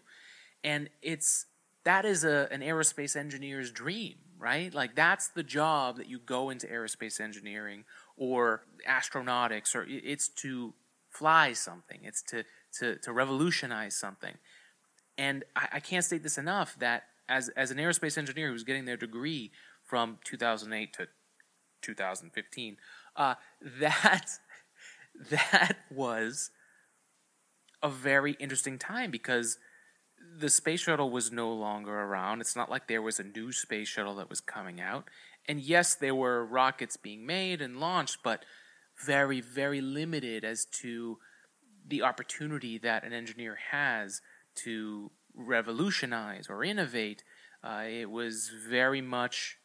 And 0.62 0.88
it's 1.02 1.46
that 1.85 2.04
is 2.04 2.24
a 2.24 2.48
an 2.50 2.61
aerospace 2.61 3.16
engineer's 3.16 3.70
dream, 3.70 4.14
right? 4.44 4.74
Like 4.74 4.94
that's 4.94 5.28
the 5.28 5.42
job 5.42 5.96
that 5.96 6.07
you 6.07 6.18
go 6.18 6.50
into 6.50 6.66
aerospace 6.66 7.18
engineering 7.18 7.85
or 8.14 8.61
astronautics 8.87 9.74
or 9.74 9.87
it's 9.88 10.28
to 10.42 10.74
fly 11.09 11.54
something. 11.54 12.00
It's 12.02 12.20
to 12.24 12.44
to 12.78 12.96
to 12.98 13.12
revolutionize 13.12 13.96
something. 13.96 14.35
And 15.16 15.44
I, 15.57 15.68
I 15.72 15.80
can't 15.80 16.04
state 16.04 16.22
this 16.22 16.37
enough 16.37 16.78
that 16.78 17.04
as 17.26 17.48
as 17.57 17.70
an 17.70 17.78
aerospace 17.78 18.18
engineer 18.18 18.50
who's 18.50 18.64
getting 18.64 18.85
their 18.85 18.98
degree 18.98 19.50
from 19.83 20.18
2008 20.24 20.92
to 20.92 21.09
2015, 21.80 22.76
uh, 23.16 23.35
that 23.80 24.26
that 25.30 25.78
was 25.90 26.50
a 27.83 27.88
very 27.88 28.33
interesting 28.33 28.78
time 28.78 29.11
because 29.11 29.57
the 30.38 30.49
space 30.49 30.81
shuttle 30.81 31.11
was 31.11 31.33
no 31.33 31.53
longer 31.53 31.92
around. 31.92 32.40
It's 32.40 32.57
not 32.57 32.70
like 32.70 32.88
there 32.88 33.03
was 33.03 33.18
a 33.18 33.25
new 33.25 33.53
space 33.53 33.88
shuttle 33.88 34.16
that 34.16 34.31
was 34.31 34.40
coming 34.40 34.81
out. 34.81 35.09
And 35.47 35.61
yes, 35.61 35.94
there 35.94 36.14
were 36.14 36.44
rockets 36.44 36.97
being 36.97 37.27
made 37.27 37.61
and 37.61 37.79
launched, 37.79 38.18
but 38.23 38.44
very, 39.05 39.40
very 39.40 39.81
limited 39.81 40.44
as 40.44 40.64
to 40.83 41.18
the 41.87 42.03
opportunity 42.03 42.79
that 42.79 43.05
an 43.05 43.12
engineer 43.12 43.59
has 43.70 44.20
to 44.57 45.11
revolutionize 45.35 46.47
or 46.49 46.64
innovate. 46.64 47.23
Uh, 47.62 47.85
it 47.88 48.11
was 48.11 48.51
very 48.68 49.01
much, 49.01 49.59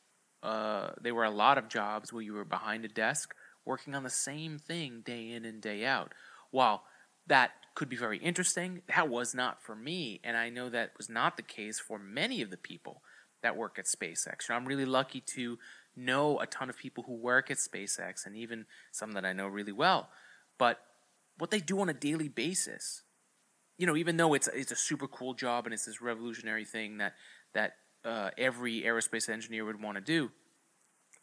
uh, 0.43 0.91
there 1.01 1.15
were 1.15 1.23
a 1.23 1.32
lot 1.32 1.58
of 1.58 1.69
jobs 1.69 2.12
where 2.12 2.23
you 2.23 2.34
were 2.34 2.45
behind 2.45 2.84
a 2.86 2.89
desk 2.89 3.34
working 3.65 3.93
on 3.95 4.03
the 4.03 4.10
same 4.10 4.58
thing 4.58 5.01
day 5.05 5.32
in 5.32 5.45
and 5.45 5.62
day 5.62 5.86
out. 5.86 6.13
while 6.51 6.84
that 7.27 7.51
could 7.75 7.89
be 7.89 7.95
very 7.95 8.17
interesting, 8.17 8.82
that 8.88 9.10
was 9.10 9.34
not 9.34 9.62
for 9.62 9.75
me. 9.75 10.19
And 10.23 10.36
I 10.38 10.49
know 10.49 10.69
that 10.69 10.91
was 10.97 11.10
not 11.10 11.38
the 11.38 11.43
case 11.43 11.79
for 11.79 11.97
many 11.97 12.41
of 12.41 12.49
the 12.49 12.58
people 12.58 13.01
that 13.41 13.55
work 13.55 13.79
at 13.79 13.86
SpaceX. 13.86 14.49
I'm 14.49 14.65
really 14.65 14.86
lucky 14.86 15.21
to 15.36 15.58
know 15.95 16.39
a 16.39 16.45
ton 16.45 16.69
of 16.69 16.77
people 16.77 17.03
who 17.05 17.13
work 17.13 17.49
at 17.51 17.58
SpaceX 17.58 18.25
and 18.25 18.36
even 18.36 18.65
some 18.91 19.13
that 19.13 19.25
I 19.25 19.34
know 19.34 19.47
really 19.47 19.71
well. 19.71 20.10
But 20.58 20.79
what 21.38 21.51
they 21.51 21.60
do 21.60 21.79
on 21.79 21.89
a 21.89 21.93
daily 21.93 22.27
basis, 22.27 23.03
you 23.77 23.88
know, 23.88 23.95
even 23.95 24.17
though 24.17 24.34
it's 24.34 24.47
it's 24.49 24.71
a 24.71 24.75
super 24.75 25.08
cool 25.08 25.34
job 25.34 25.65
and 25.65 25.73
it's 25.73 25.86
this 25.86 26.01
revolutionary 26.01 26.65
thing 26.65 26.97
that 26.97 27.13
that 27.53 27.73
uh, 28.03 28.32
every 28.38 28.82
aerospace 28.82 29.29
engineer 29.29 29.65
would 29.65 29.82
want 29.82 29.95
to 29.95 30.01
do, 30.01 30.32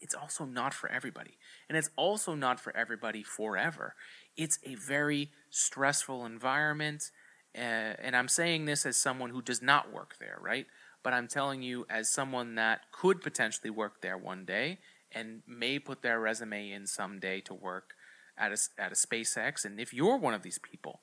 it's 0.00 0.14
also 0.14 0.44
not 0.44 0.74
for 0.74 0.90
everybody. 0.90 1.38
And 1.68 1.76
it's 1.76 1.90
also 1.96 2.34
not 2.34 2.60
for 2.60 2.76
everybody 2.76 3.22
forever. 3.22 3.94
It's 4.36 4.58
a 4.64 4.74
very 4.74 5.30
stressful 5.50 6.24
environment. 6.24 7.10
Uh, 7.56 7.94
and 8.02 8.14
I'm 8.14 8.28
saying 8.28 8.66
this 8.66 8.84
as 8.84 8.96
someone 8.96 9.30
who 9.30 9.42
does 9.42 9.62
not 9.62 9.92
work 9.92 10.16
there, 10.20 10.38
right? 10.40 10.66
But 11.02 11.14
I'm 11.14 11.28
telling 11.28 11.62
you, 11.62 11.86
as 11.88 12.10
someone 12.10 12.56
that 12.56 12.80
could 12.92 13.22
potentially 13.22 13.70
work 13.70 14.02
there 14.02 14.18
one 14.18 14.44
day 14.44 14.78
and 15.12 15.42
may 15.46 15.78
put 15.78 16.02
their 16.02 16.20
resume 16.20 16.70
in 16.70 16.86
someday 16.86 17.40
to 17.42 17.54
work 17.54 17.94
at 18.36 18.52
a, 18.52 18.58
at 18.78 18.92
a 18.92 18.94
SpaceX, 18.94 19.64
and 19.64 19.80
if 19.80 19.94
you're 19.94 20.18
one 20.18 20.34
of 20.34 20.42
these 20.42 20.58
people, 20.58 21.00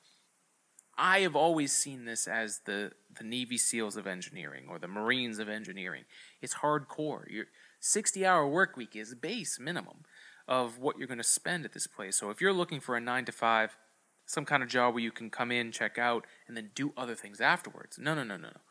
I 0.96 1.22
have 1.22 1.36
always 1.36 1.72
seen 1.72 2.06
this 2.06 2.28
as 2.28 2.62
the, 2.66 2.92
the 3.18 3.24
Navy 3.24 3.58
SEALs 3.58 3.98
of 3.98 4.06
engineering 4.06 4.66
or 4.70 4.78
the 4.78 4.88
Marines 4.88 5.40
of 5.40 5.50
engineering. 5.50 6.04
It's 6.42 6.56
hardcore. 6.56 7.24
Your 7.32 7.46
60 7.86 8.26
hour 8.26 8.48
work 8.48 8.78
week 8.78 8.96
is 8.96 9.14
base 9.14 9.60
minimum 9.60 10.06
of 10.48 10.80
what 10.80 10.98
you're 10.98 11.08
going 11.08 11.18
to 11.18 11.24
spend 11.24 11.66
at 11.66 11.74
this 11.74 11.86
place. 11.86 12.16
So 12.18 12.30
if 12.30 12.40
you're 12.40 12.54
looking 12.54 12.80
for 12.80 12.96
a 12.96 13.02
9 13.02 13.26
to 13.26 13.32
5, 13.34 13.78
some 14.26 14.46
kind 14.46 14.64
of 14.64 14.70
job 14.70 14.94
where 14.94 15.04
you 15.04 15.12
can 15.12 15.30
come 15.30 15.52
in, 15.52 15.70
check 15.74 15.98
out, 15.98 16.26
and 16.48 16.56
then 16.56 16.72
do 16.76 16.94
other 16.96 17.14
things 17.14 17.42
afterwards. 17.42 18.00
No, 18.00 18.16
no, 18.16 18.24
no, 18.24 18.38
no, 18.38 18.48
no. 18.48 18.62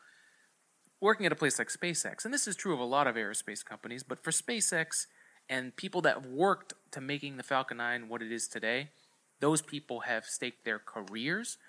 Working 0.99 1.27
at 1.27 1.31
a 1.31 1.35
place 1.35 1.59
like 1.59 1.67
SpaceX, 1.67 2.25
and 2.25 2.33
this 2.33 2.47
is 2.47 2.55
true 2.55 2.73
of 2.73 2.79
a 2.79 2.85
lot 2.85 3.05
of 3.05 3.15
aerospace 3.15 3.63
companies, 3.63 4.01
but 4.01 4.23
for 4.23 4.31
SpaceX 4.31 5.05
and 5.47 5.75
people 5.75 6.01
that 6.01 6.15
have 6.15 6.25
worked 6.25 6.73
to 6.91 6.99
making 6.99 7.37
the 7.37 7.43
Falcon 7.43 7.77
9 7.77 8.09
what 8.09 8.23
it 8.23 8.31
is 8.31 8.47
today, 8.47 8.89
those 9.41 9.61
people 9.61 10.01
have 10.01 10.25
staked 10.25 10.65
their 10.65 10.79
careers 10.79 11.59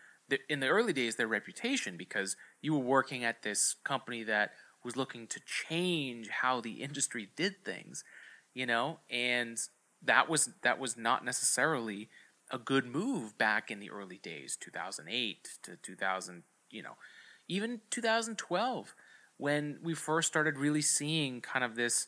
in 0.48 0.60
the 0.60 0.68
early 0.68 0.94
days 0.94 1.16
their 1.16 1.26
reputation 1.26 1.98
because 1.98 2.36
you 2.62 2.72
were 2.72 2.84
working 2.84 3.22
at 3.22 3.42
this 3.42 3.74
company 3.84 4.22
that 4.22 4.52
was 4.84 4.96
looking 4.96 5.26
to 5.26 5.40
change 5.40 6.28
how 6.28 6.60
the 6.60 6.82
industry 6.82 7.28
did 7.36 7.64
things 7.64 8.04
you 8.52 8.66
know 8.66 8.98
and 9.10 9.58
that 10.02 10.28
was 10.28 10.50
that 10.62 10.78
was 10.78 10.96
not 10.96 11.24
necessarily 11.24 12.08
a 12.50 12.58
good 12.58 12.86
move 12.86 13.36
back 13.38 13.70
in 13.70 13.80
the 13.80 13.90
early 13.90 14.18
days 14.18 14.56
2008 14.60 15.48
to 15.62 15.76
2000 15.76 16.42
you 16.70 16.82
know 16.82 16.96
even 17.48 17.80
2012 17.90 18.94
when 19.36 19.78
we 19.82 19.94
first 19.94 20.28
started 20.28 20.58
really 20.58 20.82
seeing 20.82 21.40
kind 21.40 21.64
of 21.64 21.74
this 21.74 22.06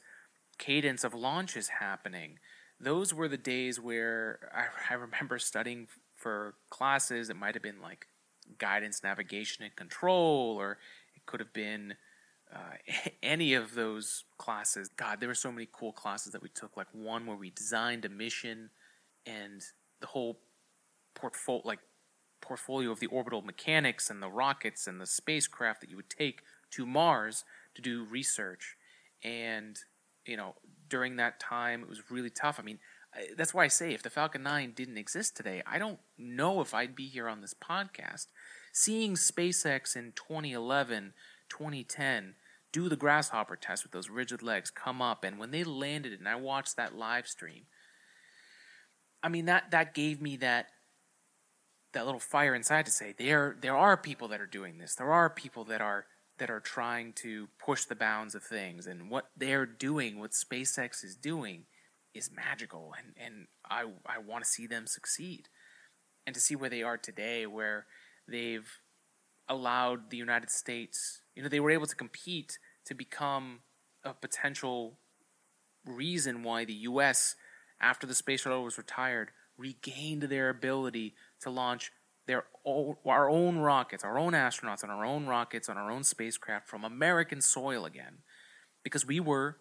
cadence 0.58 1.04
of 1.04 1.14
launches 1.14 1.68
happening 1.80 2.38
those 2.80 3.14
were 3.14 3.28
the 3.28 3.36
days 3.36 3.80
where 3.80 4.50
I, 4.54 4.66
I 4.94 4.94
remember 4.94 5.38
studying 5.38 5.88
for 6.14 6.54
classes. 6.70 7.30
It 7.30 7.36
might 7.36 7.54
have 7.54 7.62
been 7.62 7.80
like 7.80 8.06
guidance, 8.58 9.02
navigation, 9.02 9.64
and 9.64 9.76
control, 9.76 10.56
or 10.58 10.78
it 11.14 11.26
could 11.26 11.40
have 11.40 11.52
been 11.52 11.94
uh, 12.54 13.08
any 13.22 13.54
of 13.54 13.74
those 13.74 14.24
classes. 14.38 14.88
God, 14.96 15.20
there 15.20 15.28
were 15.28 15.34
so 15.34 15.52
many 15.52 15.68
cool 15.70 15.92
classes 15.92 16.32
that 16.32 16.42
we 16.42 16.48
took. 16.48 16.76
Like 16.76 16.88
one 16.92 17.26
where 17.26 17.36
we 17.36 17.50
designed 17.50 18.04
a 18.04 18.08
mission 18.08 18.70
and 19.26 19.62
the 20.00 20.06
whole 20.06 20.40
portfolio, 21.14 21.62
like 21.64 21.80
portfolio 22.40 22.90
of 22.90 23.00
the 23.00 23.06
orbital 23.06 23.42
mechanics 23.42 24.10
and 24.10 24.22
the 24.22 24.28
rockets 24.28 24.86
and 24.86 25.00
the 25.00 25.06
spacecraft 25.06 25.80
that 25.80 25.90
you 25.90 25.96
would 25.96 26.10
take 26.10 26.42
to 26.70 26.86
Mars 26.86 27.44
to 27.74 27.82
do 27.82 28.04
research. 28.04 28.76
And 29.24 29.78
you 30.26 30.36
know, 30.36 30.54
during 30.88 31.16
that 31.16 31.40
time, 31.40 31.82
it 31.82 31.88
was 31.88 32.10
really 32.10 32.30
tough. 32.30 32.58
I 32.58 32.62
mean, 32.62 32.78
that's 33.36 33.54
why 33.54 33.64
I 33.64 33.68
say 33.68 33.94
if 33.94 34.02
the 34.02 34.10
Falcon 34.10 34.42
9 34.42 34.72
didn't 34.74 34.98
exist 34.98 35.36
today, 35.36 35.62
I 35.66 35.78
don't 35.78 35.98
know 36.18 36.60
if 36.60 36.74
I'd 36.74 36.94
be 36.94 37.06
here 37.06 37.28
on 37.28 37.40
this 37.40 37.54
podcast. 37.54 38.26
Seeing 38.72 39.14
SpaceX 39.14 39.96
in 39.96 40.12
2011, 40.14 41.14
2010 41.48 42.34
do 42.72 42.88
the 42.88 42.96
grasshopper 42.96 43.56
test 43.56 43.84
with 43.84 43.92
those 43.92 44.10
rigid 44.10 44.42
legs 44.42 44.70
come 44.70 45.00
up 45.00 45.24
and 45.24 45.38
when 45.38 45.50
they 45.50 45.64
landed 45.64 46.12
and 46.12 46.28
I 46.28 46.36
watched 46.36 46.76
that 46.76 46.96
live 46.96 47.26
stream 47.26 47.64
I 49.22 49.28
mean 49.28 49.46
that 49.46 49.70
that 49.70 49.94
gave 49.94 50.20
me 50.20 50.36
that 50.36 50.68
that 51.96 52.04
little 52.04 52.20
fire 52.20 52.54
inside 52.54 52.84
to 52.84 52.92
say 52.92 53.14
there 53.16 53.56
there 53.60 53.76
are 53.76 53.96
people 53.96 54.28
that 54.28 54.40
are 54.40 54.46
doing 54.46 54.78
this. 54.78 54.94
There 54.94 55.12
are 55.12 55.30
people 55.30 55.64
that 55.64 55.80
are 55.80 56.06
that 56.38 56.50
are 56.50 56.60
trying 56.60 57.14
to 57.14 57.48
push 57.58 57.84
the 57.84 57.96
bounds 57.96 58.34
of 58.34 58.42
things 58.42 58.86
and 58.86 59.10
what 59.10 59.30
they're 59.34 59.64
doing, 59.64 60.20
what 60.20 60.32
SpaceX 60.32 61.02
is 61.02 61.16
doing 61.16 61.64
is 62.14 62.30
magical 62.30 62.92
and, 62.98 63.14
and 63.16 63.46
I 63.68 63.86
I 64.06 64.18
want 64.18 64.44
to 64.44 64.50
see 64.50 64.66
them 64.66 64.86
succeed. 64.86 65.48
And 66.26 66.34
to 66.34 66.40
see 66.40 66.54
where 66.54 66.70
they 66.70 66.82
are 66.82 66.98
today 66.98 67.46
where 67.46 67.86
they've 68.28 68.68
allowed 69.48 70.10
the 70.10 70.16
United 70.16 70.50
States, 70.50 71.22
you 71.34 71.42
know, 71.42 71.48
they 71.48 71.60
were 71.60 71.70
able 71.70 71.86
to 71.86 71.96
compete 71.96 72.58
to 72.84 72.94
become 72.94 73.60
a 74.04 74.12
potential 74.14 74.98
reason 75.84 76.42
why 76.42 76.64
the 76.64 76.72
US 76.72 77.36
after 77.80 78.06
the 78.06 78.14
space 78.14 78.40
shuttle 78.40 78.64
was 78.64 78.78
retired 78.78 79.30
regained 79.56 80.24
their 80.24 80.48
ability 80.48 81.14
to 81.40 81.50
launch 81.50 81.92
their 82.26 82.44
own, 82.64 82.96
our 83.06 83.30
own 83.30 83.58
rockets, 83.58 84.04
our 84.04 84.18
own 84.18 84.32
astronauts 84.32 84.82
on 84.82 84.90
our 84.90 85.04
own 85.04 85.26
rockets 85.26 85.68
on 85.68 85.76
our 85.76 85.90
own 85.90 86.02
spacecraft 86.02 86.68
from 86.68 86.84
American 86.84 87.40
soil 87.40 87.84
again 87.84 88.18
because 88.82 89.06
we 89.06 89.20
were 89.20 89.58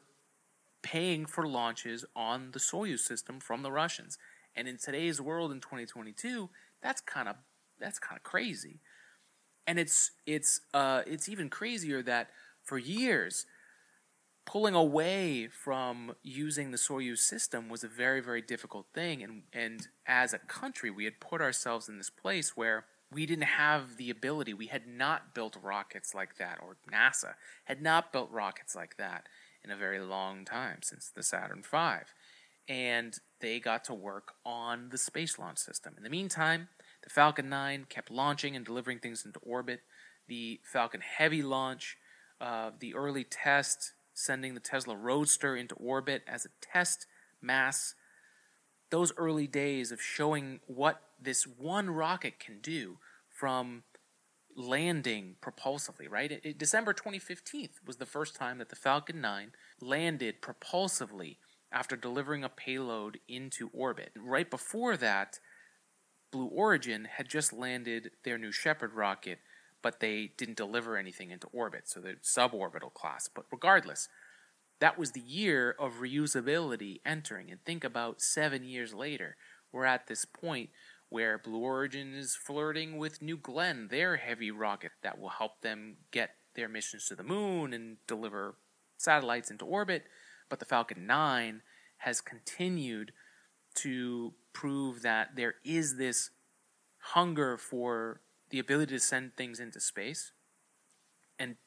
paying 0.82 1.26
for 1.26 1.48
launches 1.48 2.06
on 2.16 2.52
the 2.52 2.60
Soyuz 2.60 3.00
system 3.00 3.40
from 3.40 3.64
the 3.64 3.72
Russians. 3.72 4.18
And 4.56 4.68
in 4.68 4.78
today's 4.78 5.22
world 5.22 5.52
in 5.52 5.60
2022, 5.60 6.50
that's 6.82 7.02
kind 7.02 7.28
of 7.28 7.36
that's 7.80 8.00
kind 8.00 8.18
of 8.18 8.24
crazy. 8.24 8.80
And 9.68 9.80
it's 9.80 10.12
it's 10.26 10.62
uh, 10.74 11.02
it's 11.08 11.28
even 11.30 11.50
crazier 11.50 12.02
that 12.04 12.30
for 12.64 12.78
years 12.78 13.46
pulling 14.46 14.76
away 14.76 15.48
from 15.48 16.16
using 16.22 16.70
the 16.70 16.78
Soyuz 16.78 17.18
system 17.18 17.68
was 17.68 17.84
a 17.84 17.88
very 17.88 18.22
very 18.22 18.44
difficult 18.44 18.86
thing 18.94 19.24
and 19.24 19.42
and 19.52 19.88
as 20.06 20.34
a 20.34 20.38
country 20.38 20.92
we 20.92 21.04
had 21.04 21.20
put 21.20 21.42
ourselves 21.42 21.90
in 21.90 21.98
this 21.98 22.12
place 22.12 22.56
where 22.56 22.86
we 23.12 23.26
didn't 23.26 23.46
have 23.46 23.98
the 23.98 24.12
ability 24.12 24.54
we 24.54 24.68
had 24.68 24.88
not 24.88 25.34
built 25.34 25.58
rockets 25.64 26.14
like 26.14 26.38
that 26.38 26.60
or 26.62 26.78
NASA 26.92 27.34
had 27.64 27.82
not 27.82 28.14
built 28.14 28.30
rockets 28.32 28.76
like 28.76 28.98
that 28.98 29.26
in 29.66 29.72
a 29.72 29.76
very 29.76 30.00
long 30.00 30.46
time 30.46 30.78
since 30.84 31.10
the 31.10 31.24
Saturn 31.24 31.64
V. 31.70 32.06
And 32.68 33.18
they 33.42 33.60
got 33.60 33.84
to 33.86 33.94
work 33.94 34.34
on 34.46 34.90
the 34.90 34.98
space 34.98 35.38
launch 35.38 35.58
system. 35.58 35.96
In 35.98 36.04
the 36.04 36.10
meantime, 36.10 36.70
the 37.06 37.10
Falcon 37.12 37.48
9 37.48 37.86
kept 37.88 38.12
launching 38.12 38.56
and 38.56 38.66
delivering 38.66 39.00
things 39.00 39.26
into 39.26 39.40
orbit. 39.40 39.82
The 40.28 40.60
Falcon 40.64 41.02
Heavy 41.02 41.42
launch, 41.42 41.98
uh, 42.42 42.72
the 42.78 42.96
early 42.96 43.24
test, 43.24 43.94
sending 44.14 44.56
the 44.56 44.60
Tesla 44.60 44.96
Roadster 44.98 45.56
into 45.56 45.76
orbit 45.76 46.24
as 46.28 46.46
a 46.46 46.50
test 46.62 47.06
mass. 47.42 47.94
Those 48.90 49.14
early 49.18 49.48
days 49.48 49.92
of 49.92 50.02
showing 50.02 50.60
what 50.66 51.02
this 51.22 51.46
one 51.46 51.90
rocket 51.90 52.40
can 52.40 52.60
do 52.60 52.98
from 53.30 53.84
landing 54.56 55.36
propulsively, 55.42 56.10
right? 56.10 56.32
It, 56.32 56.42
it, 56.44 56.58
December 56.58 56.94
2015 56.94 57.70
was 57.86 57.98
the 57.98 58.06
first 58.06 58.36
time 58.36 58.58
that 58.58 58.70
the 58.70 58.76
Falcon 58.76 59.22
9 59.22 59.52
landed 59.80 60.42
propulsively 60.42 61.38
after 61.72 61.96
delivering 61.96 62.44
a 62.44 62.50
payload 62.50 63.20
into 63.28 63.70
orbit. 63.74 64.12
Right 64.16 64.50
before 64.50 64.96
that, 64.98 65.40
Blue 66.36 66.48
Origin 66.48 67.08
had 67.16 67.30
just 67.30 67.54
landed 67.54 68.12
their 68.26 68.38
new 68.38 68.52
Shepard 68.52 68.94
rocket, 68.94 69.40
but 69.82 70.02
they 70.02 70.34
didn't 70.36 70.58
deliver 70.58 70.98
anything 70.98 71.32
into 71.32 71.48
orbit, 71.54 71.84
so 71.86 72.02
they're 72.02 72.16
suborbital 72.16 72.94
class. 72.94 73.30
But 73.34 73.46
regardless, 73.54 74.10
that 74.80 75.00
was 75.00 75.14
the 75.14 75.22
year 75.22 75.74
of 75.80 76.02
reusability 76.02 77.00
entering. 77.06 77.50
And 77.52 77.64
think 77.64 77.86
about 77.86 78.22
seven 78.22 78.66
years 78.66 78.94
later, 78.94 79.38
we're 79.72 79.86
at 79.86 80.08
this 80.08 80.26
point 80.26 80.72
where 81.08 81.38
Blue 81.38 81.62
Origin 81.62 82.14
is 82.14 82.36
flirting 82.36 82.98
with 82.98 83.22
New 83.22 83.38
Glenn, 83.38 83.88
their 83.88 84.18
heavy 84.18 84.52
rocket 84.52 84.92
that 85.04 85.18
will 85.18 85.30
help 85.30 85.62
them 85.62 85.96
get 86.12 86.32
their 86.56 86.68
missions 86.68 87.06
to 87.06 87.16
the 87.16 87.24
moon 87.24 87.72
and 87.72 87.96
deliver 88.08 88.56
satellites 88.98 89.50
into 89.50 89.64
orbit. 89.64 90.04
But 90.50 90.60
the 90.60 90.66
Falcon 90.66 91.08
9 91.08 91.62
has 92.00 92.20
continued 92.20 93.14
to 93.76 94.34
prove 94.54 95.02
that 95.02 95.36
there 95.36 95.56
is 95.64 95.98
this 95.98 96.32
hunger 97.00 97.58
for 97.58 98.22
the 98.50 98.60
ability 98.60 98.96
to 98.96 99.00
send 99.00 99.36
things 99.36 99.60
into 99.60 99.80
space. 99.80 100.32
And 101.38 101.58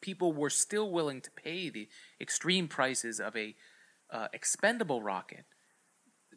people 0.00 0.32
were 0.32 0.50
still 0.50 0.90
willing 0.90 1.20
to 1.20 1.30
pay 1.30 1.70
the 1.70 1.88
extreme 2.20 2.68
prices 2.68 3.20
of 3.20 3.36
a 3.36 3.54
uh, 4.10 4.28
expendable 4.32 5.02
rocket, 5.02 5.44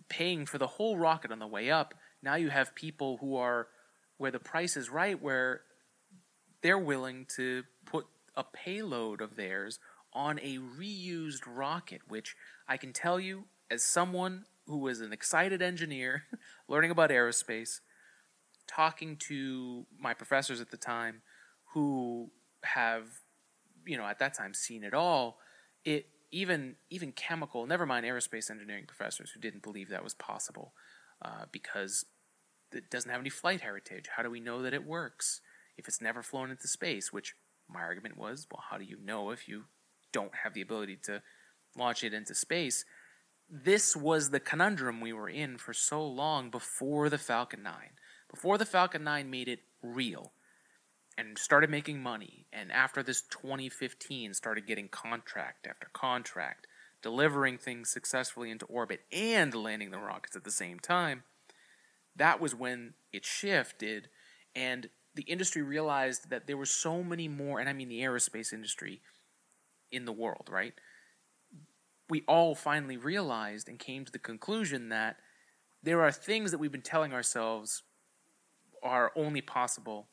paying 0.10 0.46
for 0.46 0.58
the 0.58 0.68
whole 0.68 0.98
rocket 0.98 1.32
on 1.32 1.40
the 1.40 1.48
way 1.48 1.70
up 1.70 1.94
Now 2.24 2.36
you 2.36 2.50
have 2.50 2.76
people 2.76 3.18
who 3.18 3.36
are 3.36 3.68
where 4.18 4.32
the 4.32 4.40
price 4.40 4.76
is 4.76 4.90
right, 4.90 5.22
where 5.22 5.62
they're 6.62 6.80
willing 6.80 7.28
to 7.36 7.64
put 7.86 8.08
a 8.36 8.44
payload 8.44 9.22
of 9.22 9.36
theirs 9.36 9.80
on 10.14 10.40
a 10.40 10.58
reused 10.58 11.44
rocket, 11.46 12.02
which 12.08 12.36
I 12.68 12.78
can 12.78 12.94
tell 12.94 13.20
you, 13.20 13.46
as 13.70 13.84
someone 13.84 14.46
who 14.68 14.78
was 14.78 15.02
an 15.02 15.14
excited 15.14 15.62
engineer 15.62 16.24
learning 16.68 16.92
about 16.92 17.10
aerospace, 17.10 17.80
talking 18.68 19.16
to 19.16 19.86
my 20.00 20.14
professors 20.14 20.62
at 20.62 20.72
the 20.72 20.78
time 20.78 21.22
who 21.74 22.30
have, 22.64 23.06
you 23.86 23.98
know, 23.98 24.06
at 24.06 24.20
that 24.20 24.34
time 24.34 24.54
seen 24.54 24.84
it 24.84 24.94
all, 24.94 25.40
it 25.86 26.08
even 26.32 26.76
even 26.90 27.12
chemical, 27.14 27.66
never 27.66 27.86
mind 27.86 28.06
aerospace 28.06 28.52
engineering 28.52 28.86
professors 28.86 29.32
who 29.32 29.40
didn't 29.40 29.64
believe 29.64 29.90
that 29.90 30.04
was 30.04 30.14
possible 30.14 30.74
uh, 31.24 31.46
because 31.52 32.06
it 32.74 32.90
doesn't 32.90 33.10
have 33.10 33.22
any 33.22 33.30
flight 33.30 33.62
heritage. 33.62 34.08
How 34.16 34.24
do 34.24 34.30
we 34.30 34.40
know 34.40 34.62
that 34.62 34.74
it 34.74 34.86
works 34.86 35.42
if 35.78 35.88
it's 35.88 36.02
never 36.02 36.22
flown 36.22 36.52
into 36.52 36.68
space? 36.68 37.14
Which 37.14 37.36
my 37.70 37.82
argument 37.82 38.18
was, 38.18 38.48
well, 38.52 38.64
how 38.70 38.78
do 38.78 38.84
you 38.84 38.98
know 39.02 39.32
if 39.32 39.48
you 39.48 39.64
don't 40.12 40.36
have 40.44 40.54
the 40.54 40.62
ability 40.62 40.98
to 41.04 41.22
launch 41.78 42.04
it 42.04 42.14
into 42.14 42.36
space? 42.36 42.84
This 43.50 43.96
was 43.96 44.30
the 44.30 44.42
conundrum 44.42 45.00
we 45.00 45.14
were 45.14 45.30
in 45.30 45.58
for 45.58 45.74
so 45.74 46.06
long 46.06 46.50
before 46.50 47.10
the 47.10 47.18
Falcon 47.18 47.64
9. 47.64 47.74
Before 48.30 48.58
the 48.58 48.66
Falcon 48.66 49.06
9 49.06 49.30
made 49.30 49.48
it 49.48 49.62
real 49.82 50.34
and 51.18 51.38
started 51.38 51.70
making 51.70 52.04
money, 52.04 52.46
and 52.52 52.72
after 52.72 53.02
this 53.02 53.22
2015 53.22 54.34
started 54.34 54.68
getting 54.68 54.90
contract 54.90 55.66
after 55.66 55.88
contract, 55.94 56.68
delivering 57.02 57.58
things 57.58 57.90
successfully 57.90 58.52
into 58.52 58.66
orbit 58.66 59.02
and 59.14 59.54
landing 59.56 59.92
the 59.92 59.98
rockets 59.98 60.36
at 60.36 60.44
the 60.44 60.52
same 60.52 60.80
time, 60.80 61.24
that 62.16 62.42
was 62.42 62.54
when 62.54 62.96
it 63.14 63.24
shifted 63.24 64.10
and 64.56 64.90
the 65.16 65.24
industry 65.24 65.62
realized 65.62 66.30
that 66.30 66.48
there 66.48 66.58
were 66.58 66.66
so 66.66 67.02
many 67.02 67.28
more, 67.28 67.60
and 67.60 67.70
I 67.70 67.74
mean 67.74 67.90
the 67.90 68.02
aerospace 68.02 68.52
industry 68.52 69.02
in 69.92 70.06
the 70.06 70.12
world, 70.12 70.50
right? 70.52 70.74
We 72.10 72.24
all 72.28 72.56
finally 72.56 72.98
realized 72.98 73.68
and 73.68 73.78
came 73.78 74.06
to 74.06 74.12
the 74.12 74.20
conclusion 74.20 74.90
that 74.90 75.18
there 75.84 76.02
are 76.02 76.12
things 76.12 76.52
that 76.52 76.58
we've 76.58 76.72
been 76.72 76.82
telling 76.82 77.14
ourselves 77.14 77.84
are 78.84 79.12
only 79.16 79.42
possible 79.42 80.08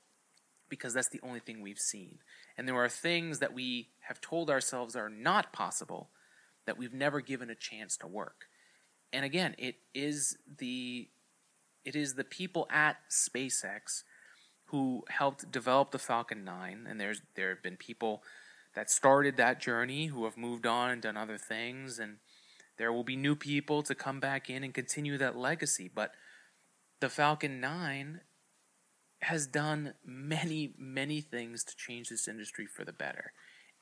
because 0.69 0.95
that's 0.95 1.09
the 1.09 1.21
only 1.23 1.41
thing 1.41 1.61
we've 1.61 1.79
seen. 1.79 2.19
And 2.57 2.67
there 2.69 2.77
are 2.77 2.89
things 2.89 3.39
that 3.39 3.55
we 3.55 3.89
have 4.01 4.21
told 4.21 4.51
ourselves 4.51 4.97
are 4.97 5.09
not 5.09 5.53
possible 5.53 6.11
that 6.67 6.79
we've 6.79 6.95
never 6.95 7.21
given 7.21 7.51
a 7.51 7.55
chance 7.55 7.97
to 7.99 8.07
work. 8.07 8.47
And 9.13 9.25
again, 9.25 9.55
it 9.59 9.77
is 9.95 10.37
the 10.59 11.09
it 11.85 11.95
is 11.95 12.15
the 12.15 12.25
people 12.25 12.67
at 12.71 12.97
SpaceX 13.11 14.03
who 14.67 15.05
helped 15.11 15.51
develop 15.53 15.91
the 15.91 15.99
Falcon 15.99 16.45
9 16.45 16.87
and 16.89 16.99
there's 16.99 17.21
there 17.37 17.51
have 17.51 17.63
been 17.63 17.77
people 17.77 18.23
that 18.75 18.91
started 18.91 19.37
that 19.37 19.61
journey 19.61 20.07
who 20.07 20.25
have 20.25 20.37
moved 20.37 20.67
on 20.67 20.91
and 20.91 21.03
done 21.03 21.17
other 21.17 21.39
things 21.39 21.99
and 21.99 22.17
there 22.77 22.93
will 22.93 23.05
be 23.05 23.17
new 23.17 23.37
people 23.37 23.83
to 23.83 23.95
come 23.95 24.19
back 24.19 24.51
in 24.51 24.65
and 24.65 24.75
continue 24.75 25.17
that 25.17 25.37
legacy 25.37 25.91
but 25.93 26.13
the 27.01 27.09
Falcon 27.09 27.61
9 27.61 28.21
has 29.25 29.47
done 29.47 29.95
many, 30.05 30.75
many 30.79 31.21
things 31.21 31.65
to 31.65 31.77
change 31.77 32.09
this 32.09 32.29
industry 32.29 32.67
for 32.67 32.85
the 32.85 32.93
better. 32.93 33.33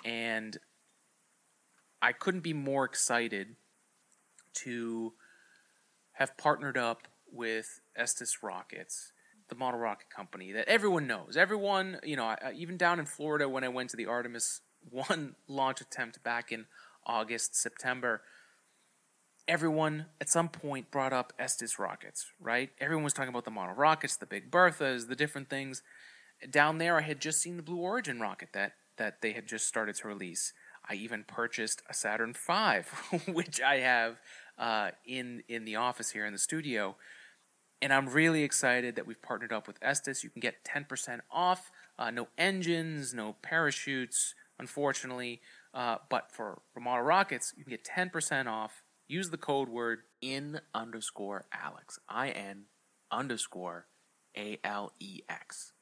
And 0.05 0.57
I 2.00 2.12
couldn't 2.12 2.40
be 2.40 2.52
more 2.52 2.85
excited 2.85 3.57
to 4.55 5.12
have 6.12 6.37
partnered 6.37 6.76
up 6.76 7.09
with 7.31 7.81
Estes 7.96 8.38
Rockets, 8.42 9.12
the 9.48 9.55
model 9.55 9.81
rocket 9.81 10.11
company 10.11 10.52
that 10.52 10.68
everyone 10.68 11.07
knows. 11.07 11.37
Everyone, 11.37 11.98
you 12.02 12.16
know, 12.16 12.35
even 12.55 12.76
down 12.76 12.98
in 12.98 13.07
Florida 13.07 13.48
when 13.48 13.64
I 13.64 13.68
went 13.68 13.90
to 13.90 13.96
the 13.96 14.07
Artemis 14.07 14.61
1 14.90 15.35
launch 15.49 15.81
attempt 15.81 16.23
back 16.23 16.53
in 16.53 16.66
August, 17.07 17.57
September, 17.57 18.23
everyone 19.49 20.07
at 20.21 20.29
some 20.29 20.49
point 20.49 20.90
brought 20.90 21.12
up 21.12 21.33
Estes 21.38 21.79
rockets, 21.79 22.27
right? 22.40 22.71
Everyone 22.81 23.05
was 23.05 23.12
talking 23.12 23.31
about 23.31 23.45
the 23.45 23.51
model 23.51 23.75
rockets, 23.75 24.16
the 24.16 24.27
Big 24.27 24.51
Berthas, 24.51 25.09
the 25.09 25.16
different 25.16 25.51
things. 25.51 25.83
Down 26.49 26.79
there, 26.79 26.99
I 26.99 27.03
had 27.03 27.21
just 27.21 27.40
seen 27.40 27.57
the 27.57 27.62
Blue 27.62 27.79
Origin 27.79 28.21
rocket 28.21 28.51
that 28.53 28.73
that 28.99 29.23
they 29.23 29.33
had 29.33 29.47
just 29.47 29.66
started 29.66 29.95
to 29.97 30.07
release. 30.07 30.53
I 30.88 30.95
even 30.95 31.25
purchased 31.25 31.83
a 31.88 31.95
Saturn 31.95 32.35
V, 32.35 33.23
which 33.33 33.61
I 33.61 33.79
have 33.79 34.21
uh, 34.59 34.90
in 35.07 35.42
in 35.49 35.64
the 35.64 35.77
office 35.77 36.11
here 36.11 36.27
in 36.27 36.33
the 36.33 36.38
studio, 36.38 36.97
and 37.81 37.92
I'm 37.92 38.09
really 38.09 38.42
excited 38.42 38.97
that 38.97 39.07
we've 39.07 39.21
partnered 39.21 39.53
up 39.53 39.66
with 39.66 39.77
Estes. 39.83 40.23
You 40.23 40.31
can 40.31 40.40
get 40.40 40.64
10% 40.64 41.21
off. 41.31 41.71
Uh, 41.99 42.11
no 42.11 42.29
engines, 42.38 43.12
no 43.12 43.35
parachutes, 43.42 44.35
unfortunately, 44.59 45.41
uh, 45.75 45.97
but 46.09 46.31
for, 46.31 46.62
model 46.79 47.05
rockets, 47.05 47.53
you 47.57 47.65
can 47.65 47.71
get 47.71 47.85
10% 47.85 48.47
off 48.47 48.83
use 49.12 49.31
the 49.31 49.37
code 49.37 49.69
word 49.69 50.01
in 50.21 50.61
underscore 50.75 51.45
Alex. 51.53 51.99
I 52.09 52.31
N 52.31 52.65
underscore 53.11 53.87
A 54.37 54.59
L 54.65 54.93
E 54.99 55.21
X. 55.29 55.73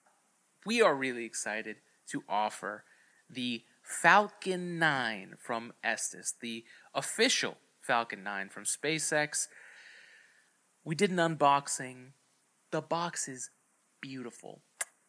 We 0.67 0.83
are 0.83 0.95
really 0.95 1.25
excited 1.25 1.77
to 2.09 2.25
offer 2.29 2.85
the 3.29 3.63
Falcon 3.83 4.79
9 4.79 5.35
from 5.39 5.73
Estes, 5.83 6.35
the 6.41 6.65
official 6.93 7.57
Falcon 7.81 8.23
9 8.23 8.49
from 8.49 8.65
SpaceX. 8.65 9.47
We 10.85 10.95
did 10.95 11.11
an 11.11 11.17
unboxing. 11.17 12.13
The 12.73 12.83
box 12.83 13.29
is 13.29 13.51
beautiful. 14.01 14.63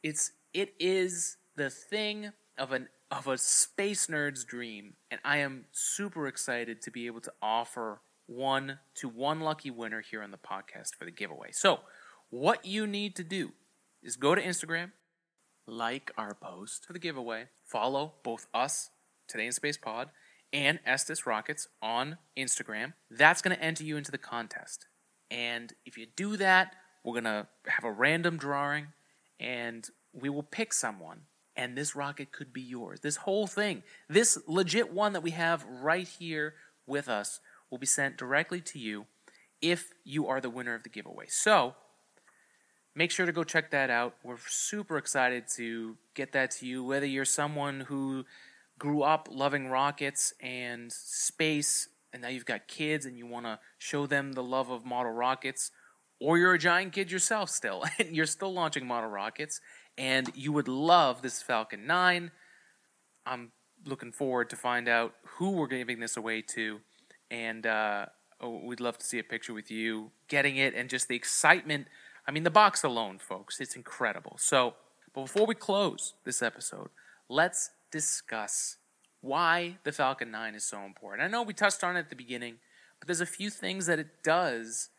It's 0.04 0.32
it 0.54 0.74
is 0.80 1.38
the 1.56 1.70
thing 1.70 2.32
of 2.58 2.72
an 2.72 2.90
of 3.12 3.28
a 3.28 3.38
space 3.38 4.08
nerd's 4.08 4.46
dream, 4.46 4.94
and 5.12 5.20
I 5.26 5.38
am 5.38 5.66
super 5.72 6.28
excited 6.28 6.82
to 6.82 6.92
be 6.92 7.08
able 7.08 7.22
to 7.22 7.34
offer 7.42 8.02
one 8.26 8.80
to 8.96 9.10
one 9.10 9.42
lucky 9.42 9.70
winner 9.70 10.02
here 10.02 10.24
on 10.24 10.32
the 10.32 10.38
podcast 10.38 10.96
for 10.98 11.04
the 11.04 11.12
giveaway. 11.12 11.50
So, 11.52 11.82
what 12.30 12.66
you 12.66 12.88
need 12.88 13.18
to 13.18 13.24
do 13.24 13.52
is 14.02 14.16
go 14.16 14.34
to 14.34 14.42
Instagram, 14.42 14.92
like 15.68 16.12
our 16.18 16.34
post 16.34 16.86
for 16.86 16.94
the 16.94 17.00
giveaway, 17.00 17.48
follow 17.66 18.14
both 18.24 18.48
us, 18.54 18.90
Today 19.28 19.46
in 19.46 19.52
Space 19.52 19.78
Pod, 19.78 20.10
and 20.54 20.80
Estes 20.86 21.26
Rockets 21.26 21.68
on 21.82 22.18
Instagram. 22.38 22.94
That's 23.10 23.42
going 23.42 23.56
to 23.56 23.64
enter 23.64 23.84
you 23.84 23.98
into 23.98 24.12
the 24.12 24.18
contest. 24.18 24.88
And 25.30 25.74
if 25.86 25.98
you 25.98 26.08
do 26.16 26.38
that, 26.38 26.76
we're 27.04 27.14
going 27.14 27.24
to 27.24 27.48
have 27.68 27.84
a 27.84 27.92
random 27.92 28.38
drawing 28.38 28.88
and 29.40 29.90
we 30.14 30.30
will 30.30 30.44
pick 30.44 30.74
someone 30.74 31.22
and 31.56 31.78
this 31.78 31.96
rocket 31.96 32.32
could 32.32 32.54
be 32.54 32.62
yours. 32.62 33.00
This 33.02 33.18
whole 33.18 33.48
thing, 33.48 33.84
this 34.10 34.38
legit 34.48 34.94
one 34.94 35.14
that 35.14 35.24
we 35.24 35.32
have 35.32 35.66
right 35.66 36.08
here 36.08 36.56
with 36.86 37.08
us, 37.10 37.40
will 37.70 37.78
be 37.78 37.86
sent 37.86 38.18
directly 38.18 38.62
to 38.62 38.80
you 38.80 39.06
if 39.62 39.94
you 40.04 40.28
are 40.28 40.42
the 40.42 40.50
winner 40.50 40.76
of 40.76 40.84
the 40.84 40.90
giveaway. 40.90 41.26
So, 41.28 41.76
make 42.96 43.12
sure 43.12 43.26
to 43.26 43.32
go 43.32 43.44
check 43.44 43.72
that 43.72 43.90
out. 43.90 44.16
We're 44.24 44.38
super 44.48 44.98
excited 44.98 45.46
to 45.56 45.98
get 46.14 46.34
that 46.34 46.52
to 46.52 46.66
you, 46.66 46.84
whether 46.84 47.06
you're 47.06 47.26
someone 47.26 47.82
who 47.82 48.26
grew 48.80 49.04
up 49.04 49.30
loving 49.32 49.68
rockets 49.68 50.34
and 50.42 50.92
space, 50.92 51.88
and 52.12 52.22
now 52.22 52.28
you've 52.28 52.46
got 52.46 52.68
kids 52.68 53.06
and 53.06 53.18
you 53.18 53.26
want 53.26 53.46
to 53.46 53.60
show 53.78 54.06
them 54.06 54.34
the 54.34 54.44
love 54.44 54.70
of 54.70 54.86
model 54.86 55.12
rockets, 55.12 55.72
or 56.20 56.38
you're 56.38 56.54
a 56.54 56.60
giant 56.60 56.94
kid 56.94 57.12
yourself 57.12 57.50
still, 57.50 57.84
and 58.00 58.16
you're 58.16 58.26
still 58.26 58.54
launching 58.54 58.86
model 58.86 59.10
rockets 59.10 59.62
and 59.98 60.32
you 60.36 60.52
would 60.52 60.68
love 60.68 61.22
this 61.22 61.42
Falcon 61.42 61.86
9. 61.86 62.32
I'm 63.26 63.52
looking 63.86 64.12
forward 64.12 64.50
to 64.50 64.56
find 64.56 64.88
out 64.88 65.14
who 65.38 65.52
we're 65.52 65.68
giving 65.68 66.00
this 66.00 66.18
away 66.18 66.42
to, 66.42 66.80
and 67.30 67.66
uh, 67.66 68.06
oh, 68.40 68.62
we'd 68.64 68.80
love 68.80 68.98
to 68.98 69.06
see 69.06 69.20
a 69.20 69.24
picture 69.24 69.54
with 69.54 69.72
you 69.72 70.12
getting 70.28 70.58
it 70.58 70.74
and 70.74 70.90
just 70.90 71.08
the 71.08 71.16
excitement. 71.16 71.88
I 72.28 72.32
mean, 72.32 72.44
the 72.44 72.50
box 72.50 72.84
alone, 72.84 73.20
folks, 73.20 73.60
it's 73.60 73.76
incredible. 73.76 74.38
So, 74.40 74.76
but 75.14 75.24
before 75.24 75.46
we 75.46 75.56
close 75.56 76.14
this 76.24 76.42
episode, 76.42 76.90
let's 77.30 77.72
discuss 77.92 78.78
why 79.22 79.78
the 79.84 79.92
Falcon 79.92 80.32
9 80.32 80.56
is 80.56 80.64
so 80.64 80.84
important. 80.84 81.24
I 81.24 81.28
know 81.28 81.44
we 81.44 81.54
touched 81.54 81.84
on 81.84 81.96
it 81.96 82.00
at 82.00 82.10
the 82.10 82.16
beginning, 82.16 82.56
but 83.00 83.08
there's 83.08 83.22
a 83.22 83.26
few 83.26 83.50
things 83.50 83.86
that 83.86 84.00
it 84.00 84.24
does 84.24 84.90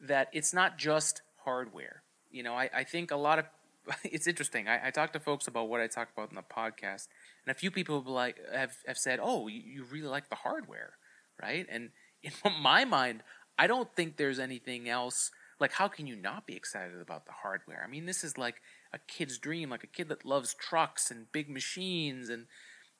that 0.00 0.28
it's 0.32 0.52
not 0.52 0.78
just 0.78 1.22
hardware. 1.44 2.02
You 2.30 2.42
know, 2.42 2.54
I, 2.54 2.70
I 2.74 2.84
think 2.84 3.10
a 3.10 3.16
lot 3.16 3.38
of 3.38 3.46
it's 4.04 4.26
interesting. 4.26 4.68
I, 4.68 4.88
I 4.88 4.90
talk 4.90 5.12
to 5.12 5.20
folks 5.20 5.46
about 5.46 5.68
what 5.68 5.80
I 5.80 5.86
talk 5.86 6.08
about 6.16 6.30
in 6.30 6.36
the 6.36 6.42
podcast, 6.42 7.08
and 7.46 7.50
a 7.50 7.54
few 7.54 7.70
people 7.70 7.98
have 7.98 8.06
like 8.06 8.38
have, 8.52 8.76
have 8.86 8.98
said, 8.98 9.18
"Oh, 9.22 9.48
you, 9.48 9.60
you 9.60 9.84
really 9.84 10.08
like 10.08 10.28
the 10.28 10.36
hardware, 10.36 10.94
right?" 11.40 11.66
And 11.70 11.90
in 12.22 12.32
my 12.60 12.84
mind, 12.84 13.22
I 13.58 13.66
don't 13.66 13.94
think 13.94 14.16
there's 14.16 14.38
anything 14.38 14.88
else. 14.88 15.30
Like, 15.58 15.72
how 15.72 15.88
can 15.88 16.06
you 16.06 16.16
not 16.16 16.46
be 16.46 16.54
excited 16.54 17.00
about 17.00 17.24
the 17.24 17.32
hardware? 17.32 17.82
I 17.82 17.90
mean, 17.90 18.04
this 18.04 18.22
is 18.22 18.36
like 18.36 18.56
a 18.92 18.98
kid's 18.98 19.38
dream, 19.38 19.70
like 19.70 19.84
a 19.84 19.88
kid 19.88 20.08
that 20.08 20.24
loves 20.24 20.52
trucks 20.54 21.10
and 21.10 21.32
big 21.32 21.48
machines, 21.48 22.28
and 22.28 22.46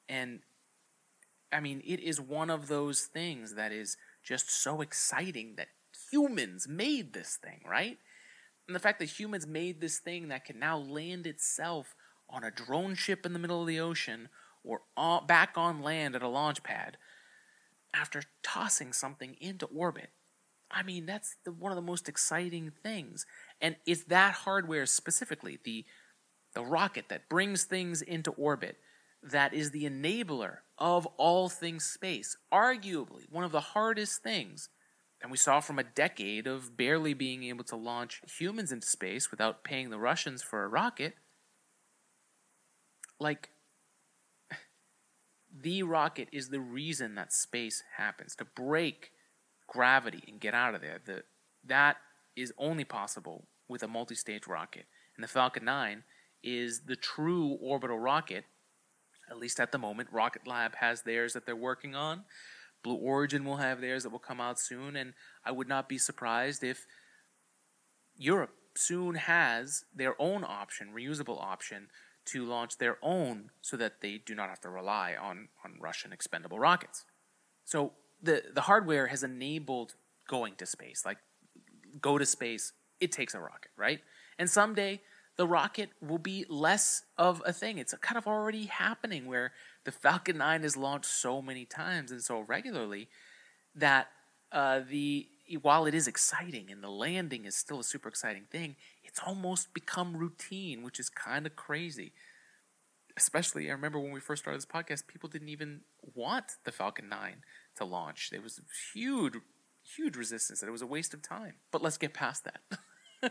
and 0.09 0.40
I 1.53 1.61
mean, 1.61 1.83
it 1.85 2.01
is 2.01 2.20
one 2.20 2.51
of 2.51 2.68
those 2.68 3.03
things 3.03 3.55
that 3.55 3.72
is 3.72 3.96
just 4.22 4.51
so 4.51 4.81
exciting 4.81 5.55
that 5.57 5.68
humans 6.11 6.66
made 6.68 7.12
this 7.12 7.37
thing, 7.37 7.61
right? 7.68 7.99
And 8.67 8.75
the 8.75 8.81
fact 8.81 8.99
that 8.99 9.19
humans 9.19 9.47
made 9.47 9.81
this 9.81 9.99
thing 9.99 10.29
that 10.29 10.45
can 10.45 10.59
now 10.59 10.77
land 10.79 11.27
itself 11.27 11.95
on 12.29 12.43
a 12.43 12.51
drone 12.51 12.95
ship 12.95 13.25
in 13.25 13.33
the 13.33 13.39
middle 13.39 13.61
of 13.61 13.69
the 13.69 13.81
ocean 13.81 14.29
or 14.65 14.83
on, 14.97 15.27
back 15.27 15.53
on 15.57 15.83
land 15.83 16.17
at 16.17 16.23
a 16.23 16.29
launch 16.29 16.63
pad 16.63 16.97
after 17.95 18.23
tossing 18.43 18.93
something 18.93 19.37
into 19.41 19.67
orbit. 19.67 20.11
I 20.71 20.83
mean, 20.83 21.07
that's 21.07 21.37
the, 21.45 21.53
one 21.53 21.71
of 21.71 21.77
the 21.77 21.83
most 21.83 22.09
exciting 22.09 22.73
things. 22.83 23.25
And 23.61 23.77
it's 23.87 24.05
that 24.05 24.35
hardware 24.35 24.87
specifically, 24.87 25.59
the, 25.63 25.85
the 26.55 26.65
rocket 26.65 27.09
that 27.09 27.29
brings 27.29 27.65
things 27.65 28.03
into 28.03 28.33
orbit, 28.33 28.77
that 29.23 29.55
is 29.55 29.71
the 29.71 29.85
enabler 29.85 30.59
of 30.79 31.07
all 31.17 31.49
things 31.49 31.85
space. 31.85 32.37
Arguably, 32.53 33.31
one 33.31 33.45
of 33.45 33.53
the 33.53 33.61
hardest 33.61 34.23
things. 34.23 34.69
And 35.27 35.33
we 35.33 35.39
saw 35.39 35.59
from 35.59 35.81
a 35.81 35.83
decade 35.83 36.47
of 36.47 36.77
barely 36.77 37.12
being 37.12 37.43
able 37.43 37.65
to 37.65 37.75
launch 37.75 38.23
humans 38.39 38.71
into 38.71 38.87
space 38.87 39.33
without 39.33 39.65
paying 39.65 39.91
the 39.91 39.99
Russians 39.99 40.41
for 40.41 40.62
a 40.62 40.69
rocket. 40.69 41.15
Like, 43.19 43.51
the 45.53 45.83
rocket 45.83 46.29
is 46.31 46.51
the 46.51 46.61
reason 46.61 47.17
that 47.17 47.33
space 47.33 47.83
happens 47.97 48.37
to 48.37 48.45
break 48.45 49.11
gravity 49.67 50.23
and 50.29 50.39
get 50.39 50.55
out 50.55 50.77
of 50.77 50.81
there. 50.81 51.01
The, 51.05 51.25
that 51.65 51.97
is 52.37 52.53
only 52.57 52.85
possible 52.85 53.49
with 53.67 53.83
a 53.83 53.89
multi 53.89 54.15
stage 54.15 54.47
rocket. 54.47 54.85
And 55.17 55.25
the 55.25 55.29
Falcon 55.29 55.65
9 55.65 56.05
is 56.45 56.83
the 56.87 56.95
true 56.95 57.59
orbital 57.61 57.99
rocket, 57.99 58.45
at 59.29 59.39
least 59.39 59.59
at 59.59 59.73
the 59.73 59.79
moment. 59.79 60.09
Rocket 60.12 60.47
Lab 60.47 60.77
has 60.77 61.03
theirs 61.03 61.33
that 61.33 61.47
they're 61.47 61.57
working 61.57 61.97
on. 61.97 62.23
Blue 62.83 62.95
Origin 62.95 63.45
will 63.45 63.57
have 63.57 63.81
theirs 63.81 64.03
that 64.05 64.11
will 64.11 64.19
come 64.19 64.41
out 64.41 64.59
soon. 64.59 64.97
And 64.97 65.15
I 65.45 65.53
would 65.53 65.69
not 65.69 65.89
be 65.89 65.99
surprised 65.99 66.62
if 66.62 66.87
Europe 68.17 68.55
soon 68.75 69.15
has 69.15 69.85
their 69.95 70.21
own 70.21 70.45
option, 70.45 70.93
reusable 70.95 71.43
option, 71.43 71.89
to 72.27 72.45
launch 72.45 72.79
their 72.79 72.99
own 73.03 73.51
so 73.62 73.77
that 73.77 74.01
they 74.01 74.19
do 74.19 74.35
not 74.35 74.49
have 74.49 74.61
to 74.61 74.69
rely 74.69 75.15
on, 75.21 75.49
on 75.65 75.77
Russian 75.81 76.12
expendable 76.12 76.59
rockets. 76.59 77.05
So 77.65 77.93
the, 78.23 78.43
the 78.53 78.62
hardware 78.62 79.07
has 79.09 79.23
enabled 79.23 79.95
going 80.29 80.57
to 80.57 80.67
space. 80.67 81.05
Like, 81.05 81.19
go 82.01 82.19
to 82.19 82.27
space, 82.27 82.73
it 83.01 83.12
takes 83.12 83.35
a 83.35 83.41
rocket, 83.41 83.71
right? 83.77 84.01
And 84.39 84.51
someday 84.51 85.01
the 85.37 85.47
rocket 85.47 85.91
will 86.01 86.19
be 86.19 86.45
less 86.49 87.03
of 87.17 87.43
a 87.47 87.53
thing. 87.53 87.79
It's 87.79 87.95
kind 88.01 88.19
of 88.19 88.27
already 88.27 88.67
happening 88.67 89.27
where 89.27 89.53
the 89.87 89.92
Falcon 89.92 90.38
9 90.38 90.64
is 90.64 90.77
launched 90.77 91.09
so 91.09 91.40
many 91.40 91.64
times 91.64 92.11
and 92.11 92.20
so 92.20 92.40
regularly 92.40 93.09
that 93.77 94.09
uh, 94.51 94.81
the 94.90 95.29
while 95.62 95.87
it 95.87 95.94
is 95.94 96.09
exciting 96.09 96.72
and 96.72 96.83
the 96.83 96.90
landing 96.90 97.44
is 97.44 97.55
still 97.55 97.79
a 97.79 97.85
super 97.85 98.09
exciting 98.09 98.46
thing, 98.51 98.75
it's 99.05 99.20
almost 99.25 99.72
become 99.72 100.16
routine, 100.16 100.83
which 100.83 100.99
is 100.99 101.09
kind 101.09 101.46
of 101.46 101.55
crazy. 101.55 102.12
Especially, 103.16 103.68
I 103.68 103.72
remember 103.72 104.01
when 104.01 104.11
we 104.11 104.18
first 104.18 104.42
started 104.42 104.59
this 104.59 104.66
podcast, 104.66 105.07
people 105.07 105.29
didn't 105.29 105.51
even 105.51 105.83
want 106.14 106.57
the 106.64 106.72
Falcon 106.72 107.09
9 107.09 107.37
to 107.77 107.85
launch. 107.85 108.31
There 108.31 108.42
was 108.42 108.61
huge, 108.92 109.35
huge 109.96 110.16
resistance 110.16 110.61
that 110.61 110.66
it 110.66 110.72
was 110.72 110.83
a 110.83 110.87
waste 110.87 111.14
of 111.14 111.22
time. 111.22 111.55
But 111.70 111.81
let's 111.81 111.96
get 111.96 112.12
past 112.12 112.44
that. 112.44 113.31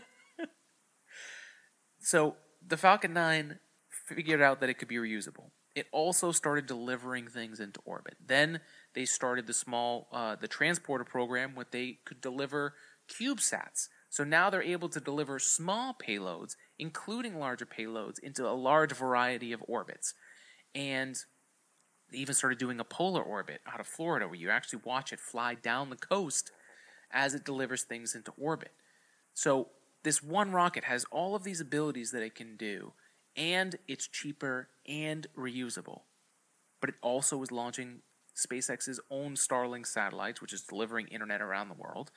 so 2.00 2.36
the 2.66 2.78
Falcon 2.78 3.12
9 3.12 3.58
figured 3.90 4.40
out 4.40 4.60
that 4.60 4.70
it 4.70 4.78
could 4.78 4.88
be 4.88 4.96
reusable. 4.96 5.50
It 5.76 5.86
also 5.92 6.32
started 6.32 6.66
delivering 6.66 7.28
things 7.28 7.60
into 7.60 7.80
orbit. 7.84 8.16
Then 8.26 8.60
they 8.94 9.04
started 9.04 9.46
the 9.46 9.52
small, 9.52 10.08
uh, 10.10 10.34
the 10.34 10.48
transporter 10.48 11.04
program, 11.04 11.54
where 11.54 11.66
they 11.70 11.98
could 12.06 12.22
deliver 12.22 12.72
CubeSats. 13.08 13.88
So 14.08 14.24
now 14.24 14.48
they're 14.48 14.62
able 14.62 14.88
to 14.88 15.00
deliver 15.00 15.38
small 15.38 15.94
payloads, 15.94 16.56
including 16.78 17.38
larger 17.38 17.66
payloads, 17.66 18.18
into 18.18 18.48
a 18.48 18.56
large 18.56 18.92
variety 18.92 19.52
of 19.52 19.62
orbits. 19.68 20.14
And 20.74 21.14
they 22.10 22.18
even 22.18 22.34
started 22.34 22.58
doing 22.58 22.80
a 22.80 22.84
polar 22.84 23.22
orbit 23.22 23.60
out 23.70 23.78
of 23.78 23.86
Florida 23.86 24.26
where 24.26 24.36
you 24.36 24.48
actually 24.48 24.80
watch 24.82 25.12
it 25.12 25.20
fly 25.20 25.56
down 25.56 25.90
the 25.90 25.96
coast 25.96 26.52
as 27.12 27.34
it 27.34 27.44
delivers 27.44 27.82
things 27.82 28.14
into 28.14 28.32
orbit. 28.38 28.72
So 29.34 29.68
this 30.04 30.22
one 30.22 30.52
rocket 30.52 30.84
has 30.84 31.04
all 31.10 31.34
of 31.34 31.44
these 31.44 31.60
abilities 31.60 32.12
that 32.12 32.22
it 32.22 32.34
can 32.34 32.56
do, 32.56 32.94
and 33.36 33.76
it's 33.86 34.08
cheaper 34.08 34.68
and 34.88 35.26
reusable. 35.36 36.02
But 36.80 36.90
it 36.90 36.96
also 37.02 37.42
is 37.42 37.52
launching 37.52 38.00
SpaceX's 38.36 39.00
own 39.10 39.34
Starlink 39.34 39.86
satellites, 39.86 40.40
which 40.40 40.52
is 40.52 40.62
delivering 40.62 41.08
internet 41.08 41.40
around 41.40 41.68
the 41.68 41.74
world. 41.74 42.10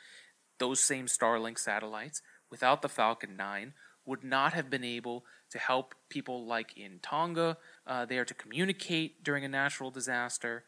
Those 0.59 0.79
same 0.79 1.05
Starlink 1.05 1.57
satellites, 1.57 2.21
without 2.51 2.81
the 2.81 2.89
Falcon 2.89 3.37
9, 3.37 3.73
would 4.05 4.23
not 4.23 4.53
have 4.53 4.69
been 4.69 4.83
able 4.83 5.23
to 5.51 5.59
help 5.59 5.95
people 6.09 6.45
like 6.45 6.77
in 6.77 6.99
Tonga 7.01 7.57
uh, 7.87 8.05
there 8.05 8.25
to 8.25 8.33
communicate 8.33 9.23
during 9.23 9.45
a 9.45 9.49
natural 9.49 9.91
disaster. 9.91 10.63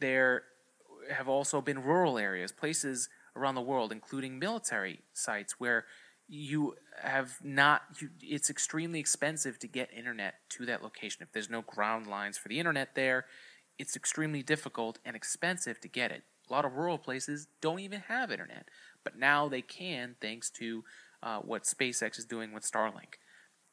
There 0.00 0.44
have 1.10 1.28
also 1.28 1.60
been 1.60 1.82
rural 1.82 2.18
areas, 2.18 2.52
places 2.52 3.08
around 3.34 3.54
the 3.54 3.60
world, 3.60 3.92
including 3.92 4.38
military 4.38 5.00
sites, 5.12 5.58
where 5.58 5.84
you 6.28 6.74
have 7.02 7.38
not 7.42 7.82
you, 8.00 8.10
it's 8.20 8.50
extremely 8.50 8.98
expensive 8.98 9.58
to 9.58 9.68
get 9.68 9.88
internet 9.96 10.34
to 10.48 10.66
that 10.66 10.82
location 10.82 11.22
if 11.22 11.32
there's 11.32 11.50
no 11.50 11.62
ground 11.62 12.06
lines 12.06 12.36
for 12.36 12.48
the 12.48 12.58
internet 12.58 12.94
there 12.94 13.26
it's 13.78 13.94
extremely 13.94 14.42
difficult 14.42 14.98
and 15.04 15.14
expensive 15.14 15.80
to 15.80 15.88
get 15.88 16.10
it 16.10 16.24
a 16.48 16.52
lot 16.52 16.64
of 16.64 16.74
rural 16.74 16.98
places 16.98 17.46
don't 17.60 17.80
even 17.80 18.00
have 18.08 18.32
internet 18.32 18.68
but 19.04 19.16
now 19.16 19.48
they 19.48 19.62
can 19.62 20.16
thanks 20.20 20.50
to 20.50 20.82
uh, 21.22 21.40
what 21.40 21.64
SpaceX 21.64 22.18
is 22.18 22.24
doing 22.24 22.52
with 22.52 22.70
Starlink. 22.70 23.18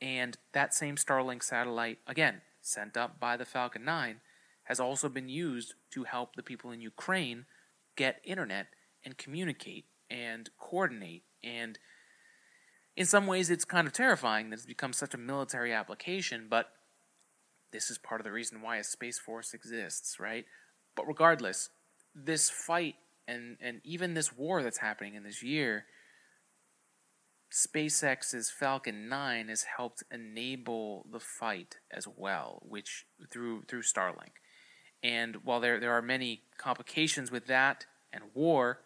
And 0.02 0.38
that 0.54 0.74
same 0.74 0.96
Starlink 0.96 1.44
satellite, 1.44 2.00
again, 2.08 2.42
sent 2.62 2.98
up 2.98 3.20
by 3.20 3.38
the 3.38 3.46
Falcon 3.46 3.86
9, 3.86 4.18
has 4.64 4.80
also 4.80 5.10
been 5.10 5.30
used 5.30 5.76
to 5.92 6.06
help 6.06 6.36
the 6.36 6.44
people 6.44 6.72
in 6.72 6.82
Ukraine 6.82 7.46
get 7.96 8.22
internet 8.24 8.68
and 9.06 9.18
communicate 9.18 9.86
and 10.10 10.50
coordinate. 10.58 11.24
And 11.44 11.78
in 12.96 13.06
some 13.06 13.28
ways, 13.28 13.50
it's 13.50 13.66
kind 13.66 13.88
of 13.88 13.94
terrifying 13.94 14.50
that 14.50 14.58
it's 14.58 14.66
become 14.66 14.94
such 14.94 15.14
a 15.14 15.18
military 15.18 15.74
application, 15.74 16.48
but 16.50 16.68
this 17.72 17.90
is 17.90 17.98
part 17.98 18.22
of 18.22 18.26
the 18.26 18.32
reason 18.32 18.62
why 18.62 18.78
a 18.78 18.84
Space 18.84 19.20
Force 19.20 19.54
exists, 19.54 20.20
right? 20.20 20.46
But 20.96 21.08
regardless, 21.08 21.70
this 22.14 22.50
fight 22.50 22.96
and, 23.28 23.58
and 23.60 23.82
even 23.84 24.14
this 24.14 24.36
war 24.36 24.62
that's 24.62 24.78
happening 24.80 25.16
in 25.16 25.24
this 25.24 25.42
year 25.42 25.86
SpaceX's 27.54 28.50
Falcon 28.50 29.08
9 29.08 29.48
has 29.48 29.64
helped 29.78 30.04
enable 30.12 31.06
the 31.12 31.20
fight 31.20 31.78
as 31.92 32.08
well, 32.08 32.64
which 32.68 33.06
through 33.32 33.64
through 33.68 33.84
Starlink. 33.84 34.42
And 35.04 35.38
while 35.44 35.60
there 35.60 35.80
there 35.80 35.92
are 35.92 36.02
many 36.02 36.42
complications 36.58 37.30
with 37.30 37.46
that 37.46 37.86
and 38.12 38.24
war, 38.34 38.80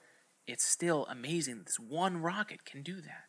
it's 0.45 0.65
still 0.65 1.05
amazing 1.09 1.59
that 1.59 1.67
this 1.67 1.79
one 1.79 2.17
rocket 2.17 2.65
can 2.65 2.83
do 2.83 2.95
that. 2.95 3.26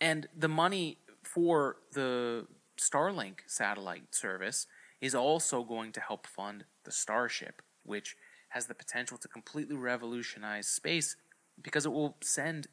And 0.00 0.28
the 0.36 0.48
money 0.48 0.98
for 1.22 1.76
the 1.92 2.46
Starlink 2.78 3.40
satellite 3.46 4.14
service 4.14 4.66
is 5.00 5.14
also 5.14 5.62
going 5.62 5.92
to 5.92 6.00
help 6.00 6.26
fund 6.26 6.64
the 6.84 6.92
Starship, 6.92 7.62
which 7.82 8.16
has 8.50 8.66
the 8.66 8.74
potential 8.74 9.18
to 9.18 9.28
completely 9.28 9.76
revolutionize 9.76 10.68
space 10.68 11.16
because 11.60 11.84
it 11.84 11.92
will 11.92 12.16
send 12.22 12.68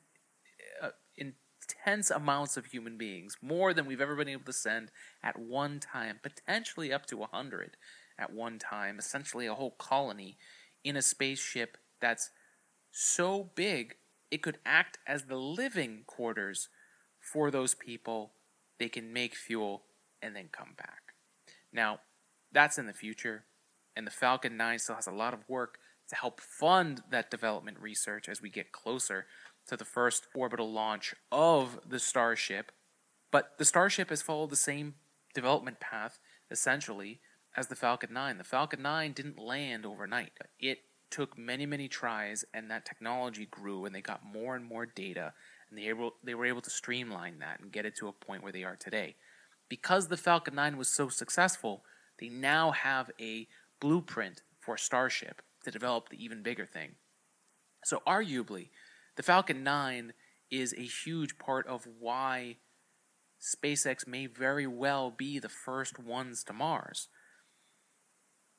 uh, 0.82 0.90
intense 1.18 2.10
amounts 2.12 2.58
of 2.58 2.68
human 2.68 2.98
beings, 2.98 3.38
more 3.42 3.74
than 3.74 3.86
we've 3.86 4.02
ever 4.02 4.16
been 4.16 4.30
able 4.30 4.46
to 4.46 4.54
send 4.54 4.92
at 5.24 5.40
one 5.40 5.80
time, 5.80 6.20
potentially 6.22 6.94
up 6.94 7.06
to 7.08 7.18
100 7.18 7.78
at 8.18 8.32
one 8.32 8.60
time, 8.60 8.98
essentially 9.00 9.46
a 9.46 9.54
whole 9.54 9.76
colony 9.78 10.38
in 10.84 10.96
a 10.96 11.02
spaceship 11.02 11.78
that's 12.00 12.30
so 12.92 13.52
big 13.56 13.96
it 14.32 14.42
could 14.42 14.60
act 14.66 14.98
as 15.08 15.24
the 15.24 15.38
living 15.38 16.04
quarters 16.06 16.70
for 17.26 17.52
those 17.52 17.74
people. 17.74 18.32
They 18.80 18.90
can 18.90 19.12
make 19.12 19.36
fuel 19.36 19.84
and 20.22 20.36
then 20.36 20.50
come 20.52 20.74
back. 20.78 21.14
Now, 21.72 22.00
that's 22.52 22.78
in 22.78 22.88
the 22.88 22.94
future, 22.94 23.46
and 23.96 24.06
the 24.08 24.12
Falcon 24.12 24.56
9 24.58 24.80
still 24.80 24.96
has 24.96 25.08
a 25.08 25.12
lot 25.12 25.34
of 25.34 25.48
work 25.50 25.80
to 26.10 26.16
help 26.16 26.40
fund 26.40 27.02
that 27.10 27.32
development 27.32 27.80
research 27.80 28.30
as 28.30 28.42
we 28.42 28.50
get 28.50 28.72
closer 28.72 29.26
to 29.68 29.76
the 29.76 29.86
first 29.86 30.28
orbital 30.36 30.72
launch 30.72 31.16
of 31.32 31.80
the 31.88 32.00
Starship. 32.00 32.72
But 33.32 33.58
the 33.58 33.66
Starship 33.66 34.10
has 34.10 34.22
followed 34.22 34.52
the 34.52 34.56
same 34.56 34.96
development 35.34 35.80
path, 35.80 36.20
essentially, 36.52 37.20
as 37.58 37.68
the 37.68 37.76
Falcon 37.76 38.14
9. 38.14 38.38
The 38.38 38.44
Falcon 38.44 38.82
9 38.82 39.14
didn't 39.14 39.40
land 39.40 39.86
overnight. 39.86 40.34
It 40.60 40.80
took 41.10 41.38
many, 41.38 41.66
many 41.66 41.88
tries, 41.88 42.46
and 42.54 42.70
that 42.70 42.86
technology 42.86 43.48
grew, 43.50 43.86
and 43.86 43.96
they 43.96 44.02
got 44.02 44.26
more 44.26 44.56
and 44.56 44.66
more 44.66 44.86
data, 44.86 45.34
and 45.70 45.78
they, 45.78 45.88
able, 45.90 46.16
they 46.24 46.36
were 46.36 46.46
able 46.46 46.62
to 46.62 46.70
streamline 46.70 47.40
that 47.40 47.60
and 47.60 47.72
get 47.72 47.86
it 47.86 47.96
to 47.98 48.08
a 48.08 48.14
point 48.14 48.44
where 48.44 48.52
they 48.52 48.64
are 48.64 48.76
today. 48.76 49.16
Because 49.70 50.08
the 50.08 50.18
Falcon 50.18 50.56
9 50.56 50.78
was 50.78 50.90
so 50.90 51.10
successful, 51.10 51.84
they 52.20 52.30
now 52.30 52.72
have 52.72 53.12
a 53.20 53.48
blueprint 53.80 54.44
for 54.60 54.78
Starship 54.78 55.42
to 55.64 55.72
develop 55.72 56.10
the 56.10 56.24
even 56.24 56.44
bigger 56.44 56.66
thing. 56.66 56.96
So, 57.84 58.02
arguably, 58.08 58.70
the 59.16 59.24
Falcon 59.24 59.64
9 59.64 60.14
is 60.52 60.74
a 60.74 60.82
huge 60.82 61.38
part 61.38 61.68
of 61.68 61.88
why 62.00 62.58
SpaceX 63.42 64.08
may 64.08 64.28
very 64.28 64.68
well 64.68 65.12
be 65.12 65.40
the 65.40 65.50
first 65.50 66.00
ones 66.00 66.44
to 66.46 66.54
Mars. 66.54 67.10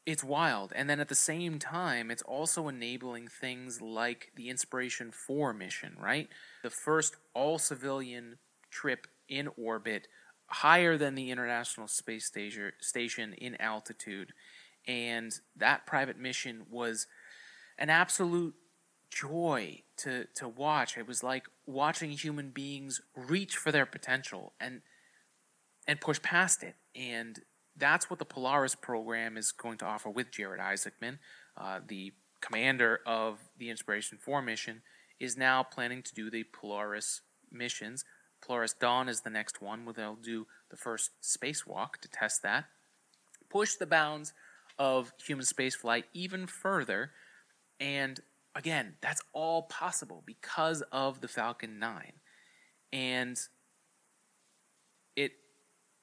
It's 0.06 0.22
wild. 0.22 0.72
And 0.74 0.88
then 0.88 1.00
at 1.00 1.08
the 1.08 1.16
same 1.16 1.58
time, 1.58 2.12
it's 2.12 2.22
also 2.22 2.68
enabling 2.68 3.26
things 3.26 3.82
like 3.82 4.30
the 4.36 4.48
Inspiration 4.48 5.10
4 5.10 5.52
mission, 5.52 5.96
right? 6.00 6.28
The 6.62 6.70
first 6.70 7.16
all 7.34 7.58
civilian 7.58 8.38
trip 8.70 9.08
in 9.28 9.48
orbit 9.56 10.06
higher 10.46 10.96
than 10.96 11.16
the 11.16 11.32
International 11.32 11.88
Space 11.88 12.30
Station 12.80 13.32
in 13.32 13.60
altitude. 13.60 14.32
And 14.86 15.32
that 15.56 15.86
private 15.86 16.18
mission 16.18 16.66
was 16.70 17.08
an 17.76 17.90
absolute 17.90 18.54
joy 19.10 19.82
to, 19.98 20.26
to 20.36 20.48
watch. 20.48 20.96
It 20.96 21.08
was 21.08 21.24
like 21.24 21.46
watching 21.66 22.10
human 22.10 22.50
beings 22.50 23.00
reach 23.16 23.56
for 23.56 23.72
their 23.72 23.86
potential 23.86 24.52
and 24.60 24.82
and 25.88 26.00
push 26.00 26.20
past 26.20 26.62
it. 26.64 26.74
And 26.94 27.40
that's 27.78 28.08
what 28.08 28.18
the 28.18 28.24
Polaris 28.24 28.74
program 28.74 29.36
is 29.36 29.52
going 29.52 29.78
to 29.78 29.84
offer 29.84 30.10
with 30.10 30.30
Jared 30.30 30.60
Isaacman, 30.60 31.18
uh, 31.56 31.80
the 31.86 32.12
commander 32.40 33.00
of 33.06 33.38
the 33.58 33.70
Inspiration 33.70 34.18
4 34.18 34.42
mission, 34.42 34.82
is 35.18 35.36
now 35.36 35.62
planning 35.62 36.02
to 36.02 36.14
do 36.14 36.30
the 36.30 36.44
Polaris 36.44 37.22
missions. 37.50 38.04
Polaris 38.40 38.74
Dawn 38.74 39.08
is 39.08 39.22
the 39.22 39.30
next 39.30 39.62
one 39.62 39.84
where 39.84 39.94
they'll 39.94 40.14
do 40.14 40.46
the 40.70 40.76
first 40.76 41.10
spacewalk 41.22 41.96
to 42.02 42.08
test 42.08 42.42
that. 42.42 42.66
Push 43.48 43.74
the 43.74 43.86
bounds 43.86 44.32
of 44.78 45.12
human 45.24 45.44
spaceflight 45.44 46.04
even 46.12 46.46
further. 46.46 47.12
And 47.80 48.20
again, 48.54 48.94
that's 49.00 49.22
all 49.32 49.62
possible 49.62 50.22
because 50.26 50.82
of 50.92 51.20
the 51.20 51.28
Falcon 51.28 51.78
9. 51.78 52.12
And 52.92 53.38
it 55.14 55.32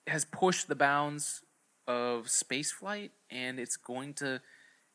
has 0.08 0.26
pushed 0.26 0.68
the 0.68 0.76
bounds 0.76 1.43
of 1.88 2.28
spaceflight 2.28 3.12
and 3.30 3.60
it's 3.60 3.78
going 3.78 4.14
to 4.16 4.42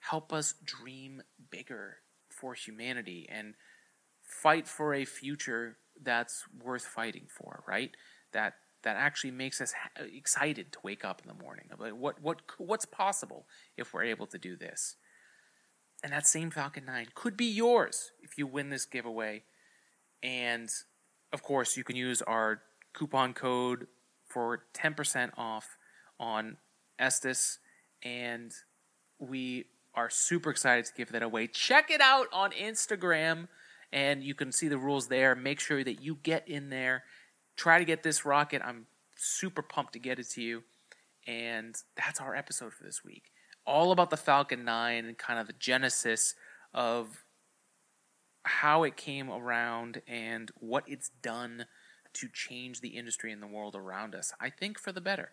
help 0.01 0.33
us 0.33 0.55
dream 0.65 1.23
bigger 1.51 1.99
for 2.29 2.55
humanity 2.55 3.27
and 3.31 3.55
fight 4.23 4.69
for 4.69 4.95
a 4.95 5.05
future 5.05 5.77
that's 6.01 6.45
worth 6.63 6.85
fighting 6.85 7.27
for, 7.29 7.63
right? 7.67 7.97
That 8.33 8.55
that 8.83 8.97
actually 8.97 9.33
makes 9.33 9.61
us 9.61 9.75
excited 9.99 10.73
to 10.73 10.79
wake 10.85 11.05
up 11.05 11.21
in 11.21 11.29
the 11.29 11.43
morning. 11.43 11.67
What 11.77 12.21
what 12.23 12.43
what's 12.59 12.85
possible 12.85 13.47
if 13.77 13.93
we're 13.93 14.05
able 14.05 14.27
to 14.29 14.39
do 14.39 14.57
this? 14.57 14.97
And 16.03 16.13
that 16.13 16.29
same 16.29 16.51
Falcon 16.51 16.85
9 16.85 17.09
could 17.15 17.37
be 17.37 17.47
yours 17.47 18.13
if 18.23 18.39
you 18.39 18.47
win 18.47 18.71
this 18.71 18.85
giveaway. 18.85 19.43
And 20.23 20.69
of 21.33 21.43
course, 21.43 21.77
you 21.77 21.83
can 21.83 21.97
use 21.97 22.23
our 22.23 22.63
coupon 22.93 23.35
code 23.35 23.89
for 24.29 24.65
10% 24.75 25.31
off 25.37 25.77
on 26.21 26.57
Estes. 26.99 27.59
And 28.03 28.53
we 29.19 29.67
are 29.95 30.11
super 30.11 30.51
excited 30.51 30.85
to 30.87 30.93
give 30.97 31.13
that 31.13 31.23
away. 31.23 31.47
Check 31.47 31.91
it 31.91 32.01
out 32.01 32.27
on 32.33 32.53
Instagram 32.53 33.49
and 33.93 34.23
you 34.23 34.35
can 34.35 34.53
see 34.53 34.69
the 34.69 34.79
rules 34.79 35.09
there. 35.09 35.35
Make 35.35 35.61
sure 35.61 35.83
that 35.83 36.03
you 36.03 36.19
get 36.23 36.47
in 36.47 36.71
there. 36.71 37.05
Try 37.57 37.79
to 37.79 37.85
get 37.85 38.03
this 38.03 38.25
rocket. 38.25 38.63
I'm 38.65 38.87
super 39.17 39.63
pumped 39.63 39.95
to 39.95 39.99
get 39.99 40.19
it 40.19 40.29
to 40.31 40.43
you. 40.43 40.63
And 41.27 41.75
that's 41.97 42.21
our 42.21 42.35
episode 42.35 42.73
for 42.73 42.85
this 42.85 43.05
week. 43.05 43.31
All 43.67 43.93
about 43.93 44.11
the 44.11 44.17
Falcon 44.17 44.65
9 44.65 45.05
and 45.05 45.19
kind 45.19 45.39
of 45.39 45.47
the 45.47 45.53
genesis 45.55 46.35
of 46.73 47.25
how 48.45 48.83
it 48.83 48.97
came 48.97 49.31
around 49.31 50.01
and 50.07 50.51
what 50.57 50.85
it's 50.87 51.11
done 51.23 51.67
to 52.15 52.29
change 52.33 52.81
the 52.81 52.89
industry 52.89 53.33
and 53.33 53.43
the 53.43 53.47
world 53.47 53.75
around 53.75 54.15
us. 54.15 54.33
I 54.41 54.51
think 54.51 54.79
for 54.79 54.93
the 54.93 55.01
better. 55.01 55.31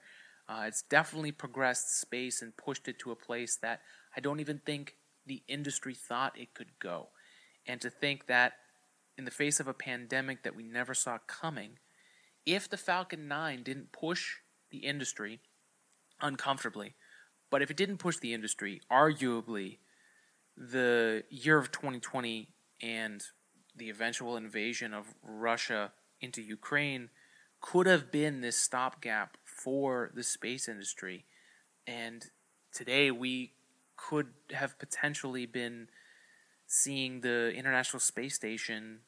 Uh, 0.48 0.66
it's 0.68 0.84
definitely 0.84 1.32
progressed 1.32 2.00
space 2.00 2.42
and 2.42 2.56
pushed 2.56 2.88
it 2.88 3.00
to 3.00 3.12
a 3.12 3.16
place 3.16 3.56
that 3.56 3.82
I 4.16 4.20
don't 4.20 4.40
even 4.40 4.60
think 4.60 4.96
the 5.26 5.42
industry 5.48 5.96
thought 5.96 6.38
it 6.38 6.54
could 6.54 6.78
go. 6.80 7.10
And 7.68 7.82
to 7.82 7.90
think 7.90 8.28
that 8.28 8.54
in 9.18 9.26
the 9.26 9.32
face 9.32 9.60
of 9.60 9.68
a 9.68 9.74
pandemic 9.74 10.44
that 10.44 10.56
we 10.56 10.64
never 10.64 10.94
saw 10.94 11.18
coming, 11.26 11.80
if 12.46 12.70
the 12.70 12.78
Falcon 12.78 13.28
9 13.28 13.64
didn't 13.64 13.92
push 13.92 14.36
the 14.70 14.80
industry 14.80 15.40
uncomfortably, 16.22 16.94
but 17.50 17.62
if 17.62 17.72
it 17.72 17.78
didn't 17.78 17.98
push 17.98 18.18
the 18.18 18.34
industry, 18.34 18.82
arguably 18.92 19.80
the 20.56 21.24
year 21.30 21.58
of 21.58 21.72
2020 21.72 22.50
and 22.82 23.24
the 23.76 23.90
eventual 23.90 24.38
invasion 24.38 24.94
of 24.94 25.16
Russia 25.22 25.92
into 26.22 26.42
Ukraine 26.42 27.10
could 27.62 27.88
have 27.88 28.12
been 28.12 28.42
this 28.42 28.58
stopgap 28.58 29.38
for 29.66 30.12
the 30.14 30.22
space 30.22 30.70
industry. 30.70 31.26
And 31.88 32.24
today 32.72 33.10
we 33.10 33.54
could 33.98 34.28
have 34.52 34.78
potentially 34.78 35.48
been 35.48 35.88
seeing 36.68 37.22
the 37.22 37.52
International 37.52 38.00
Space 38.00 38.36
Station 38.36 39.00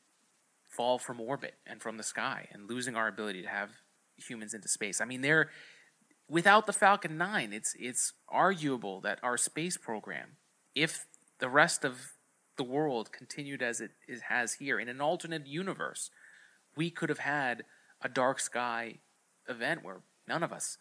fall 0.67 0.97
from 0.97 1.21
orbit 1.21 1.53
and 1.67 1.79
from 1.79 1.97
the 1.97 2.03
sky 2.03 2.47
and 2.51 2.67
losing 2.67 2.95
our 2.95 3.07
ability 3.07 3.43
to 3.43 3.47
have 3.47 3.69
humans 4.17 4.55
into 4.55 4.67
space. 4.67 4.99
I 4.99 5.05
mean, 5.05 5.21
they're 5.21 5.51
without 6.27 6.65
the 6.65 6.73
Falcon 6.73 7.17
9, 7.17 7.53
it's 7.53 7.75
it's 7.79 8.13
arguable 8.27 8.99
that 9.01 9.19
our 9.21 9.37
space 9.37 9.77
program, 9.77 10.37
if 10.73 11.05
the 11.39 11.49
rest 11.49 11.85
of 11.85 12.13
the 12.57 12.63
world 12.63 13.11
continued 13.11 13.61
as 13.61 13.79
it 13.79 13.91
is, 14.07 14.21
has 14.23 14.53
here 14.53 14.79
in 14.79 14.89
an 14.89 15.01
alternate 15.01 15.45
universe, 15.45 16.09
we 16.75 16.89
could 16.89 17.09
have 17.09 17.19
had 17.19 17.63
a 18.01 18.09
dark 18.09 18.39
sky 18.39 18.97
event 19.47 19.83
where 19.83 20.01
none 20.27 20.43
of 20.43 20.51
us 20.51 20.77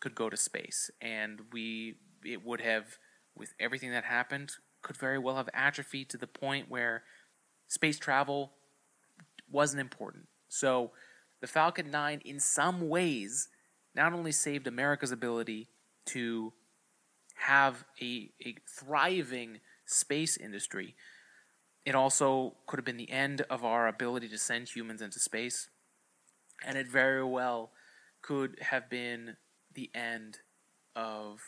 could 0.00 0.14
go 0.14 0.30
to 0.30 0.36
space 0.36 0.90
and 1.00 1.40
we 1.52 1.96
it 2.24 2.44
would 2.44 2.60
have 2.60 2.98
with 3.36 3.54
everything 3.58 3.90
that 3.90 4.04
happened 4.04 4.52
could 4.82 4.96
very 4.96 5.18
well 5.18 5.36
have 5.36 5.48
atrophied 5.52 6.08
to 6.10 6.16
the 6.16 6.26
point 6.26 6.70
where 6.70 7.02
space 7.68 7.98
travel 7.98 8.52
wasn't 9.50 9.80
important. 9.80 10.26
So 10.48 10.92
the 11.40 11.46
Falcon 11.46 11.90
9, 11.90 12.22
in 12.24 12.40
some 12.40 12.88
ways, 12.88 13.48
not 13.94 14.12
only 14.12 14.32
saved 14.32 14.66
America's 14.66 15.12
ability 15.12 15.68
to 16.06 16.52
have 17.36 17.84
a, 18.00 18.30
a 18.44 18.56
thriving 18.68 19.60
space 19.86 20.36
industry, 20.36 20.94
it 21.84 21.94
also 21.94 22.56
could 22.66 22.78
have 22.78 22.84
been 22.84 22.96
the 22.96 23.10
end 23.10 23.42
of 23.50 23.64
our 23.64 23.88
ability 23.88 24.28
to 24.28 24.38
send 24.38 24.68
humans 24.68 25.02
into 25.02 25.18
space. 25.18 25.68
And 26.64 26.76
it 26.76 26.86
very 26.86 27.24
well 27.24 27.70
could 28.22 28.58
have 28.60 28.88
been 28.90 29.36
the 29.74 29.90
end 29.94 30.38
of 30.96 31.40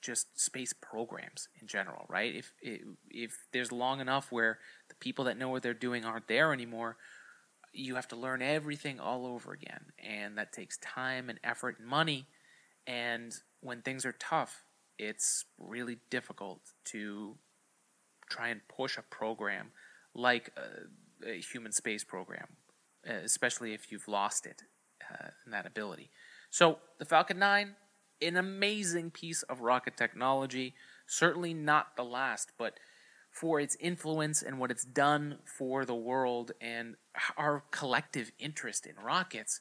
just 0.00 0.40
space 0.40 0.72
programs 0.72 1.48
in 1.60 1.66
general, 1.66 2.06
right? 2.08 2.34
If, 2.34 2.52
if 3.10 3.32
there's 3.52 3.72
long 3.72 4.00
enough 4.00 4.30
where 4.30 4.58
the 4.88 4.94
people 4.96 5.24
that 5.24 5.36
know 5.36 5.48
what 5.48 5.62
they're 5.62 5.74
doing 5.74 6.04
aren't 6.04 6.28
there 6.28 6.52
anymore, 6.52 6.96
you 7.72 7.96
have 7.96 8.08
to 8.08 8.16
learn 8.16 8.40
everything 8.40 8.98
all 9.00 9.26
over 9.26 9.52
again, 9.52 9.86
and 9.98 10.38
that 10.38 10.52
takes 10.52 10.78
time 10.78 11.28
and 11.28 11.38
effort 11.44 11.76
and 11.78 11.88
money. 11.88 12.26
And 12.86 13.34
when 13.60 13.82
things 13.82 14.06
are 14.06 14.14
tough, 14.18 14.64
it's 14.98 15.44
really 15.58 15.98
difficult 16.10 16.60
to 16.86 17.36
try 18.30 18.48
and 18.48 18.60
push 18.68 18.96
a 18.96 19.02
program 19.02 19.72
like 20.14 20.50
a, 20.56 21.28
a 21.28 21.40
human 21.40 21.72
space 21.72 22.04
program, 22.04 22.46
uh, 23.08 23.12
especially 23.24 23.74
if 23.74 23.92
you've 23.92 24.08
lost 24.08 24.46
it 24.46 24.62
uh, 25.12 25.28
that 25.46 25.66
ability. 25.66 26.10
So 26.50 26.78
the 26.98 27.04
Falcon 27.04 27.38
9 27.38 27.74
an 28.20 28.36
amazing 28.36 29.10
piece 29.10 29.42
of 29.44 29.60
rocket 29.60 29.96
technology. 29.96 30.74
Certainly 31.06 31.54
not 31.54 31.96
the 31.96 32.04
last, 32.04 32.52
but 32.58 32.74
for 33.30 33.60
its 33.60 33.76
influence 33.80 34.42
and 34.42 34.58
what 34.58 34.70
it's 34.70 34.84
done 34.84 35.38
for 35.44 35.84
the 35.84 35.94
world 35.94 36.52
and 36.60 36.96
our 37.36 37.64
collective 37.70 38.32
interest 38.38 38.86
in 38.86 38.96
rockets. 38.96 39.60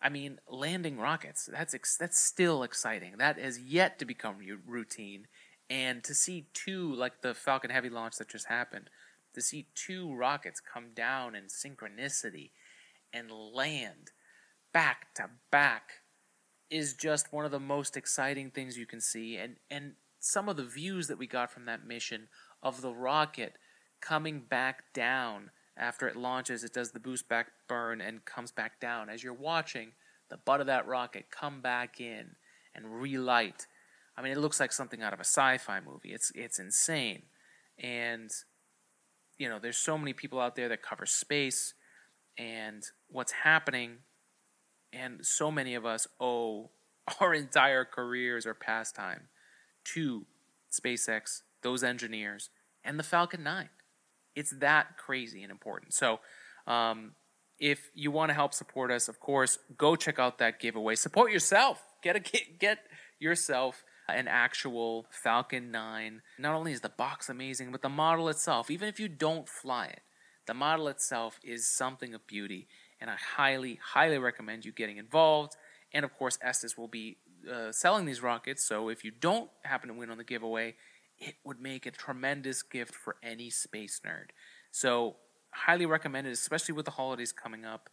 I 0.00 0.08
mean, 0.08 0.38
landing 0.48 0.98
rockets, 0.98 1.48
that's 1.50 1.74
ex- 1.74 1.96
that's 1.96 2.18
still 2.18 2.62
exciting. 2.62 3.14
That 3.18 3.38
has 3.38 3.58
yet 3.58 3.98
to 3.98 4.04
become 4.04 4.36
routine. 4.66 5.26
And 5.68 6.04
to 6.04 6.14
see 6.14 6.46
two, 6.54 6.94
like 6.94 7.22
the 7.22 7.34
Falcon 7.34 7.70
Heavy 7.70 7.88
launch 7.88 8.16
that 8.16 8.28
just 8.28 8.46
happened, 8.46 8.88
to 9.34 9.40
see 9.40 9.66
two 9.74 10.14
rockets 10.14 10.60
come 10.60 10.90
down 10.94 11.34
in 11.34 11.44
synchronicity 11.44 12.50
and 13.12 13.30
land 13.30 14.12
back 14.76 15.14
to 15.14 15.30
back 15.50 16.02
is 16.70 16.92
just 16.92 17.32
one 17.32 17.46
of 17.46 17.50
the 17.50 17.58
most 17.58 17.96
exciting 17.96 18.50
things 18.50 18.76
you 18.76 18.84
can 18.84 19.00
see. 19.00 19.38
And 19.38 19.56
and 19.70 19.92
some 20.20 20.50
of 20.50 20.58
the 20.58 20.66
views 20.66 21.08
that 21.08 21.16
we 21.16 21.26
got 21.26 21.50
from 21.50 21.64
that 21.64 21.86
mission 21.86 22.28
of 22.62 22.82
the 22.82 22.92
rocket 22.92 23.54
coming 24.02 24.40
back 24.40 24.92
down 24.92 25.50
after 25.78 26.06
it 26.06 26.14
launches 26.14 26.62
it 26.62 26.74
does 26.74 26.90
the 26.90 27.00
boost 27.00 27.26
back 27.26 27.46
burn 27.66 28.02
and 28.02 28.26
comes 28.26 28.52
back 28.52 28.78
down. 28.78 29.08
As 29.08 29.24
you're 29.24 29.32
watching 29.32 29.92
the 30.28 30.36
butt 30.36 30.60
of 30.60 30.66
that 30.66 30.86
rocket 30.86 31.30
come 31.30 31.62
back 31.62 31.98
in 31.98 32.32
and 32.74 33.00
relight. 33.00 33.66
I 34.14 34.20
mean 34.20 34.32
it 34.32 34.38
looks 34.38 34.60
like 34.60 34.72
something 34.72 35.02
out 35.02 35.14
of 35.14 35.20
a 35.20 35.24
sci-fi 35.24 35.80
movie. 35.80 36.12
It's 36.12 36.30
it's 36.34 36.58
insane. 36.58 37.22
And 37.78 38.30
you 39.38 39.48
know 39.48 39.58
there's 39.58 39.78
so 39.78 39.96
many 39.96 40.12
people 40.12 40.38
out 40.38 40.54
there 40.54 40.68
that 40.68 40.82
cover 40.82 41.06
space. 41.06 41.72
And 42.36 42.82
what's 43.08 43.32
happening. 43.32 44.00
And 44.92 45.24
so 45.24 45.50
many 45.50 45.74
of 45.74 45.84
us 45.84 46.06
owe 46.20 46.70
our 47.20 47.34
entire 47.44 47.84
careers 47.84 48.46
or 48.46 48.54
pastime 48.54 49.28
to 49.94 50.26
SpaceX, 50.70 51.42
those 51.62 51.84
engineers, 51.84 52.50
and 52.84 52.98
the 52.98 53.02
Falcon 53.04 53.42
9. 53.42 53.68
It's 54.34 54.50
that 54.58 54.96
crazy 54.96 55.42
and 55.42 55.50
important. 55.50 55.94
So, 55.94 56.20
um, 56.66 57.12
if 57.58 57.90
you 57.94 58.10
want 58.10 58.28
to 58.28 58.34
help 58.34 58.52
support 58.52 58.90
us, 58.90 59.08
of 59.08 59.18
course, 59.18 59.58
go 59.78 59.96
check 59.96 60.18
out 60.18 60.38
that 60.38 60.60
giveaway. 60.60 60.94
Support 60.94 61.32
yourself. 61.32 61.82
Get 62.02 62.16
a 62.16 62.20
get 62.58 62.80
yourself 63.18 63.82
an 64.08 64.28
actual 64.28 65.06
Falcon 65.10 65.70
9. 65.70 66.22
Not 66.38 66.54
only 66.54 66.72
is 66.72 66.80
the 66.80 66.88
box 66.88 67.28
amazing, 67.28 67.72
but 67.72 67.82
the 67.82 67.88
model 67.88 68.28
itself, 68.28 68.70
even 68.70 68.88
if 68.88 69.00
you 69.00 69.08
don't 69.08 69.48
fly 69.48 69.86
it, 69.86 70.02
the 70.46 70.54
model 70.54 70.88
itself 70.88 71.40
is 71.42 71.66
something 71.66 72.14
of 72.14 72.26
beauty. 72.26 72.68
And 73.00 73.10
I 73.10 73.16
highly, 73.36 73.78
highly 73.82 74.18
recommend 74.18 74.64
you 74.64 74.72
getting 74.72 74.96
involved. 74.96 75.56
And 75.92 76.04
of 76.04 76.16
course, 76.16 76.38
Estes 76.42 76.76
will 76.76 76.88
be 76.88 77.18
uh, 77.50 77.72
selling 77.72 78.06
these 78.06 78.22
rockets. 78.22 78.62
So 78.64 78.88
if 78.88 79.04
you 79.04 79.10
don't 79.10 79.50
happen 79.62 79.88
to 79.88 79.94
win 79.94 80.10
on 80.10 80.18
the 80.18 80.24
giveaway, 80.24 80.74
it 81.18 81.36
would 81.44 81.60
make 81.60 81.86
a 81.86 81.90
tremendous 81.90 82.62
gift 82.62 82.94
for 82.94 83.16
any 83.22 83.50
space 83.50 84.00
nerd. 84.06 84.30
So 84.70 85.16
highly 85.50 85.86
recommend 85.86 86.26
it, 86.26 86.30
especially 86.30 86.74
with 86.74 86.84
the 86.84 86.92
holidays 86.92 87.32
coming 87.32 87.64
up. 87.64 87.88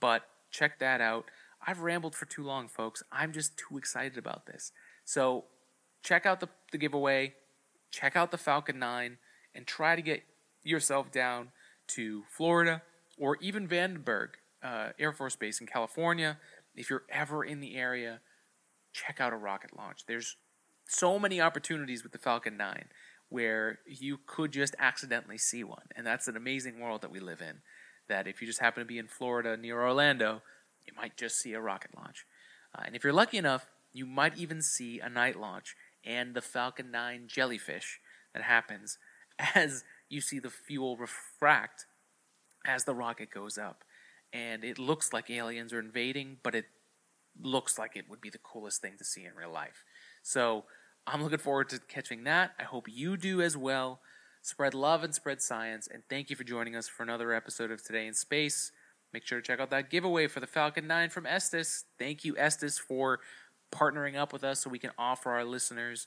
But 0.00 0.22
check 0.50 0.78
that 0.78 1.00
out. 1.00 1.26
I've 1.66 1.80
rambled 1.80 2.14
for 2.14 2.26
too 2.26 2.44
long, 2.44 2.68
folks. 2.68 3.02
I'm 3.10 3.32
just 3.32 3.56
too 3.56 3.78
excited 3.78 4.18
about 4.18 4.46
this. 4.46 4.72
So 5.04 5.44
check 6.02 6.26
out 6.26 6.40
the, 6.40 6.48
the 6.72 6.78
giveaway, 6.78 7.34
check 7.90 8.16
out 8.16 8.30
the 8.30 8.38
Falcon 8.38 8.78
9, 8.78 9.18
and 9.54 9.66
try 9.66 9.96
to 9.96 10.02
get 10.02 10.22
yourself 10.62 11.10
down 11.10 11.48
to 11.88 12.24
Florida 12.28 12.82
or 13.18 13.36
even 13.40 13.66
Vandenberg 13.66 14.30
uh, 14.66 14.88
Air 14.98 15.12
Force 15.12 15.36
Base 15.36 15.60
in 15.60 15.66
California. 15.66 16.38
If 16.74 16.90
you're 16.90 17.04
ever 17.08 17.44
in 17.44 17.60
the 17.60 17.76
area, 17.76 18.20
check 18.92 19.20
out 19.20 19.32
a 19.32 19.36
rocket 19.36 19.76
launch. 19.76 20.00
There's 20.06 20.36
so 20.88 21.18
many 21.18 21.40
opportunities 21.40 22.02
with 22.02 22.12
the 22.12 22.18
Falcon 22.18 22.56
9 22.56 22.86
where 23.28 23.80
you 23.86 24.18
could 24.26 24.52
just 24.52 24.74
accidentally 24.78 25.38
see 25.38 25.64
one. 25.64 25.86
And 25.94 26.06
that's 26.06 26.28
an 26.28 26.36
amazing 26.36 26.80
world 26.80 27.02
that 27.02 27.10
we 27.10 27.20
live 27.20 27.40
in. 27.40 27.58
That 28.08 28.26
if 28.26 28.40
you 28.40 28.46
just 28.46 28.60
happen 28.60 28.82
to 28.82 28.86
be 28.86 28.98
in 28.98 29.08
Florida 29.08 29.56
near 29.56 29.80
Orlando, 29.80 30.42
you 30.86 30.92
might 30.96 31.16
just 31.16 31.38
see 31.38 31.52
a 31.52 31.60
rocket 31.60 31.90
launch. 31.96 32.24
Uh, 32.76 32.82
and 32.86 32.94
if 32.94 33.02
you're 33.02 33.12
lucky 33.12 33.38
enough, 33.38 33.70
you 33.92 34.06
might 34.06 34.36
even 34.36 34.62
see 34.62 35.00
a 35.00 35.08
night 35.08 35.38
launch 35.38 35.74
and 36.04 36.34
the 36.34 36.42
Falcon 36.42 36.90
9 36.90 37.24
jellyfish 37.26 38.00
that 38.32 38.44
happens 38.44 38.98
as 39.54 39.84
you 40.08 40.20
see 40.20 40.38
the 40.38 40.50
fuel 40.50 40.96
refract 40.96 41.86
as 42.64 42.84
the 42.84 42.94
rocket 42.94 43.30
goes 43.30 43.58
up. 43.58 43.82
And 44.36 44.64
it 44.64 44.78
looks 44.78 45.14
like 45.14 45.30
aliens 45.30 45.72
are 45.72 45.80
invading, 45.80 46.36
but 46.42 46.54
it 46.54 46.66
looks 47.40 47.78
like 47.78 47.96
it 47.96 48.04
would 48.10 48.20
be 48.20 48.28
the 48.28 48.38
coolest 48.38 48.82
thing 48.82 48.98
to 48.98 49.04
see 49.04 49.24
in 49.24 49.34
real 49.34 49.50
life. 49.50 49.82
So 50.22 50.64
I'm 51.06 51.22
looking 51.22 51.38
forward 51.38 51.70
to 51.70 51.78
catching 51.78 52.24
that. 52.24 52.50
I 52.60 52.64
hope 52.64 52.86
you 52.86 53.16
do 53.16 53.40
as 53.40 53.56
well. 53.56 54.00
Spread 54.42 54.74
love 54.74 55.02
and 55.02 55.14
spread 55.14 55.40
science. 55.40 55.88
And 55.90 56.02
thank 56.10 56.28
you 56.28 56.36
for 56.36 56.44
joining 56.44 56.76
us 56.76 56.86
for 56.86 57.02
another 57.02 57.32
episode 57.32 57.70
of 57.70 57.82
Today 57.82 58.06
in 58.06 58.12
Space. 58.12 58.72
Make 59.14 59.26
sure 59.26 59.40
to 59.40 59.46
check 59.46 59.58
out 59.58 59.70
that 59.70 59.88
giveaway 59.88 60.26
for 60.26 60.40
the 60.40 60.46
Falcon 60.46 60.86
9 60.86 61.08
from 61.08 61.24
Estes. 61.24 61.84
Thank 61.98 62.22
you, 62.22 62.36
Estes, 62.36 62.78
for 62.78 63.20
partnering 63.74 64.16
up 64.16 64.34
with 64.34 64.44
us 64.44 64.60
so 64.60 64.68
we 64.68 64.78
can 64.78 64.90
offer 64.98 65.30
our 65.30 65.46
listeners 65.46 66.06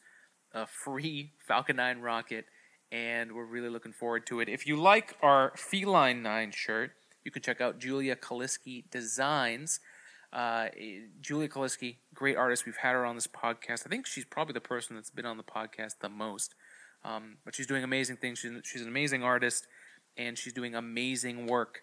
a 0.53 0.67
free 0.67 1.31
Falcon 1.47 1.77
9 1.77 1.99
rocket. 1.99 2.45
And 2.91 3.31
we're 3.31 3.45
really 3.45 3.69
looking 3.69 3.93
forward 3.93 4.27
to 4.27 4.39
it. 4.39 4.49
If 4.49 4.67
you 4.67 4.75
like 4.75 5.15
our 5.23 5.51
Feline 5.55 6.21
9 6.21 6.51
shirt, 6.51 6.91
you 7.29 7.31
can 7.31 7.43
check 7.43 7.61
out 7.61 7.77
Julia 7.77 8.15
Kaliski 8.15 8.89
Designs. 8.89 9.81
Uh, 10.33 10.69
Julia 11.21 11.47
Kaliski, 11.47 11.97
great 12.11 12.35
artist. 12.35 12.65
We've 12.65 12.75
had 12.75 12.93
her 12.93 13.05
on 13.05 13.13
this 13.13 13.27
podcast. 13.27 13.85
I 13.85 13.89
think 13.89 14.07
she's 14.07 14.25
probably 14.25 14.53
the 14.53 14.61
person 14.61 14.95
that's 14.95 15.11
been 15.11 15.27
on 15.27 15.37
the 15.37 15.43
podcast 15.43 15.99
the 15.99 16.09
most. 16.09 16.55
Um, 17.05 17.37
but 17.45 17.53
she's 17.53 17.67
doing 17.67 17.83
amazing 17.83 18.15
things. 18.15 18.39
She's, 18.39 18.51
she's, 18.63 18.81
an 18.81 18.87
amazing 18.87 19.21
artist, 19.21 19.67
and 20.17 20.39
she's 20.39 20.53
doing 20.53 20.73
amazing 20.73 21.45
work 21.45 21.81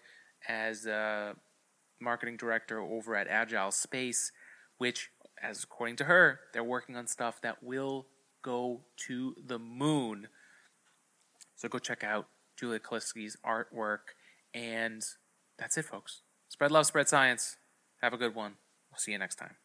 as 0.49 0.85
a 0.85 1.33
marketing 2.01 2.35
director 2.35 2.81
over 2.81 3.15
at 3.15 3.29
Agile 3.29 3.71
Space, 3.71 4.33
which, 4.79 5.11
as 5.41 5.63
according 5.63 5.95
to 5.95 6.03
her, 6.03 6.41
they're 6.51 6.61
working 6.61 6.97
on 6.97 7.07
stuff 7.07 7.39
that 7.41 7.63
will 7.63 8.05
go 8.41 8.81
to 9.07 9.33
the 9.45 9.59
moon. 9.59 10.27
So 11.55 11.69
go 11.69 11.79
check 11.79 12.03
out 12.03 12.27
Julia 12.59 12.79
Kaliski's 12.79 13.37
artwork, 13.45 14.11
and 14.53 15.01
that's 15.57 15.77
it, 15.77 15.85
folks. 15.85 16.21
Spread 16.49 16.71
love, 16.71 16.85
spread 16.85 17.07
science. 17.07 17.57
Have 18.01 18.13
a 18.13 18.17
good 18.17 18.35
one. 18.35 18.55
We'll 18.91 18.99
see 18.99 19.11
you 19.11 19.17
next 19.17 19.35
time. 19.35 19.57